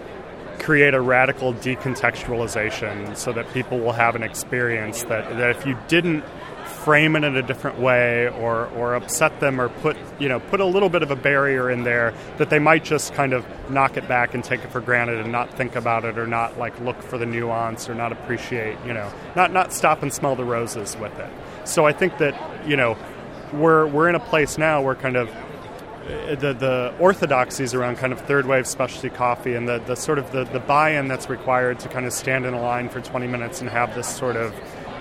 create 0.60 0.94
a 0.94 1.02
radical 1.02 1.54
decontextualization 1.54 3.16
so 3.16 3.32
that 3.34 3.52
people 3.54 3.80
will 3.80 3.92
have 3.92 4.16
an 4.16 4.24
experience 4.24 5.04
that, 5.04 5.38
that 5.38 5.52
if 5.52 5.66
you 5.66 5.78
didn't 5.88 6.24
frame 6.86 7.16
it 7.16 7.24
in 7.24 7.36
a 7.36 7.42
different 7.42 7.80
way 7.80 8.30
or, 8.30 8.68
or 8.68 8.94
upset 8.94 9.40
them 9.40 9.60
or 9.60 9.70
put 9.70 9.98
you 10.20 10.30
know 10.30 10.40
put 10.40 10.60
a 10.60 10.66
little 10.66 10.88
bit 10.88 11.02
of 11.02 11.10
a 11.10 11.16
barrier 11.16 11.72
in 11.72 11.84
there 11.84 12.14
that 12.38 12.52
they 12.52 12.60
might 12.60 12.84
just 12.84 13.12
kind 13.16 13.34
of 13.34 13.44
knock 13.72 13.98
it 13.98 14.08
back 14.08 14.36
and 14.36 14.44
take 14.44 14.64
it 14.64 14.72
for 14.72 14.82
granted 14.82 15.18
and 15.18 15.32
not 15.32 15.52
think 15.56 15.76
about 15.76 16.06
it 16.06 16.16
or 16.20 16.28
not 16.28 16.60
like 16.60 16.80
look 16.82 17.02
for 17.02 17.18
the 17.18 17.26
nuance 17.26 17.90
or 17.90 17.96
not 17.96 18.12
appreciate 18.12 18.78
you 18.86 18.94
know 18.94 19.12
not 19.36 19.52
not 19.52 19.74
stop 19.74 20.04
and 20.04 20.14
smell 20.14 20.36
the 20.36 20.46
roses 20.46 20.96
with 20.98 21.18
it. 21.18 21.30
So 21.64 21.88
I 21.88 21.92
think 21.92 22.20
that 22.20 22.36
you 22.68 22.78
know 22.78 22.96
we're 23.52 23.88
we're 23.88 24.08
in 24.08 24.14
a 24.14 24.20
place 24.20 24.60
now 24.60 24.84
where 24.84 24.94
kind 24.94 25.16
of 25.16 25.30
eh, 26.08 26.36
the, 26.36 26.54
the 26.54 26.94
orthodoxies 27.00 27.74
around 27.74 27.96
kind 27.98 28.14
of 28.14 28.22
third 28.22 28.46
wave 28.46 28.68
specialty 28.68 29.10
coffee 29.10 29.56
and 29.56 29.68
the, 29.68 29.80
the 29.80 29.96
sort 29.96 30.20
of 30.20 30.32
the, 30.32 30.44
the 30.46 30.60
buy-in 30.60 31.08
that's 31.08 31.32
required 31.32 31.80
to 31.80 31.90
kind 31.90 32.06
of 32.06 32.14
stand 32.14 32.46
in 32.46 32.54
a 32.54 32.62
line 32.62 32.90
for 32.90 33.02
20 33.02 33.26
minutes 33.26 33.60
and 33.62 33.72
have 33.72 33.96
this 33.96 34.08
sort 34.08 34.36
of 34.36 34.54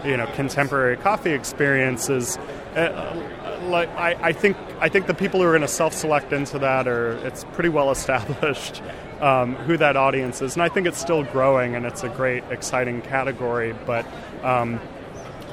you 0.05 0.17
know 0.17 0.27
contemporary 0.35 0.97
coffee 0.97 1.33
experiences. 1.33 2.39
uh, 2.77 3.31
like 3.65 3.89
I, 3.91 4.17
I 4.21 4.33
think 4.33 4.57
I 4.81 4.89
think 4.89 5.07
the 5.07 5.15
people 5.15 5.41
who 5.41 5.47
are 5.47 5.53
going 5.53 5.63
to 5.63 5.69
self-select 5.69 6.33
into 6.33 6.59
that 6.59 6.87
are 6.87 7.13
it's 7.27 7.45
pretty 7.53 7.71
well 7.71 7.91
established 7.91 8.83
um, 9.21 9.55
who 9.55 9.77
that 9.79 9.97
audience 9.97 10.43
is 10.43 10.55
and 10.55 10.63
I 10.63 10.69
think 10.69 10.87
it's 10.87 10.99
still 11.01 11.25
growing 11.25 11.75
and 11.75 11.87
it's 11.87 12.03
a 12.03 12.09
great 12.09 12.45
exciting 12.51 13.01
category 13.03 13.75
but 13.87 14.07
um, 14.43 14.81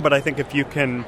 but 0.02 0.14
I 0.14 0.20
think 0.22 0.40
if 0.40 0.54
you 0.54 0.66
can 0.66 1.06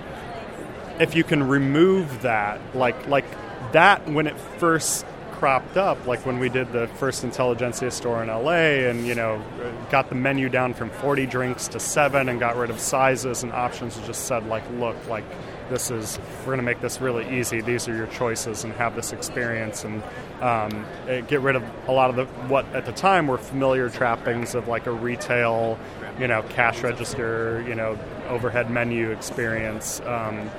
if 0.99 1.15
you 1.15 1.23
can 1.23 1.47
remove 1.47 2.21
that 2.21 2.61
like 2.75 3.07
like 3.07 3.25
that 3.73 4.07
when 4.07 4.27
it 4.27 4.39
first 4.39 5.05
cropped 5.43 5.75
up, 5.75 6.07
like 6.07 6.25
when 6.25 6.39
we 6.39 6.47
did 6.47 6.71
the 6.71 6.87
first 6.87 7.25
Intelligentsia 7.25 7.91
store 7.91 8.23
in 8.23 8.29
LA 8.29 8.87
and, 8.87 9.05
you 9.05 9.13
know, 9.13 9.43
got 9.91 10.07
the 10.07 10.15
menu 10.15 10.47
down 10.47 10.73
from 10.73 10.89
40 10.89 11.25
drinks 11.25 11.67
to 11.67 11.81
seven 11.81 12.29
and 12.29 12.39
got 12.39 12.55
rid 12.55 12.69
of 12.69 12.79
sizes 12.79 13.43
and 13.43 13.51
options 13.51 13.97
and 13.97 14.05
just 14.05 14.23
said, 14.23 14.47
like, 14.47 14.63
look, 14.75 14.95
like, 15.09 15.25
this 15.69 15.91
is, 15.91 16.17
we're 16.39 16.45
going 16.45 16.59
to 16.59 16.63
make 16.63 16.79
this 16.79 17.01
really 17.01 17.37
easy. 17.37 17.59
These 17.59 17.89
are 17.89 17.93
your 17.93 18.07
choices 18.07 18.63
and 18.63 18.71
have 18.75 18.95
this 18.95 19.11
experience 19.11 19.83
and 19.83 20.01
um, 20.39 20.85
eh, 21.09 21.19
get 21.19 21.41
rid 21.41 21.57
of 21.57 21.63
a 21.89 21.91
lot 21.91 22.09
of 22.09 22.15
the, 22.15 22.23
what 22.47 22.65
at 22.67 22.85
the 22.85 22.93
time 22.93 23.27
were 23.27 23.37
familiar 23.37 23.89
trappings 23.89 24.55
of 24.55 24.69
like 24.69 24.85
a 24.85 24.91
retail, 24.91 25.77
you 26.21 26.27
know, 26.29 26.41
cash 26.43 26.81
register, 26.83 27.65
you 27.67 27.75
know, 27.75 27.99
overhead 28.29 28.71
menu 28.71 29.11
experience. 29.11 29.99
Um, 30.05 30.49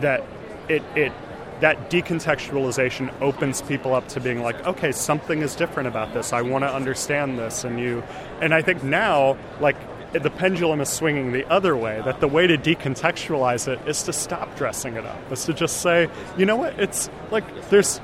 that 0.00 0.22
it, 0.68 0.82
it 0.94 1.12
that 1.60 1.90
decontextualization 1.90 3.12
opens 3.20 3.62
people 3.62 3.94
up 3.94 4.08
to 4.08 4.20
being 4.20 4.42
like, 4.42 4.66
okay, 4.66 4.92
something 4.92 5.42
is 5.42 5.54
different 5.54 5.88
about 5.88 6.12
this. 6.14 6.32
I 6.32 6.42
want 6.42 6.64
to 6.64 6.72
understand 6.72 7.38
this, 7.38 7.64
and 7.64 7.78
you, 7.78 8.02
and 8.40 8.54
I 8.54 8.62
think 8.62 8.82
now, 8.82 9.36
like 9.60 9.76
the 10.12 10.30
pendulum 10.30 10.80
is 10.80 10.88
swinging 10.88 11.32
the 11.32 11.46
other 11.48 11.76
way. 11.76 12.02
That 12.04 12.20
the 12.20 12.28
way 12.28 12.46
to 12.46 12.58
decontextualize 12.58 13.68
it 13.68 13.80
is 13.86 14.02
to 14.04 14.12
stop 14.12 14.56
dressing 14.56 14.94
it 14.94 15.06
up. 15.06 15.32
Is 15.32 15.44
to 15.44 15.54
just 15.54 15.80
say, 15.80 16.08
you 16.36 16.46
know 16.46 16.56
what? 16.56 16.78
It's 16.78 17.08
like 17.30 17.44
there's, 17.70 18.00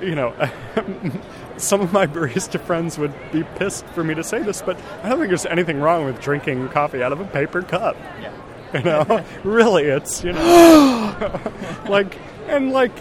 you 0.00 0.14
know. 0.14 0.34
some 1.58 1.80
of 1.80 1.92
my 1.92 2.06
barista 2.06 2.60
friends 2.60 2.98
would 2.98 3.12
be 3.30 3.44
pissed 3.56 3.86
for 3.88 4.02
me 4.02 4.14
to 4.14 4.24
say 4.24 4.42
this, 4.42 4.62
but 4.62 4.76
I 5.02 5.08
don't 5.08 5.18
think 5.18 5.28
there's 5.28 5.46
anything 5.46 5.80
wrong 5.80 6.04
with 6.04 6.20
drinking 6.20 6.68
coffee 6.70 7.02
out 7.02 7.12
of 7.12 7.20
a 7.20 7.24
paper 7.24 7.62
cup. 7.62 7.96
Yeah. 8.20 8.32
You 8.74 8.82
know, 8.82 9.24
really, 9.44 9.84
it's 9.84 10.24
you 10.24 10.32
know, 10.32 11.42
like 11.88 12.18
and 12.52 12.70
like 12.70 12.92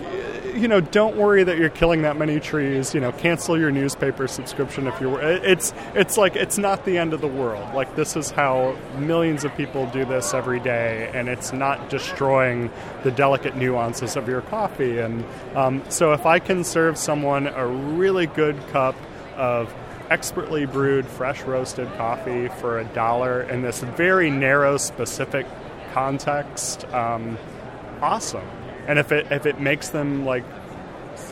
you 0.55 0.67
know 0.67 0.81
don't 0.81 1.15
worry 1.17 1.43
that 1.43 1.57
you're 1.57 1.69
killing 1.69 2.01
that 2.01 2.17
many 2.17 2.39
trees 2.39 2.93
you 2.93 2.99
know 2.99 3.11
cancel 3.11 3.57
your 3.57 3.71
newspaper 3.71 4.27
subscription 4.27 4.87
if 4.87 4.99
you're 4.99 5.21
it's 5.21 5.73
it's 5.93 6.17
like 6.17 6.35
it's 6.35 6.57
not 6.57 6.85
the 6.85 6.97
end 6.97 7.13
of 7.13 7.21
the 7.21 7.27
world. 7.27 7.73
Like 7.73 7.95
this 7.95 8.15
is 8.15 8.31
how 8.31 8.77
millions 8.97 9.43
of 9.43 9.55
people 9.55 9.85
do 9.87 10.05
this 10.05 10.33
every 10.33 10.59
day 10.59 11.11
and 11.13 11.27
it's 11.29 11.53
not 11.53 11.89
destroying 11.89 12.71
the 13.03 13.11
delicate 13.11 13.55
nuances 13.55 14.15
of 14.15 14.27
your 14.27 14.41
coffee. 14.41 14.99
And 14.99 15.25
um, 15.55 15.83
so 15.89 16.13
if 16.13 16.25
i 16.25 16.39
can 16.39 16.63
serve 16.63 16.97
someone 16.97 17.47
a 17.47 17.67
really 17.67 18.27
good 18.27 18.57
cup 18.67 18.95
of 19.35 19.73
expertly 20.09 20.65
brewed 20.65 21.05
fresh 21.05 21.41
roasted 21.43 21.87
coffee 21.93 22.49
for 22.59 22.79
a 22.79 22.83
dollar 22.85 23.43
in 23.43 23.61
this 23.61 23.79
very 23.81 24.29
narrow 24.29 24.77
specific 24.77 25.45
context 25.93 26.85
um, 26.93 27.37
awesome 28.01 28.47
and 28.87 28.99
if 28.99 29.11
it 29.11 29.31
if 29.31 29.45
it 29.45 29.59
makes 29.59 29.89
them 29.89 30.25
like 30.25 30.43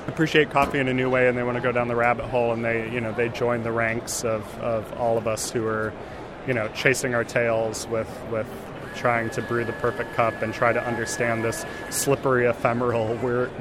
appreciate 0.08 0.50
coffee 0.50 0.80
in 0.80 0.88
a 0.88 0.94
new 0.94 1.10
way 1.10 1.28
and 1.28 1.38
they 1.38 1.44
want 1.44 1.56
to 1.56 1.62
go 1.62 1.72
down 1.72 1.88
the 1.88 1.96
rabbit 1.96 2.26
hole 2.26 2.52
and 2.52 2.64
they 2.64 2.90
you 2.92 3.02
know 3.02 3.12
they 3.14 3.30
join 3.30 3.64
the 3.64 3.72
ranks 3.72 4.24
of, 4.24 4.44
of 4.60 4.92
all 5.00 5.18
of 5.18 5.28
us 5.28 5.52
who 5.52 5.66
are 5.66 5.94
you 6.48 6.54
know 6.54 6.68
chasing 6.70 7.14
our 7.14 7.24
tails 7.24 7.88
with 7.88 8.10
with 8.32 8.48
trying 9.00 9.30
to 9.32 9.42
brew 9.42 9.66
the 9.66 9.74
perfect 9.74 10.14
cup 10.14 10.42
and 10.42 10.54
try 10.54 10.72
to 10.74 10.86
understand 10.86 11.44
this 11.44 11.66
slippery 11.90 12.46
ephemeral 12.46 13.16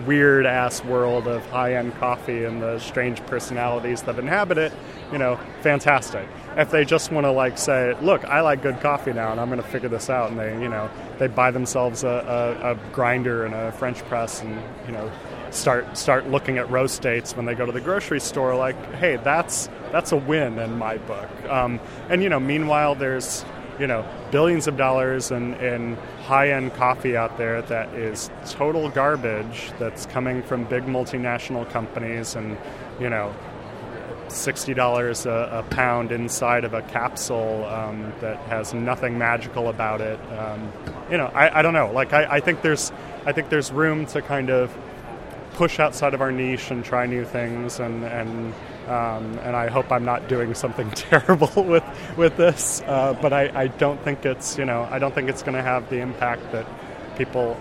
weird, 0.07 0.47
ass 0.47 0.84
world 0.84 1.26
of 1.26 1.45
high 1.47 1.74
end 1.74 1.95
coffee 1.97 2.45
and 2.45 2.61
the 2.61 2.78
strange 2.78 3.24
personalities 3.26 4.03
that 4.03 4.18
inhabit 4.18 4.59
it 4.59 4.72
you 5.12 5.18
know 5.18 5.39
fantastic 5.62 6.28
if 6.59 6.72
they 6.72 6.84
just 6.84 7.12
want 7.12 7.24
to 7.24 7.30
like 7.30 7.57
say, 7.57 7.95
look, 8.03 8.24
I 8.24 8.41
like 8.41 8.62
good 8.62 8.80
coffee 8.80 9.12
now, 9.12 9.30
and 9.30 9.41
I'm 9.41 9.49
going 9.49 9.62
to 9.62 9.68
figure 9.68 9.89
this 9.89 10.11
out, 10.11 10.30
and 10.30 10.39
they 10.39 10.61
you 10.61 10.68
know 10.68 10.91
they 11.18 11.28
buy 11.28 11.53
themselves 11.53 12.03
a, 12.03 12.09
a, 12.09 12.72
a 12.72 12.74
grinder 12.93 13.45
and 13.45 13.55
a 13.55 13.70
French 13.72 14.05
press, 14.07 14.43
and 14.43 14.61
you 14.84 14.93
know 14.93 15.11
start 15.51 15.97
start 15.97 16.28
looking 16.28 16.59
at 16.59 16.68
roast 16.68 17.01
dates 17.01 17.36
when 17.36 17.47
they 17.47 17.55
go 17.55 17.64
to 17.64 17.70
the 17.70 17.80
grocery 17.80 18.18
store. 18.18 18.57
Like, 18.57 18.76
hey, 18.95 19.16
that's 19.16 19.68
that's 19.93 20.11
a 20.11 20.16
win 20.16 20.59
in 20.59 20.76
my 20.76 20.99
book. 20.99 21.28
Um, 21.49 21.78
and 22.09 22.24
you 22.24 22.28
know, 22.28 22.41
meanwhile, 22.41 22.97
there's 22.97 23.45
you 23.78 23.86
know 23.86 24.06
billions 24.30 24.66
of 24.66 24.76
dollars 24.76 25.30
in, 25.30 25.54
in 25.54 25.94
high-end 26.24 26.74
coffee 26.74 27.16
out 27.16 27.36
there 27.38 27.62
that 27.62 27.88
is 27.94 28.30
total 28.46 28.88
garbage 28.88 29.72
that's 29.78 30.06
coming 30.06 30.42
from 30.42 30.64
big 30.64 30.84
multinational 30.84 31.68
companies 31.70 32.34
and 32.34 32.56
you 33.00 33.08
know 33.08 33.34
sixty 34.28 34.74
dollars 34.74 35.26
a, 35.26 35.64
pound 35.70 36.12
inside 36.12 36.64
of 36.64 36.74
a 36.74 36.82
capsule 36.82 37.64
um, 37.66 38.12
that 38.20 38.36
has 38.48 38.74
nothing 38.74 39.18
magical 39.18 39.68
about 39.68 40.00
it. 40.00 40.18
Um, 40.38 40.72
you 41.10 41.16
know, 41.16 41.26
I, 41.26 41.58
I, 41.58 41.62
don't 41.62 41.72
know. 41.72 41.90
Like, 41.92 42.12
I, 42.12 42.36
I, 42.36 42.40
think 42.40 42.62
there's, 42.62 42.92
I 43.26 43.32
think 43.32 43.48
there's 43.48 43.72
room 43.72 44.06
to 44.06 44.22
kind 44.22 44.50
of 44.50 44.76
push 45.54 45.80
outside 45.80 46.14
of 46.14 46.20
our 46.20 46.30
niche 46.30 46.70
and 46.70 46.84
try 46.84 47.06
new 47.06 47.24
things, 47.24 47.80
and 47.80 48.04
and 48.04 48.54
um, 48.89 49.39
and 49.41 49.55
I 49.55 49.68
hope 49.68 49.93
I'm 49.93 50.05
not 50.05 50.28
doing 50.28 50.55
something 50.55 50.91
terrible 50.93 51.64
with 51.64 51.84
with 52.16 52.36
this. 52.36 52.82
Uh, 52.82 53.16
but 53.20 53.32
I, 53.32 53.51
I 53.55 53.66
don't 53.68 54.03
think 54.03 54.24
it's, 54.24 54.59
you 54.59 54.64
know, 54.64 54.89
I 54.91 54.99
don't 54.99 55.14
think 55.14 55.28
it's 55.28 55.43
going 55.43 55.57
to 55.57 55.62
have 55.62 55.89
the 55.91 56.01
impact 56.01 56.53
that 56.53 56.66
people 57.16 57.57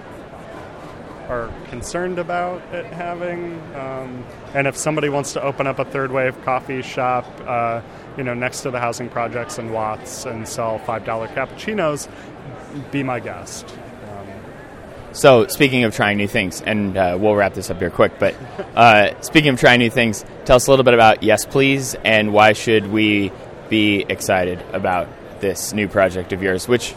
are 1.30 1.52
concerned 1.70 2.20
about 2.20 2.62
it 2.74 2.86
having. 2.86 3.60
Um, 3.76 4.26
and 4.54 4.68
if 4.68 4.78
somebody 4.78 5.10
wants 5.10 5.34
to 5.34 5.44
open 5.44 5.68
up 5.68 5.80
a 5.80 5.86
third 5.86 6.12
wave 6.12 6.42
coffee 6.44 6.82
shop, 6.82 7.26
uh, 7.46 7.82
you 8.18 8.24
know, 8.24 8.34
next 8.34 8.62
to 8.62 8.72
the 8.72 8.80
housing 8.80 9.10
projects 9.10 9.58
and 9.58 9.74
Watts 9.74 10.26
and 10.26 10.48
sell 10.48 10.80
five 10.80 11.06
dollar 11.06 11.28
cappuccinos, 11.28 12.08
be 12.92 13.04
my 13.04 13.20
guest. 13.20 13.78
So, 15.18 15.48
speaking 15.48 15.84
of 15.84 15.96
trying 15.96 16.20
new 16.20 16.28
things, 16.28 16.62
and 16.62 16.96
uh, 16.96 17.18
we'll 17.20 17.34
wrap 17.34 17.56
this 17.56 17.72
up 17.72 17.80
here 17.80 17.90
quick, 17.90 18.20
but 18.20 18.36
uh, 18.76 19.20
speaking 19.22 19.50
of 19.50 19.60
trying 19.60 19.80
new 19.80 19.90
things, 19.90 20.24
tell 20.46 20.58
us 20.58 20.68
a 20.68 20.70
little 20.70 20.84
bit 20.84 20.94
about 20.94 21.24
Yes 21.24 21.44
Please 21.44 21.96
and 22.06 22.34
why 22.34 22.54
should 22.54 22.86
we 22.92 23.32
be 23.68 24.06
excited 24.10 24.62
about 24.74 25.08
this 25.42 25.74
new 25.74 25.88
project 25.88 26.34
of 26.34 26.44
yours, 26.44 26.68
which 26.68 26.94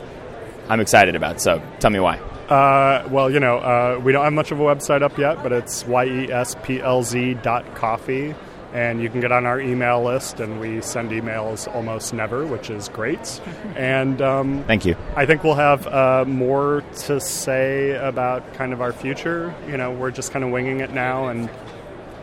I'm 0.69 0.81
excited 0.81 1.17
about. 1.17 1.41
So, 1.41 1.63
tell 1.79 1.89
me 1.89 1.99
why. 1.99 2.19
Uh, 2.51 3.09
well, 3.11 3.31
you 3.31 3.41
know, 3.41 3.57
uh, 3.57 3.99
we 4.05 4.13
don't 4.13 4.25
have 4.25 4.35
much 4.35 4.51
of 4.51 4.61
a 4.61 4.65
website 4.65 5.01
up 5.01 5.17
yet, 5.17 5.43
but 5.43 5.53
it's 5.53 5.85
yesplz 5.85 7.43
dot 7.43 7.75
coffee, 7.75 8.35
and 8.73 9.03
you 9.03 9.11
can 9.11 9.21
get 9.21 9.33
on 9.33 9.47
our 9.47 9.61
email 9.61 10.03
list, 10.03 10.41
and 10.41 10.61
we 10.61 10.81
send 10.81 11.11
emails 11.11 11.73
almost 11.75 12.15
never, 12.15 12.47
which 12.47 12.71
is 12.71 12.89
great. 12.89 13.41
And 13.77 14.21
um, 14.21 14.65
Thank 14.65 14.85
you. 14.85 14.97
I 15.17 15.27
think 15.27 15.43
we'll 15.43 15.55
have 15.55 15.87
uh, 15.87 16.25
more 16.27 16.83
to 17.07 17.21
say 17.21 17.93
about 17.93 18.55
kind 18.55 18.73
of 18.73 18.81
our 18.83 18.93
future. 18.93 19.55
You 19.69 19.77
know, 19.77 19.93
we're 19.93 20.11
just 20.11 20.33
kind 20.33 20.45
of 20.45 20.51
winging 20.51 20.81
it 20.81 20.93
now, 20.93 21.29
and 21.29 21.49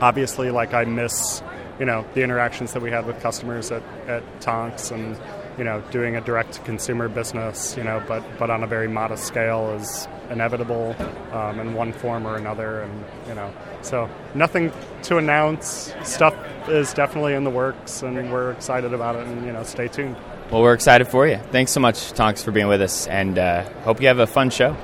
obviously, 0.02 0.52
like 0.52 0.74
I 0.74 0.84
miss, 0.86 1.42
you 1.80 1.86
know, 1.86 2.06
the 2.14 2.22
interactions 2.22 2.74
that 2.74 2.82
we 2.82 2.92
had 2.92 3.06
with 3.06 3.20
customers 3.22 3.72
at, 3.72 3.82
at 4.08 4.24
Tonx 4.42 4.92
and 4.92 5.18
you 5.58 5.64
know, 5.64 5.82
doing 5.92 6.16
a 6.16 6.22
direct 6.22 6.54
to 6.54 6.62
consumer 6.62 7.10
business, 7.10 7.76
you 7.76 7.84
know, 7.84 8.04
but, 8.08 8.24
but 8.38 8.50
on 8.50 8.64
a 8.64 8.68
very 8.68 8.88
modest 8.88 9.26
scale 9.26 9.72
is 9.72 10.08
inevitable 10.30 10.96
um, 11.32 11.60
in 11.60 11.74
one 11.74 11.94
form 11.94 12.26
or 12.26 12.36
another. 12.36 12.82
And, 12.82 13.06
you 13.28 13.36
know, 13.36 13.54
so 13.82 14.10
nothing 14.34 14.72
to 15.04 15.18
announce. 15.18 15.94
Stuff 16.04 16.36
is 16.68 16.94
definitely 16.94 17.34
in 17.34 17.44
the 17.44 17.50
works, 17.50 18.04
and 18.04 18.32
we're 18.32 18.52
excited 18.52 18.94
about 18.94 19.16
it. 19.16 19.28
And, 19.28 19.46
you 19.46 19.54
know, 19.54 19.64
stay 19.64 19.88
tuned. 19.88 20.18
Well, 20.52 20.62
we're 20.62 20.74
excited 20.74 21.08
for 21.08 21.28
you. 21.28 21.38
Thanks 21.52 21.72
so 21.72 21.80
much, 21.80 22.14
Tonx, 22.14 22.44
for 22.44 22.52
being 22.52 22.68
with 22.68 22.82
us, 22.82 23.08
and 23.08 23.38
uh, 23.38 23.70
hope 23.82 24.02
you 24.02 24.08
have 24.08 24.20
a 24.20 24.28
fun 24.28 24.50
show. 24.50 24.76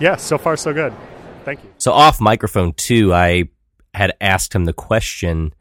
Yeah, 0.00 0.16
so 0.16 0.38
far, 0.38 0.56
so 0.56 0.72
good. 0.72 0.92
Thank 1.44 1.62
you. 1.62 1.70
So 1.78 1.92
off 1.92 2.20
microphone 2.20 2.72
too, 2.72 3.12
I 3.12 3.48
had 3.94 4.14
asked 4.20 4.54
him 4.54 4.64
the 4.64 4.72
question 4.72 5.54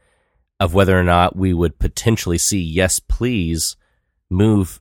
of 0.59 0.73
whether 0.73 0.99
or 0.99 1.03
not 1.03 1.35
we 1.35 1.53
would 1.53 1.79
potentially 1.79 2.37
see 2.37 2.61
Yes 2.61 2.99
Please 2.99 3.75
move 4.29 4.79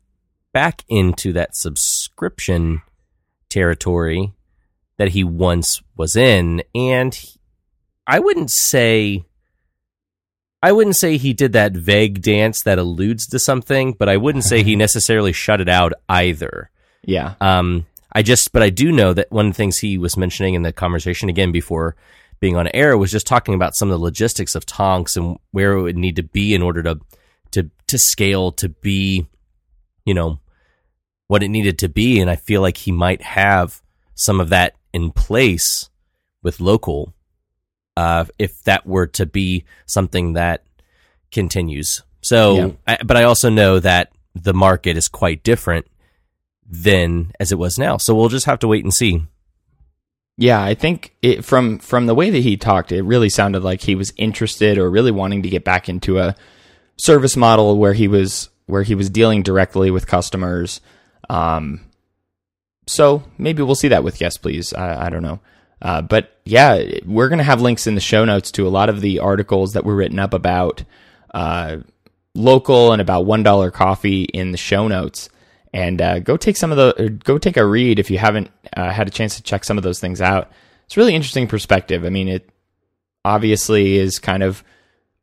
back 0.53 0.85
into 0.89 1.33
that 1.33 1.55
subscription 1.55 2.83
territory 3.49 4.33
that 4.99 5.11
he 5.11 5.25
once 5.25 5.83
was 5.97 6.17
in 6.17 6.63
and 6.75 7.15
he, 7.15 7.39
I 8.07 8.19
wouldn't 8.19 8.51
say 8.51 9.25
I 10.63 10.73
wouldn't 10.73 10.97
say 10.97 11.17
he 11.17 11.33
did 11.33 11.53
that 11.53 11.73
vague 11.73 12.23
dance 12.23 12.63
that 12.63 12.79
alludes 12.79 13.27
to 13.29 13.39
something, 13.39 13.93
but 13.93 14.09
I 14.09 14.17
wouldn't 14.17 14.45
say 14.45 14.63
he 14.63 14.75
necessarily 14.77 15.33
shut 15.33 15.61
it 15.61 15.69
out 15.69 15.93
either. 16.09 16.71
Yeah. 17.05 17.35
Um, 17.41 17.87
I 18.13 18.23
just, 18.23 18.53
but 18.53 18.63
I 18.63 18.71
do 18.71 18.91
know 18.91 19.13
that 19.13 19.31
one 19.31 19.47
of 19.47 19.53
the 19.53 19.57
things 19.57 19.79
he 19.79 19.99
was 19.99 20.17
mentioning 20.17 20.55
in 20.55 20.63
the 20.63 20.73
conversation 20.73 21.29
again 21.29 21.53
before 21.53 21.95
being 22.41 22.57
on 22.57 22.69
air 22.75 22.97
was 22.99 23.13
just 23.13 23.27
talking 23.27 23.55
about 23.55 23.77
some 23.77 23.91
of 23.91 23.93
the 23.93 24.05
logistics 24.05 24.55
of 24.55 24.67
Tonx 24.67 25.17
and 25.17 25.39
where 25.53 25.73
it 25.73 25.83
would 25.83 25.97
need 25.97 26.17
to 26.17 26.23
be 26.23 26.55
in 26.55 26.63
order 26.63 26.83
to 26.83 26.99
to 27.53 27.71
to 27.87 27.99
scale 27.99 28.53
to 28.53 28.69
be, 28.69 29.27
you 30.05 30.15
know, 30.15 30.41
what 31.29 31.43
it 31.43 31.49
needed 31.49 31.79
to 31.79 31.89
be. 31.89 32.21
And 32.21 32.29
I 32.29 32.37
feel 32.37 32.61
like 32.61 32.77
he 32.77 32.91
might 32.91 33.23
have 33.23 33.81
some 34.15 34.41
of 34.41 34.49
that 34.49 34.75
in 34.97 35.11
place 35.11 35.91
with 36.43 36.57
Locol, 36.57 37.13
uh, 37.99 38.25
if 38.39 38.63
that 38.63 38.87
were 38.87 39.07
to 39.09 39.27
be 39.27 39.65
something 39.85 40.33
that 40.33 40.65
continues. 41.31 42.03
So, 42.23 42.57
Yeah. 42.57 42.71
I, 42.87 42.99
but 43.05 43.19
I 43.19 43.25
also 43.25 43.51
know 43.51 43.79
that 43.79 44.11
the 44.35 44.55
market 44.55 44.97
is 44.97 45.09
quite 45.09 45.45
different 45.45 45.87
than 46.67 47.33
as 47.39 47.53
it 47.53 47.59
was 47.59 47.79
now. 47.79 47.99
So 47.99 48.15
we'll 48.15 48.31
just 48.31 48.47
have 48.47 48.59
to 48.61 48.69
wait 48.69 48.85
and 48.85 48.95
see. 48.95 49.23
Yeah, 50.39 50.63
I 50.63 50.75
think 50.75 51.15
it, 51.21 51.45
from 51.45 51.79
from 51.79 52.07
the 52.07 52.15
way 52.15 52.31
that 52.31 52.43
he 52.43 52.57
talked, 52.57 52.91
it 52.91 53.03
really 53.03 53.29
sounded 53.29 53.63
like 53.63 53.83
he 53.83 53.95
was 53.95 54.13
interested 54.17 54.79
or 54.79 54.91
really 54.91 55.11
wanting 55.13 55.43
to 55.43 55.51
get 55.51 55.65
back 55.65 55.89
into 55.89 56.19
a 56.19 56.35
service 56.97 57.37
model 57.37 57.79
where 57.79 57.95
he 57.95 58.09
was 58.09 58.49
where 58.67 58.83
he 58.83 58.95
was 58.95 59.11
dealing 59.11 59.43
directly 59.43 59.91
with 59.91 60.07
customers. 60.07 60.81
Um, 61.29 61.86
so 62.87 63.23
maybe 63.39 63.63
we'll 63.63 63.75
see 63.75 63.89
that 63.89 64.05
with 64.05 64.21
yes, 64.21 64.37
please. 64.37 64.73
I, 64.73 65.07
I 65.07 65.09
don't 65.11 65.23
know, 65.23 65.41
uh, 65.83 66.03
but 66.03 66.39
yeah, 66.45 66.83
we're 67.05 67.29
gonna 67.29 67.43
have 67.43 67.61
links 67.61 67.87
in 67.87 67.95
the 67.95 68.01
show 68.01 68.25
notes 68.25 68.51
to 68.53 68.67
a 68.67 68.71
lot 68.71 68.89
of 68.89 69.01
the 69.01 69.19
articles 69.21 69.73
that 69.73 69.85
were 69.85 69.95
written 69.95 70.19
up 70.19 70.35
about 70.35 70.85
uh, 71.35 71.79
Locol 72.37 72.93
and 72.93 73.03
about 73.03 73.27
one 73.27 73.43
dollar 73.43 73.71
coffee 73.71 74.25
in 74.25 74.53
the 74.53 74.59
show 74.59 74.89
notes 74.89 75.29
and 75.77 76.01
uh, 76.01 76.19
go 76.21 76.39
take 76.39 76.57
some 76.57 76.73
of 76.73 76.79
the 76.79 77.11
go 77.23 77.37
take 77.37 77.59
a 77.59 77.67
read 77.67 77.99
if 77.99 78.11
you 78.11 78.17
haven't 78.17 78.51
uh, 78.75 78.91
had 78.91 79.09
a 79.09 79.11
chance 79.11 79.37
to 79.37 79.43
check 79.43 79.63
some 79.63 79.77
of 79.77 79.85
those 79.85 80.01
things 80.01 80.23
out. 80.23 80.51
It's 80.87 80.97
really 80.97 81.15
interesting 81.15 81.47
perspective. 81.47 82.03
I 82.03 82.09
mean, 82.09 82.29
it 82.29 82.49
obviously 83.27 83.97
is 83.97 84.19
kind 84.19 84.43
of 84.43 84.65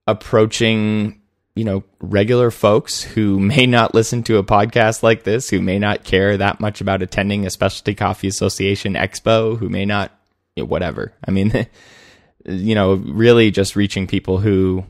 approaching 0.06 1.23
you 1.56 1.64
know 1.64 1.84
regular 2.00 2.52
folks 2.52 3.04
who 3.04 3.40
may 3.54 3.66
not 3.66 3.94
listen 3.94 4.24
to 4.24 4.38
a 4.38 4.44
podcast 4.44 5.04
like 5.04 5.24
this, 5.24 5.50
who 5.50 5.62
may 5.62 5.80
not 5.80 6.04
care 6.04 6.38
that 6.38 6.60
much 6.60 6.82
about 6.82 7.02
attending 7.02 7.46
a 7.46 7.50
specialty 7.50 7.96
coffee 7.96 8.28
association 8.28 8.94
expo, 8.94 9.58
who 9.58 9.70
may 9.70 9.86
not 9.86 10.12
you 10.56 10.64
know, 10.64 10.68
whatever. 10.68 11.14
I 11.26 11.32
mean, 11.32 11.68
you 12.46 12.76
know, 12.76 12.96
really 12.96 13.52
just 13.52 13.76
reaching 13.76 14.08
people 14.08 14.40
who 14.40 14.86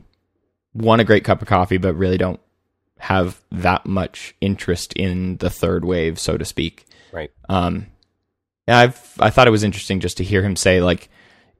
want 0.74 1.00
a 1.00 1.04
great 1.04 1.24
cup 1.24 1.40
of 1.40 1.48
coffee 1.48 1.78
but 1.78 1.94
really 1.94 2.18
don't 2.18 2.40
have 2.98 3.40
that 3.52 3.86
much 3.86 4.34
interest 4.40 4.92
in 4.94 5.36
the 5.38 5.50
third 5.50 5.84
wave, 5.84 6.18
so 6.18 6.36
to 6.36 6.44
speak. 6.44 6.86
Right. 7.12 7.30
Um, 7.48 7.88
yeah, 8.66 8.78
I've 8.78 9.12
I 9.20 9.30
thought 9.30 9.46
it 9.46 9.52
was 9.52 9.62
interesting 9.62 10.00
just 10.00 10.16
to 10.18 10.24
hear 10.24 10.42
him 10.42 10.56
say 10.56 10.80
like, 10.80 11.10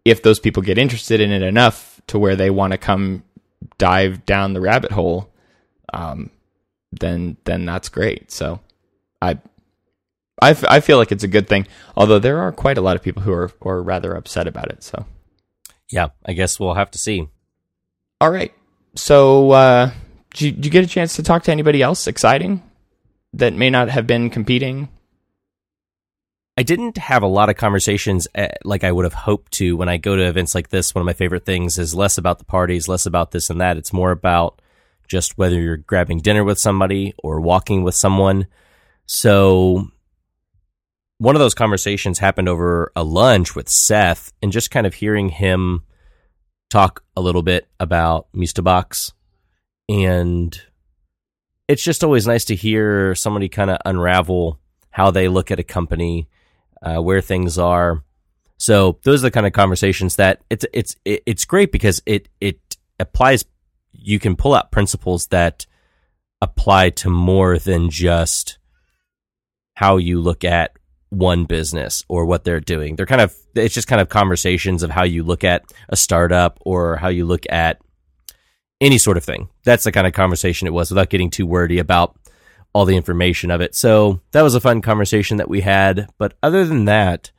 if 0.05 0.23
those 0.23 0.39
people 0.39 0.63
get 0.63 0.79
interested 0.79 1.21
in 1.21 1.31
it 1.31 1.43
enough 1.43 2.01
to 2.09 2.19
where 2.19 2.37
they 2.37 2.51
want 2.51 2.73
to 2.73 2.79
come 2.79 3.25
dive 3.79 4.25
down 4.27 4.53
the 4.55 4.61
rabbit 4.61 4.93
hole, 4.93 5.31
um, 5.93 6.31
then 6.93 7.37
then 7.45 7.65
that's 7.65 7.89
great. 7.89 8.31
So, 8.31 8.61
I. 9.23 9.39
I, 10.43 10.51
f- 10.51 10.65
I 10.69 10.81
feel 10.81 10.99
like 10.99 11.13
it's 11.13 11.23
a 11.25 11.29
good 11.29 11.49
thing, 11.49 11.67
although 11.97 12.19
there 12.19 12.41
are 12.41 12.51
quite 12.51 12.77
a 12.77 12.81
lot 12.81 12.97
of 12.97 13.03
people 13.03 13.23
who 13.23 13.33
are, 13.33 13.51
are 13.63 13.81
rather 13.81 14.15
upset 14.15 14.49
about 14.49 14.69
it. 14.71 14.83
So, 14.83 15.07
Yeah, 15.91 16.09
I 16.27 16.33
guess 16.33 16.59
we'll 16.59 16.75
have 16.75 16.91
to 16.91 16.99
see. 16.99 17.29
all 18.21 18.31
right. 18.33 18.53
So, 18.97 19.53
uh, 19.53 19.91
did 20.35 20.41
you, 20.41 20.51
did 20.53 20.65
you 20.67 20.71
get 20.73 20.85
a 20.85 20.89
chance 20.89 21.15
to 21.17 21.23
talk 21.23 21.45
to 21.45 21.53
anybody 21.53 21.83
else 21.83 22.09
exciting 22.09 22.63
that 23.33 23.55
may 23.55 23.71
not 23.71 23.89
have 23.91 24.09
been 24.09 24.29
competing? 24.29 24.89
I 26.57 26.63
didn't 26.63 26.99
have 26.99 27.23
a 27.23 27.29
lot 27.29 27.49
of 27.49 27.57
conversations 27.57 28.29
uh, 28.35 28.49
like 28.65 28.85
I 28.85 28.93
would 28.93 29.05
have 29.05 29.15
hoped 29.15 29.53
to 29.55 29.77
when 29.77 29.89
I 29.89 29.97
go 29.97 30.15
to 30.15 30.27
events 30.27 30.55
like 30.55 30.69
this. 30.69 30.95
One 30.95 31.03
of 31.03 31.07
my 31.07 31.13
favorite 31.13 31.45
things 31.45 31.79
is 31.79 31.95
less 31.95 32.17
about 32.17 32.39
the 32.39 32.45
parties, 32.45 32.87
less 32.87 33.07
about 33.07 33.33
this 33.33 33.51
and 33.51 33.61
that. 33.61 33.77
It's 33.77 33.93
more 33.93 34.13
about 34.13 34.63
just 35.09 35.37
whether 35.37 35.61
you're 35.61 35.77
grabbing 35.79 36.19
dinner 36.19 36.45
with 36.45 36.59
somebody 36.59 37.13
or 37.23 37.41
walking 37.41 37.83
with 37.83 37.95
someone. 37.97 38.47
So 39.07 39.89
one 41.19 41.35
of 41.35 41.41
those 41.41 41.55
conversations 41.55 42.19
happened 42.19 42.49
over 42.49 42.93
a 42.95 43.03
lunch 43.03 43.57
with 43.57 43.69
Seth 43.69 44.33
and 44.41 44.53
just 44.53 44.71
kind 44.71 44.87
of 44.87 44.95
hearing 44.95 45.31
him 45.31 45.83
talk 46.71 47.05
a 47.17 47.21
little 47.21 47.43
bit 47.43 47.69
about 47.79 48.29
Box, 48.63 49.13
and 49.89 50.61
it's 51.69 51.85
just 51.85 52.03
always 52.03 52.27
nice 52.27 52.45
to 52.47 52.55
hear 52.55 53.15
somebody 53.15 53.49
kind 53.49 53.71
of 53.71 53.79
unravel 53.85 54.59
how 54.91 55.11
they 55.11 55.29
look 55.29 55.51
at 55.51 55.61
a 55.61 55.65
company, 55.65 56.29
uh, 56.85 57.01
where 57.01 57.21
things 57.21 57.59
are. 57.59 58.05
So 58.59 58.99
those 59.03 59.23
are 59.23 59.29
the 59.29 59.31
kind 59.33 59.47
of 59.47 59.53
conversations 59.53 60.17
that 60.17 60.43
it's 60.49 60.65
it's 60.73 60.97
it's 61.05 61.45
great 61.45 61.73
because 61.73 62.01
it 62.07 62.29
it 62.41 62.59
applies. 63.01 63.45
You 63.93 64.21
can 64.21 64.37
pull 64.37 64.55
out 64.55 64.71
principles 64.71 65.27
that 65.29 65.67
apply 66.41 66.91
to 66.91 67.11
more 67.11 67.59
than 67.59 67.91
just 67.91 68.59
how 69.75 69.97
you 69.97 70.21
look 70.21 70.45
at 70.45 70.77
one 71.09 71.45
business 71.45 72.05
or 72.09 72.27
what 72.27 72.45
they're 72.45 72.61
doing. 72.61 72.97
They're 72.97 73.07
kind 73.07 73.21
of 73.21 73.35
it's 73.55 73.75
just 73.75 73.89
kind 73.89 74.01
of 74.01 74.09
conversations 74.09 74.83
of 74.83 74.91
how 74.91 75.05
you 75.05 75.25
look 75.25 75.43
at 75.43 75.65
a 75.89 75.97
startup 75.97 76.59
or 76.61 76.97
how 76.97 77.09
you 77.09 77.25
look 77.25 77.45
at 77.51 77.81
any 78.81 78.99
sort 78.99 79.17
of 79.17 79.25
thing. 79.25 79.49
That's 79.65 79.85
the 79.85 79.93
kind 79.93 80.07
of 80.07 80.13
conversation 80.13 80.69
it 80.69 80.73
was 80.73 80.91
without 80.91 81.11
getting 81.11 81.31
too 81.31 81.47
wordy 81.47 81.79
about 81.79 82.17
all 82.75 82.85
the 82.85 82.97
information 82.97 83.51
of 83.51 83.61
it. 83.61 83.75
So 83.75 84.21
that 84.33 84.43
was 84.43 84.55
a 84.55 84.61
fun 84.61 84.83
conversation 84.83 85.39
that 85.39 85.49
we 85.49 85.63
had. 85.63 86.09
But 86.19 86.35
other 86.43 86.67
than 86.67 86.85
that, 86.87 87.31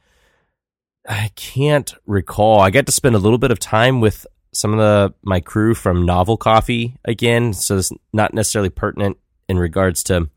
I 1.08 1.30
can't 1.36 1.94
recall. 2.08 2.62
I 2.62 2.72
got 2.72 2.86
to 2.88 2.92
spend 2.92 3.16
a 3.16 3.20
little 3.20 3.38
bit 3.38 3.52
of 3.52 3.60
time 3.60 4.02
with 4.02 4.26
some 4.54 4.74
of 4.74 4.80
the 4.80 5.14
my 5.22 5.42
crew 5.42 5.76
from 5.76 6.06
Novel 6.06 6.38
Coffee 6.38 6.98
again. 7.04 7.54
So 7.54 7.78
it's 7.78 7.92
not 8.14 8.34
necessarily 8.34 8.70
pertinent 8.70 9.18
in 9.48 9.60
regards 9.60 10.04
to 10.06 10.30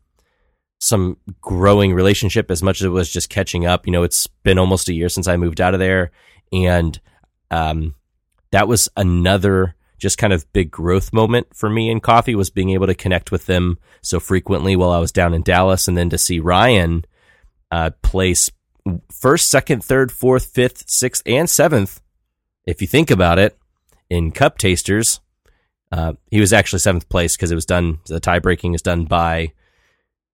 some 0.79 1.17
growing 1.41 1.93
relationship 1.93 2.51
as 2.51 2.61
much 2.61 2.81
as 2.81 2.85
it 2.85 2.89
was 2.89 3.09
just 3.09 3.29
catching 3.29 3.65
up. 3.65 3.85
You 3.85 3.91
know, 3.91 4.03
it's 4.03 4.27
been 4.27 4.59
almost 4.59 4.89
a 4.89 4.93
year 4.93 5.09
since 5.09 5.27
I 5.27 5.37
moved 5.37 5.61
out 5.61 5.73
of 5.73 5.79
there, 5.79 6.11
and 6.51 6.99
um, 7.49 7.95
that 8.51 8.67
was 8.67 8.89
another 8.97 9.75
just 9.99 10.17
kind 10.17 10.33
of 10.33 10.51
big 10.53 10.71
growth 10.71 11.13
moment 11.13 11.47
for 11.55 11.69
me 11.69 11.89
in 11.89 11.99
coffee 11.99 12.35
was 12.35 12.49
being 12.49 12.71
able 12.71 12.87
to 12.87 12.95
connect 12.95 13.31
with 13.31 13.45
them 13.45 13.77
so 14.01 14.19
frequently 14.19 14.75
while 14.75 14.91
I 14.91 14.99
was 14.99 15.11
down 15.11 15.33
in 15.33 15.43
Dallas, 15.43 15.87
and 15.87 15.97
then 15.97 16.09
to 16.09 16.17
see 16.17 16.39
Ryan 16.39 17.05
uh, 17.71 17.91
place 18.01 18.49
first, 19.11 19.49
second, 19.49 19.83
third, 19.83 20.11
fourth, 20.11 20.45
fifth, 20.45 20.89
sixth, 20.89 21.21
and 21.25 21.49
seventh. 21.49 22.01
If 22.65 22.81
you 22.81 22.87
think 22.87 23.11
about 23.11 23.39
it, 23.39 23.57
in 24.09 24.31
Cup 24.31 24.57
Tasters, 24.57 25.19
uh, 25.91 26.13
he 26.31 26.39
was 26.39 26.53
actually 26.53 26.79
seventh 26.79 27.09
place 27.09 27.35
because 27.35 27.51
it 27.51 27.55
was 27.55 27.65
done. 27.65 27.99
The 28.07 28.19
tie 28.19 28.39
breaking 28.39 28.73
is 28.73 28.81
done 28.81 29.05
by 29.05 29.53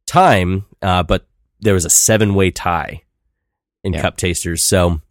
time, 0.08 0.66
uh, 0.82 1.04
but 1.04 1.28
there 1.60 1.74
was 1.74 1.86
a 1.86 1.90
seven 1.90 2.36
way 2.36 2.52
tie 2.52 3.04
in 3.84 3.94
Yeah. 3.94 4.02
Cup 4.02 4.18
Tasters. 4.18 4.64
So, 4.64 5.02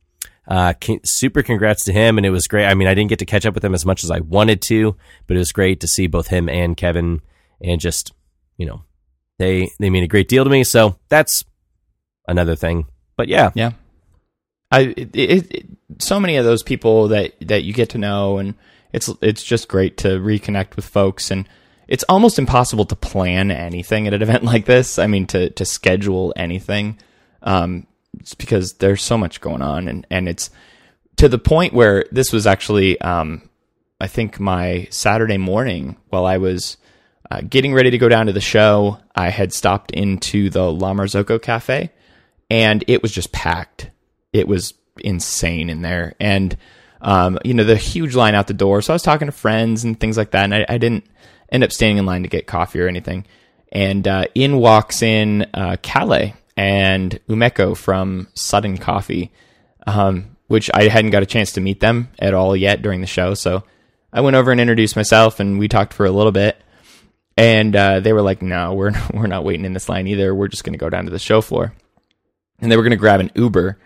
uh, 0.47 0.75
super 1.05 1.43
congrats 1.43 1.85
to 1.85 1.93
him, 1.93 2.19
and 2.19 2.27
it 2.27 2.31
was 2.31 2.47
great. 2.47 2.67
I 2.67 2.75
mean, 2.75 2.89
I 2.89 2.95
didn't 2.95 3.11
get 3.11 3.21
to 3.21 3.27
catch 3.27 3.47
up 3.47 3.55
with 3.55 3.65
him 3.65 3.75
as 3.75 3.87
much 3.87 4.05
as 4.05 4.11
I 4.11 4.21
wanted 4.21 4.61
to, 4.63 4.97
but 5.27 5.37
it 5.37 5.39
was 5.39 5.53
great 5.53 5.81
to 5.81 5.89
see 5.89 6.07
both 6.07 6.29
him 6.29 6.49
and 6.49 6.77
Kevin, 6.77 7.23
and 7.61 7.81
just 7.81 8.13
you 8.57 8.67
know, 8.67 8.83
they 9.39 9.71
they 9.81 9.91
mean 9.91 10.05
a 10.05 10.09
great 10.09 10.29
deal 10.29 10.45
to 10.45 10.51
me. 10.51 10.65
So 10.65 10.99
that's 11.09 11.45
another 12.27 12.57
thing. 12.57 12.87
But 13.17 13.29
yeah, 13.29 13.51
Yeah. 13.55 13.73
I 14.71 14.81
it, 14.97 15.15
it, 15.15 15.55
it, 15.55 15.67
so 15.99 16.19
many 16.19 16.37
of 16.37 16.45
those 16.45 16.63
people 16.63 17.09
that 17.09 17.35
that 17.43 17.65
you 17.65 17.73
get 17.73 17.91
to 17.91 17.99
know 17.99 18.39
and 18.39 18.55
it's 18.93 19.09
it's 19.21 19.43
just 19.43 19.69
great 19.69 19.97
to 19.99 20.09
reconnect 20.19 20.77
with 20.77 20.85
folks 20.85 21.31
and 21.31 21.49
it's 21.87 22.05
almost 22.05 22.39
impossible 22.39 22.87
to 22.87 22.97
plan 22.97 23.51
anything 23.51 24.07
at 24.07 24.15
an 24.15 24.23
event 24.23 24.43
like 24.53 24.65
this. 24.65 24.99
I 24.99 25.07
mean 25.07 25.27
to 25.29 25.51
to 25.51 25.65
schedule 25.65 26.33
anything 26.37 26.99
um 27.43 27.87
it's 28.21 28.35
because 28.35 28.75
there's 28.75 29.03
so 29.03 29.19
much 29.19 29.41
going 29.41 29.63
on 29.63 29.89
and 29.89 30.07
and 30.11 30.29
it's 30.29 30.51
to 31.17 31.29
the 31.29 31.39
point 31.39 31.73
where 31.73 32.05
this 32.11 32.33
was 32.33 32.47
actually 32.47 33.01
um 33.01 33.49
I 34.01 34.07
think 34.07 34.41
my 34.41 34.89
Saturday 34.91 35.39
morning 35.39 35.97
while 36.11 36.27
I 36.27 36.39
was 36.39 36.77
uh, 37.31 37.41
getting 37.41 37.73
ready 37.73 37.91
to 37.91 37.99
go 37.99 38.09
down 38.09 38.27
to 38.27 38.33
the 38.33 38.41
show, 38.41 38.99
I 39.15 39.31
had 39.31 39.53
stopped 39.53 39.93
into 39.93 40.51
the 40.51 40.71
La 40.71 40.93
Marzocco 40.93 41.41
Cafe 41.41 41.91
and 42.51 42.85
it 42.87 43.03
was 43.03 43.13
just 43.13 43.33
packed. 43.33 43.91
It 44.33 44.47
was 44.47 44.75
insane 44.99 45.71
in 45.71 45.83
there. 45.83 46.15
And, 46.21 46.57
um, 47.01 47.39
you 47.45 47.55
know, 47.55 47.65
the 47.65 47.77
huge 47.77 48.15
line 48.15 48.35
out 48.35 48.47
the 48.47 48.55
door. 48.55 48.83
So 48.83 48.93
I 48.93 48.97
was 48.97 49.03
talking 49.03 49.27
to 49.27 49.33
friends 49.33 49.85
and 49.85 49.99
things 49.99 50.17
like 50.17 50.33
that. 50.33 50.45
And 50.45 50.55
I, 50.55 50.67
I 50.69 50.79
didn't 50.79 51.07
end 51.51 51.65
up 51.65 51.73
standing 51.73 51.99
in 51.99 52.07
line 52.07 52.23
to 52.23 52.29
get 52.29 52.47
coffee 52.47 52.81
or 52.81 52.89
anything. 52.89 53.27
And 53.73 54.07
uh, 54.07 54.27
in 54.35 54.59
walks 54.59 55.03
in 55.03 55.47
uh, 55.55 55.77
Kalle 55.83 56.35
and 56.57 57.19
Umeko 57.29 57.77
from 57.77 58.29
Sudden 58.35 58.79
Coffee, 58.79 59.33
um, 59.87 60.37
which 60.47 60.71
I 60.73 60.89
hadn't 60.89 61.11
got 61.11 61.23
a 61.23 61.27
chance 61.27 61.53
to 61.53 61.61
meet 61.61 61.81
them 61.81 62.11
at 62.19 62.35
all 62.35 62.57
yet 62.57 62.83
during 62.83 63.01
the 63.01 63.07
show. 63.07 63.35
So 63.35 63.65
I 64.13 64.21
went 64.21 64.37
over 64.37 64.53
and 64.53 64.61
introduced 64.61 64.97
myself, 64.97 65.41
and 65.41 65.59
we 65.59 65.69
talked 65.69 65.93
for 65.93 66.07
a 66.07 66.11
little 66.11 66.33
bit. 66.33 66.61
And 67.37 67.75
uh, 67.75 67.99
they 67.99 68.13
were 68.13 68.23
like, 68.23 68.43
"No, 68.43 68.75
we're 68.75 68.93
we're 69.13 69.27
not 69.27 69.45
waiting 69.45 69.65
in 69.65 69.73
this 69.73 69.89
line 69.89 70.07
either. 70.07 70.35
We're 70.35 70.49
just 70.49 70.65
going 70.65 70.75
to 70.75 70.79
go 70.79 70.91
down 70.91 71.07
to 71.07 71.11
the 71.11 71.19
show 71.19 71.41
floor." 71.41 71.75
And 72.61 72.71
they 72.71 72.77
were 72.77 72.85
going 72.85 72.93
to 72.93 72.97
grab 72.97 73.21
an 73.21 73.33
Uber. 73.35 73.79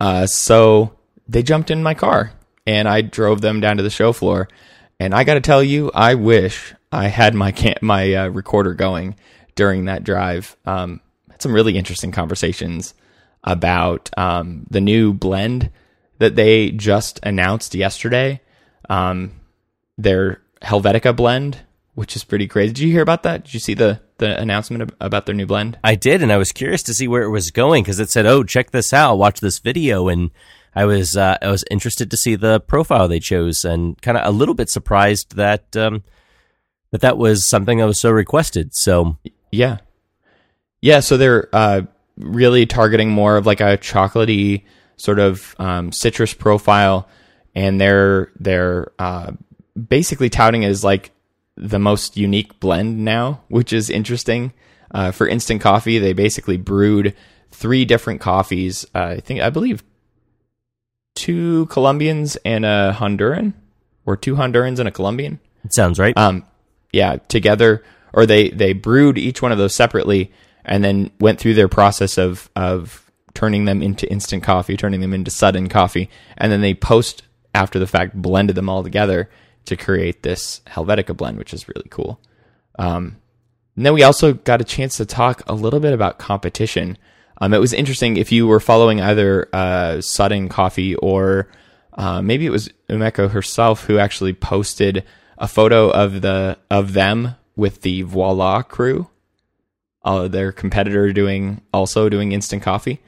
Uh, 0.00 0.26
so 0.26 0.98
they 1.28 1.42
jumped 1.42 1.70
in 1.70 1.82
my 1.82 1.94
car, 1.94 2.32
and 2.66 2.88
I 2.88 3.02
drove 3.02 3.40
them 3.40 3.60
down 3.60 3.76
to 3.76 3.82
the 3.84 3.90
show 3.90 4.12
floor. 4.12 4.48
And 4.98 5.14
I 5.14 5.22
got 5.22 5.34
to 5.34 5.40
tell 5.40 5.62
you, 5.62 5.92
I 5.94 6.14
wish 6.14 6.74
I 6.90 7.06
had 7.06 7.34
my 7.34 7.52
can- 7.52 7.78
my 7.80 8.12
uh, 8.14 8.28
recorder 8.28 8.74
going 8.74 9.14
during 9.54 9.84
that 9.84 10.02
drive. 10.02 10.56
Um, 10.66 11.00
some 11.42 11.52
really 11.54 11.76
interesting 11.76 12.12
conversations 12.12 12.94
about 13.44 14.10
um, 14.16 14.66
the 14.70 14.80
new 14.80 15.12
blend 15.12 15.70
that 16.18 16.36
they 16.36 16.70
just 16.70 17.20
announced 17.22 17.74
yesterday. 17.74 18.40
Um, 18.88 19.32
their 19.96 20.42
Helvetica 20.62 21.14
blend, 21.14 21.58
which 21.94 22.16
is 22.16 22.24
pretty 22.24 22.46
crazy. 22.46 22.72
Did 22.72 22.82
you 22.84 22.92
hear 22.92 23.02
about 23.02 23.22
that? 23.22 23.44
Did 23.44 23.54
you 23.54 23.60
see 23.60 23.74
the 23.74 24.00
the 24.18 24.36
announcement 24.40 24.82
ab- 24.82 24.96
about 25.00 25.26
their 25.26 25.34
new 25.34 25.46
blend? 25.46 25.78
I 25.84 25.94
did, 25.94 26.22
and 26.22 26.32
I 26.32 26.36
was 26.38 26.50
curious 26.50 26.82
to 26.84 26.94
see 26.94 27.06
where 27.06 27.22
it 27.22 27.30
was 27.30 27.50
going 27.52 27.84
because 27.84 28.00
it 28.00 28.10
said, 28.10 28.26
"Oh, 28.26 28.42
check 28.42 28.70
this 28.70 28.92
out, 28.92 29.16
watch 29.18 29.40
this 29.40 29.58
video," 29.60 30.08
and 30.08 30.30
I 30.74 30.84
was 30.86 31.16
uh, 31.16 31.38
I 31.40 31.50
was 31.50 31.64
interested 31.70 32.10
to 32.10 32.16
see 32.16 32.34
the 32.34 32.60
profile 32.60 33.06
they 33.08 33.20
chose, 33.20 33.64
and 33.64 34.00
kind 34.02 34.16
of 34.16 34.26
a 34.26 34.36
little 34.36 34.54
bit 34.54 34.70
surprised 34.70 35.36
that 35.36 35.76
um, 35.76 36.02
that 36.90 37.00
that 37.00 37.18
was 37.18 37.48
something 37.48 37.78
that 37.78 37.86
was 37.86 37.98
so 37.98 38.10
requested. 38.10 38.74
So 38.74 39.18
Yeah. 39.52 39.78
Yeah, 40.80 41.00
so 41.00 41.16
they're 41.16 41.48
uh, 41.52 41.82
really 42.16 42.66
targeting 42.66 43.10
more 43.10 43.36
of 43.36 43.46
like 43.46 43.60
a 43.60 43.78
chocolatey 43.78 44.64
sort 44.96 45.18
of 45.18 45.54
um, 45.58 45.92
citrus 45.92 46.34
profile, 46.34 47.08
and 47.54 47.80
they're 47.80 48.30
they're 48.38 48.92
uh, 48.98 49.32
basically 49.76 50.30
touting 50.30 50.62
it 50.62 50.68
as 50.68 50.84
like 50.84 51.10
the 51.56 51.78
most 51.78 52.16
unique 52.16 52.60
blend 52.60 53.04
now, 53.04 53.42
which 53.48 53.72
is 53.72 53.90
interesting. 53.90 54.52
Uh, 54.90 55.10
for 55.10 55.28
instant 55.28 55.60
coffee, 55.60 55.98
they 55.98 56.14
basically 56.14 56.56
brewed 56.56 57.14
three 57.50 57.84
different 57.84 58.20
coffees. 58.20 58.86
Uh, 58.94 59.16
I 59.16 59.20
think 59.20 59.40
I 59.40 59.50
believe 59.50 59.82
two 61.14 61.66
Colombians 61.66 62.36
and 62.36 62.64
a 62.64 62.96
Honduran, 62.96 63.52
or 64.06 64.16
two 64.16 64.36
Hondurans 64.36 64.78
and 64.78 64.88
a 64.88 64.92
Colombian 64.92 65.40
it 65.64 65.74
sounds 65.74 65.98
right. 65.98 66.16
um, 66.16 66.46
yeah, 66.92 67.16
together, 67.28 67.84
or 68.12 68.24
they 68.24 68.48
they 68.48 68.72
brewed 68.72 69.18
each 69.18 69.42
one 69.42 69.52
of 69.52 69.58
those 69.58 69.74
separately, 69.74 70.32
and 70.68 70.84
then 70.84 71.10
went 71.20 71.38
through 71.38 71.54
their 71.54 71.68
process 71.68 72.18
of 72.18 72.50
of 72.54 73.10
turning 73.34 73.64
them 73.66 73.82
into 73.82 74.10
instant 74.10 74.42
coffee, 74.42 74.76
turning 74.76 75.00
them 75.00 75.14
into 75.14 75.30
sudden 75.30 75.68
coffee, 75.68 76.10
and 76.36 76.50
then 76.50 76.60
they 76.60 76.74
post 76.74 77.22
after 77.54 77.78
the 77.78 77.86
fact 77.86 78.14
blended 78.14 78.56
them 78.56 78.68
all 78.68 78.82
together 78.82 79.28
to 79.64 79.76
create 79.76 80.22
this 80.22 80.60
Helvetica 80.66 81.16
blend, 81.16 81.38
which 81.38 81.54
is 81.54 81.68
really 81.68 81.88
cool. 81.90 82.20
Um, 82.78 83.16
and 83.76 83.86
then 83.86 83.94
we 83.94 84.02
also 84.02 84.32
got 84.32 84.60
a 84.60 84.64
chance 84.64 84.96
to 84.96 85.06
talk 85.06 85.42
a 85.46 85.54
little 85.54 85.80
bit 85.80 85.92
about 85.92 86.18
competition. 86.18 86.98
Um, 87.40 87.54
it 87.54 87.58
was 87.58 87.72
interesting 87.72 88.16
if 88.16 88.32
you 88.32 88.46
were 88.46 88.60
following 88.60 89.00
either 89.00 89.48
uh, 89.52 90.00
Sudden 90.00 90.48
Coffee 90.48 90.96
or 90.96 91.48
uh, 91.94 92.22
maybe 92.22 92.46
it 92.46 92.50
was 92.50 92.70
Umeko 92.88 93.30
herself 93.30 93.84
who 93.84 93.98
actually 93.98 94.32
posted 94.32 95.04
a 95.36 95.46
photo 95.46 95.90
of 95.90 96.22
the 96.22 96.58
of 96.70 96.92
them 96.92 97.36
with 97.54 97.82
the 97.82 98.02
Voila 98.02 98.62
crew, 98.62 99.08
uh, 100.04 100.28
their 100.28 100.52
competitor 100.52 101.12
doing 101.12 101.60
also 101.72 102.08
doing 102.08 102.32
instant 102.32 102.62
coffee, 102.62 103.00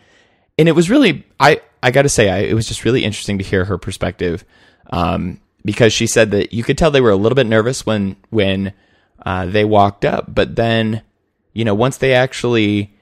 and 0.59 0.69
it 0.69 0.73
was 0.73 0.91
really 0.91 1.27
I 1.39 1.61
I 1.83 1.91
got 1.91 2.03
to 2.03 2.09
say 2.09 2.29
I, 2.29 2.39
it 2.39 2.55
was 2.55 2.69
just 2.69 2.85
really 2.85 3.05
interesting 3.05 3.39
to 3.39 3.45
hear 3.45 3.65
her 3.65 3.79
perspective 3.79 4.45
um, 4.91 5.41
because 5.65 5.93
she 5.93 6.07
said 6.07 6.31
that 6.33 6.53
you 6.53 6.63
could 6.63 6.77
tell 6.77 6.91
they 6.91 7.01
were 7.01 7.11
a 7.11 7.17
little 7.17 7.37
bit 7.37 7.47
nervous 7.47 7.87
when 7.87 8.17
when 8.31 8.73
uh, 9.25 9.47
they 9.47 9.65
walked 9.65 10.05
up, 10.05 10.35
but 10.35 10.57
then 10.57 11.03
you 11.53 11.65
know 11.65 11.75
once 11.75 11.97
they 11.99 12.15
actually 12.15 12.95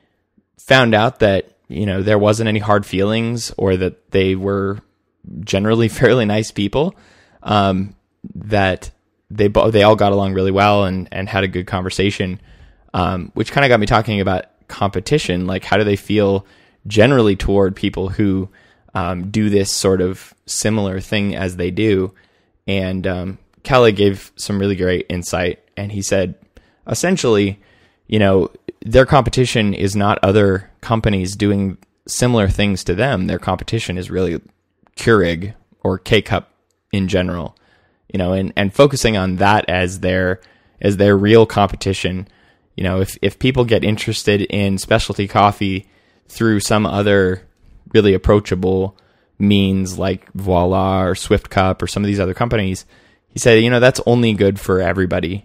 found 0.58 0.94
out 0.94 1.20
that 1.20 1.56
you 1.68 1.86
know 1.86 2.02
there 2.02 2.18
wasn't 2.18 2.48
any 2.48 2.58
hard 2.58 2.84
feelings 2.84 3.52
or 3.56 3.76
that 3.76 4.10
they 4.10 4.34
were 4.34 4.78
generally 5.40 5.88
fairly 5.88 6.24
nice 6.24 6.50
people 6.50 6.94
um, 7.42 7.94
that 8.34 8.90
they 9.30 9.48
bo- 9.48 9.70
they 9.70 9.82
all 9.82 9.96
got 9.96 10.12
along 10.12 10.34
really 10.34 10.50
well 10.50 10.84
and 10.84 11.08
and 11.12 11.28
had 11.28 11.44
a 11.44 11.48
good 11.48 11.66
conversation 11.66 12.40
um, 12.94 13.30
which 13.34 13.52
kind 13.52 13.64
of 13.64 13.68
got 13.68 13.80
me 13.80 13.86
talking 13.86 14.20
about 14.20 14.46
competition 14.68 15.46
like 15.46 15.64
how 15.64 15.76
do 15.76 15.84
they 15.84 15.96
feel 15.96 16.44
generally 16.86 17.36
toward 17.36 17.74
people 17.74 18.08
who 18.08 18.48
um, 18.94 19.30
do 19.30 19.48
this 19.50 19.72
sort 19.72 20.00
of 20.00 20.34
similar 20.46 21.00
thing 21.00 21.34
as 21.34 21.56
they 21.56 21.70
do 21.70 22.12
and 22.66 23.06
um, 23.06 23.38
Kalle 23.62 23.90
gave 23.92 24.30
some 24.36 24.58
really 24.58 24.76
great 24.76 25.06
insight 25.08 25.60
and 25.76 25.92
he 25.92 26.02
said 26.02 26.34
essentially 26.86 27.58
you 28.06 28.18
know 28.18 28.50
their 28.80 29.06
competition 29.06 29.74
is 29.74 29.96
not 29.96 30.18
other 30.22 30.70
companies 30.80 31.34
doing 31.34 31.78
similar 32.06 32.48
things 32.48 32.84
to 32.84 32.94
them 32.94 33.26
their 33.26 33.38
competition 33.38 33.96
is 33.96 34.10
really 34.10 34.40
Keurig 34.98 35.54
or 35.82 35.98
K 35.98 36.20
Cup 36.20 36.50
in 36.92 37.08
general, 37.08 37.56
you 38.12 38.18
know, 38.18 38.32
and, 38.32 38.52
and 38.56 38.74
focusing 38.74 39.16
on 39.16 39.36
that 39.36 39.68
as 39.68 40.00
their 40.00 40.40
as 40.80 40.96
their 40.96 41.16
real 41.16 41.46
competition. 41.46 42.28
You 42.78 42.84
know, 42.84 43.00
if 43.00 43.18
if 43.22 43.40
people 43.40 43.64
get 43.64 43.82
interested 43.82 44.40
in 44.40 44.78
specialty 44.78 45.26
coffee 45.26 45.88
through 46.28 46.60
some 46.60 46.86
other 46.86 47.42
really 47.92 48.14
approachable 48.14 48.96
means 49.36 49.98
like 49.98 50.32
Voila 50.34 51.02
or 51.02 51.16
Swift 51.16 51.50
Cup 51.50 51.82
or 51.82 51.88
some 51.88 52.04
of 52.04 52.06
these 52.06 52.20
other 52.20 52.34
companies, 52.34 52.86
he 53.30 53.40
said, 53.40 53.64
you 53.64 53.68
know, 53.68 53.80
that's 53.80 54.00
only 54.06 54.32
good 54.32 54.60
for 54.60 54.80
everybody 54.80 55.44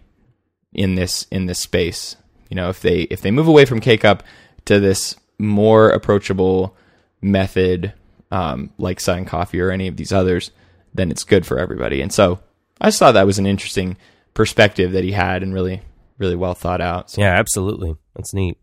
in 0.74 0.94
this 0.94 1.26
in 1.32 1.48
this 1.48 1.58
space. 1.58 2.18
You 2.50 2.56
know, 2.56 2.70
if 2.70 2.82
they 2.82 3.02
if 3.10 3.22
they 3.22 3.32
move 3.32 3.48
away 3.48 3.66
from 3.66 3.82
K 3.82 3.98
Cup 3.98 4.22
to 4.66 4.80
this 4.80 5.16
more 5.40 5.90
approachable 5.90 6.78
method 7.20 7.94
um, 8.30 8.70
like 8.78 9.00
Sudden 9.00 9.26
Coffee 9.26 9.60
or 9.60 9.72
any 9.72 9.88
of 9.88 9.98
these 9.98 10.14
others, 10.14 10.52
then 10.94 11.10
it's 11.10 11.24
good 11.24 11.48
for 11.48 11.58
everybody. 11.58 12.00
And 12.00 12.14
so 12.14 12.42
I 12.80 12.90
just 12.90 13.00
thought 13.00 13.14
that 13.14 13.26
was 13.26 13.40
an 13.40 13.48
interesting 13.48 13.98
perspective 14.36 14.92
that 14.92 15.04
he 15.04 15.14
had 15.14 15.42
and 15.42 15.52
really, 15.52 15.82
really 16.24 16.36
well 16.36 16.56
thought 16.56 16.82
out. 16.82 17.12
So, 17.12 17.22
yeah, 17.22 17.38
absolutely. 17.38 17.96
That's 18.16 18.34
neat. 18.34 18.58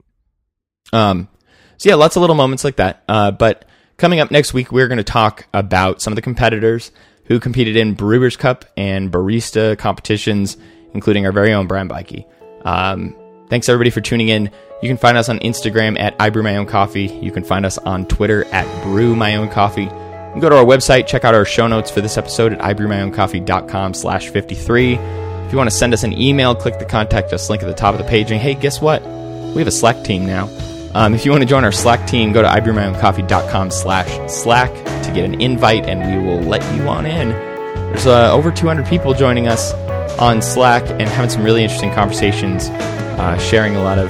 um, 0.92 1.28
so 1.76 1.88
yeah, 1.88 1.94
lots 1.94 2.16
of 2.16 2.20
little 2.20 2.36
moments 2.36 2.64
like 2.64 2.76
that. 2.76 3.04
Uh, 3.08 3.30
but 3.30 3.64
coming 3.96 4.20
up 4.20 4.30
next 4.30 4.52
week, 4.52 4.70
we're 4.72 4.88
going 4.88 4.98
to 4.98 5.04
talk 5.04 5.46
about 5.54 6.02
some 6.02 6.12
of 6.12 6.16
the 6.16 6.22
competitors 6.22 6.90
who 7.24 7.38
competed 7.40 7.76
in 7.76 7.94
Brewers 7.94 8.36
Cup 8.36 8.64
and 8.76 9.11
barista 9.11 9.78
competitions, 9.78 10.56
including 10.92 11.24
our 11.24 11.32
very 11.32 11.52
own 11.52 11.66
Brian 11.66 11.88
Bikey. 11.88 12.26
Um, 12.64 13.16
Thanks 13.50 13.68
everybody 13.68 13.90
for 13.90 14.00
tuning 14.00 14.28
in. 14.28 14.50
You 14.80 14.88
can 14.88 14.96
find 14.96 15.18
us 15.18 15.28
on 15.28 15.40
Instagram 15.40 15.98
at 15.98 16.14
I 16.20 16.30
Brew 16.30 16.44
My 16.44 16.56
Own 16.56 16.66
Coffee. 16.66 17.06
You 17.06 17.32
can 17.32 17.42
find 17.42 17.66
us 17.66 17.78
on 17.78 18.06
Twitter 18.06 18.44
at 18.52 18.84
Brew 18.84 19.16
My 19.16 19.34
Own 19.36 19.48
Coffee. 19.48 19.82
You 19.82 19.88
can 19.88 20.40
go 20.40 20.48
to 20.48 20.56
our 20.56 20.64
website, 20.64 21.08
check 21.08 21.24
out 21.24 21.34
our 21.34 21.44
show 21.44 21.66
notes 21.66 21.90
for 21.90 22.00
this 22.00 22.16
episode 22.16 22.52
at 22.52 22.61
ibrewmyowncoffee.com 22.61 23.94
slash 23.94 24.28
53. 24.28 25.29
If 25.51 25.55
you 25.55 25.59
want 25.59 25.68
to 25.68 25.76
send 25.76 25.92
us 25.92 26.05
an 26.05 26.12
email, 26.12 26.55
click 26.55 26.78
the 26.78 26.84
contact 26.84 27.32
us 27.32 27.51
link 27.51 27.61
at 27.61 27.66
the 27.66 27.74
top 27.74 27.92
of 27.92 27.98
the 27.98 28.09
page. 28.09 28.30
And 28.30 28.40
hey, 28.40 28.55
guess 28.55 28.80
what? 28.80 29.03
We 29.03 29.59
have 29.59 29.66
a 29.66 29.72
Slack 29.72 30.05
team 30.05 30.24
now. 30.24 30.48
Um, 30.94 31.12
if 31.12 31.24
you 31.24 31.32
want 31.32 31.42
to 31.42 31.48
join 31.48 31.64
our 31.64 31.72
Slack 31.72 32.07
team, 32.07 32.30
go 32.30 32.40
to 32.40 32.46
ibrewmyowncoffee.com 32.46 33.72
slash 33.72 34.30
Slack 34.30 34.72
to 35.03 35.11
get 35.12 35.24
an 35.24 35.40
invite 35.40 35.86
and 35.86 36.22
we 36.22 36.24
will 36.24 36.38
let 36.38 36.62
you 36.76 36.82
on 36.84 37.05
in. 37.05 37.30
There's 37.30 38.07
uh, 38.07 38.32
over 38.32 38.53
200 38.53 38.86
people 38.86 39.12
joining 39.12 39.48
us 39.48 39.72
on 40.20 40.40
Slack 40.40 40.88
and 40.88 41.09
having 41.09 41.30
some 41.30 41.42
really 41.42 41.64
interesting 41.64 41.92
conversations, 41.94 42.68
uh, 42.68 43.36
sharing 43.38 43.74
a 43.74 43.82
lot 43.82 43.98
of 43.98 44.09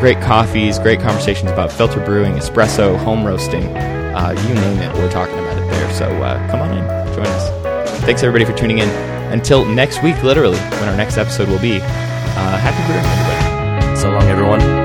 great 0.00 0.22
coffees, 0.22 0.78
great 0.78 1.00
conversations 1.00 1.50
about 1.50 1.70
filter 1.70 2.02
brewing, 2.02 2.32
espresso, 2.36 2.96
home 2.96 3.26
roasting, 3.26 3.64
uh, 3.76 4.30
you 4.30 4.54
name 4.54 4.78
it. 4.78 4.94
We're 4.94 5.10
talking 5.10 5.34
about 5.34 5.58
it 5.58 5.68
there. 5.68 5.92
So 5.92 6.06
uh, 6.06 6.50
come 6.50 6.62
on 6.62 6.70
in, 6.70 7.14
join 7.14 7.26
us. 7.26 8.00
Thanks 8.06 8.22
everybody 8.22 8.50
for 8.50 8.56
tuning 8.56 8.78
in. 8.78 9.17
Until 9.32 9.64
next 9.64 10.02
week, 10.02 10.22
literally, 10.22 10.58
when 10.58 10.88
our 10.88 10.96
next 10.96 11.16
episode 11.18 11.48
will 11.48 11.58
be. 11.60 11.80
Uh, 11.80 12.56
happy 12.58 12.82
brewing, 12.86 13.04
everybody. 13.04 13.96
So 13.96 14.10
long, 14.10 14.22
everyone. 14.24 14.77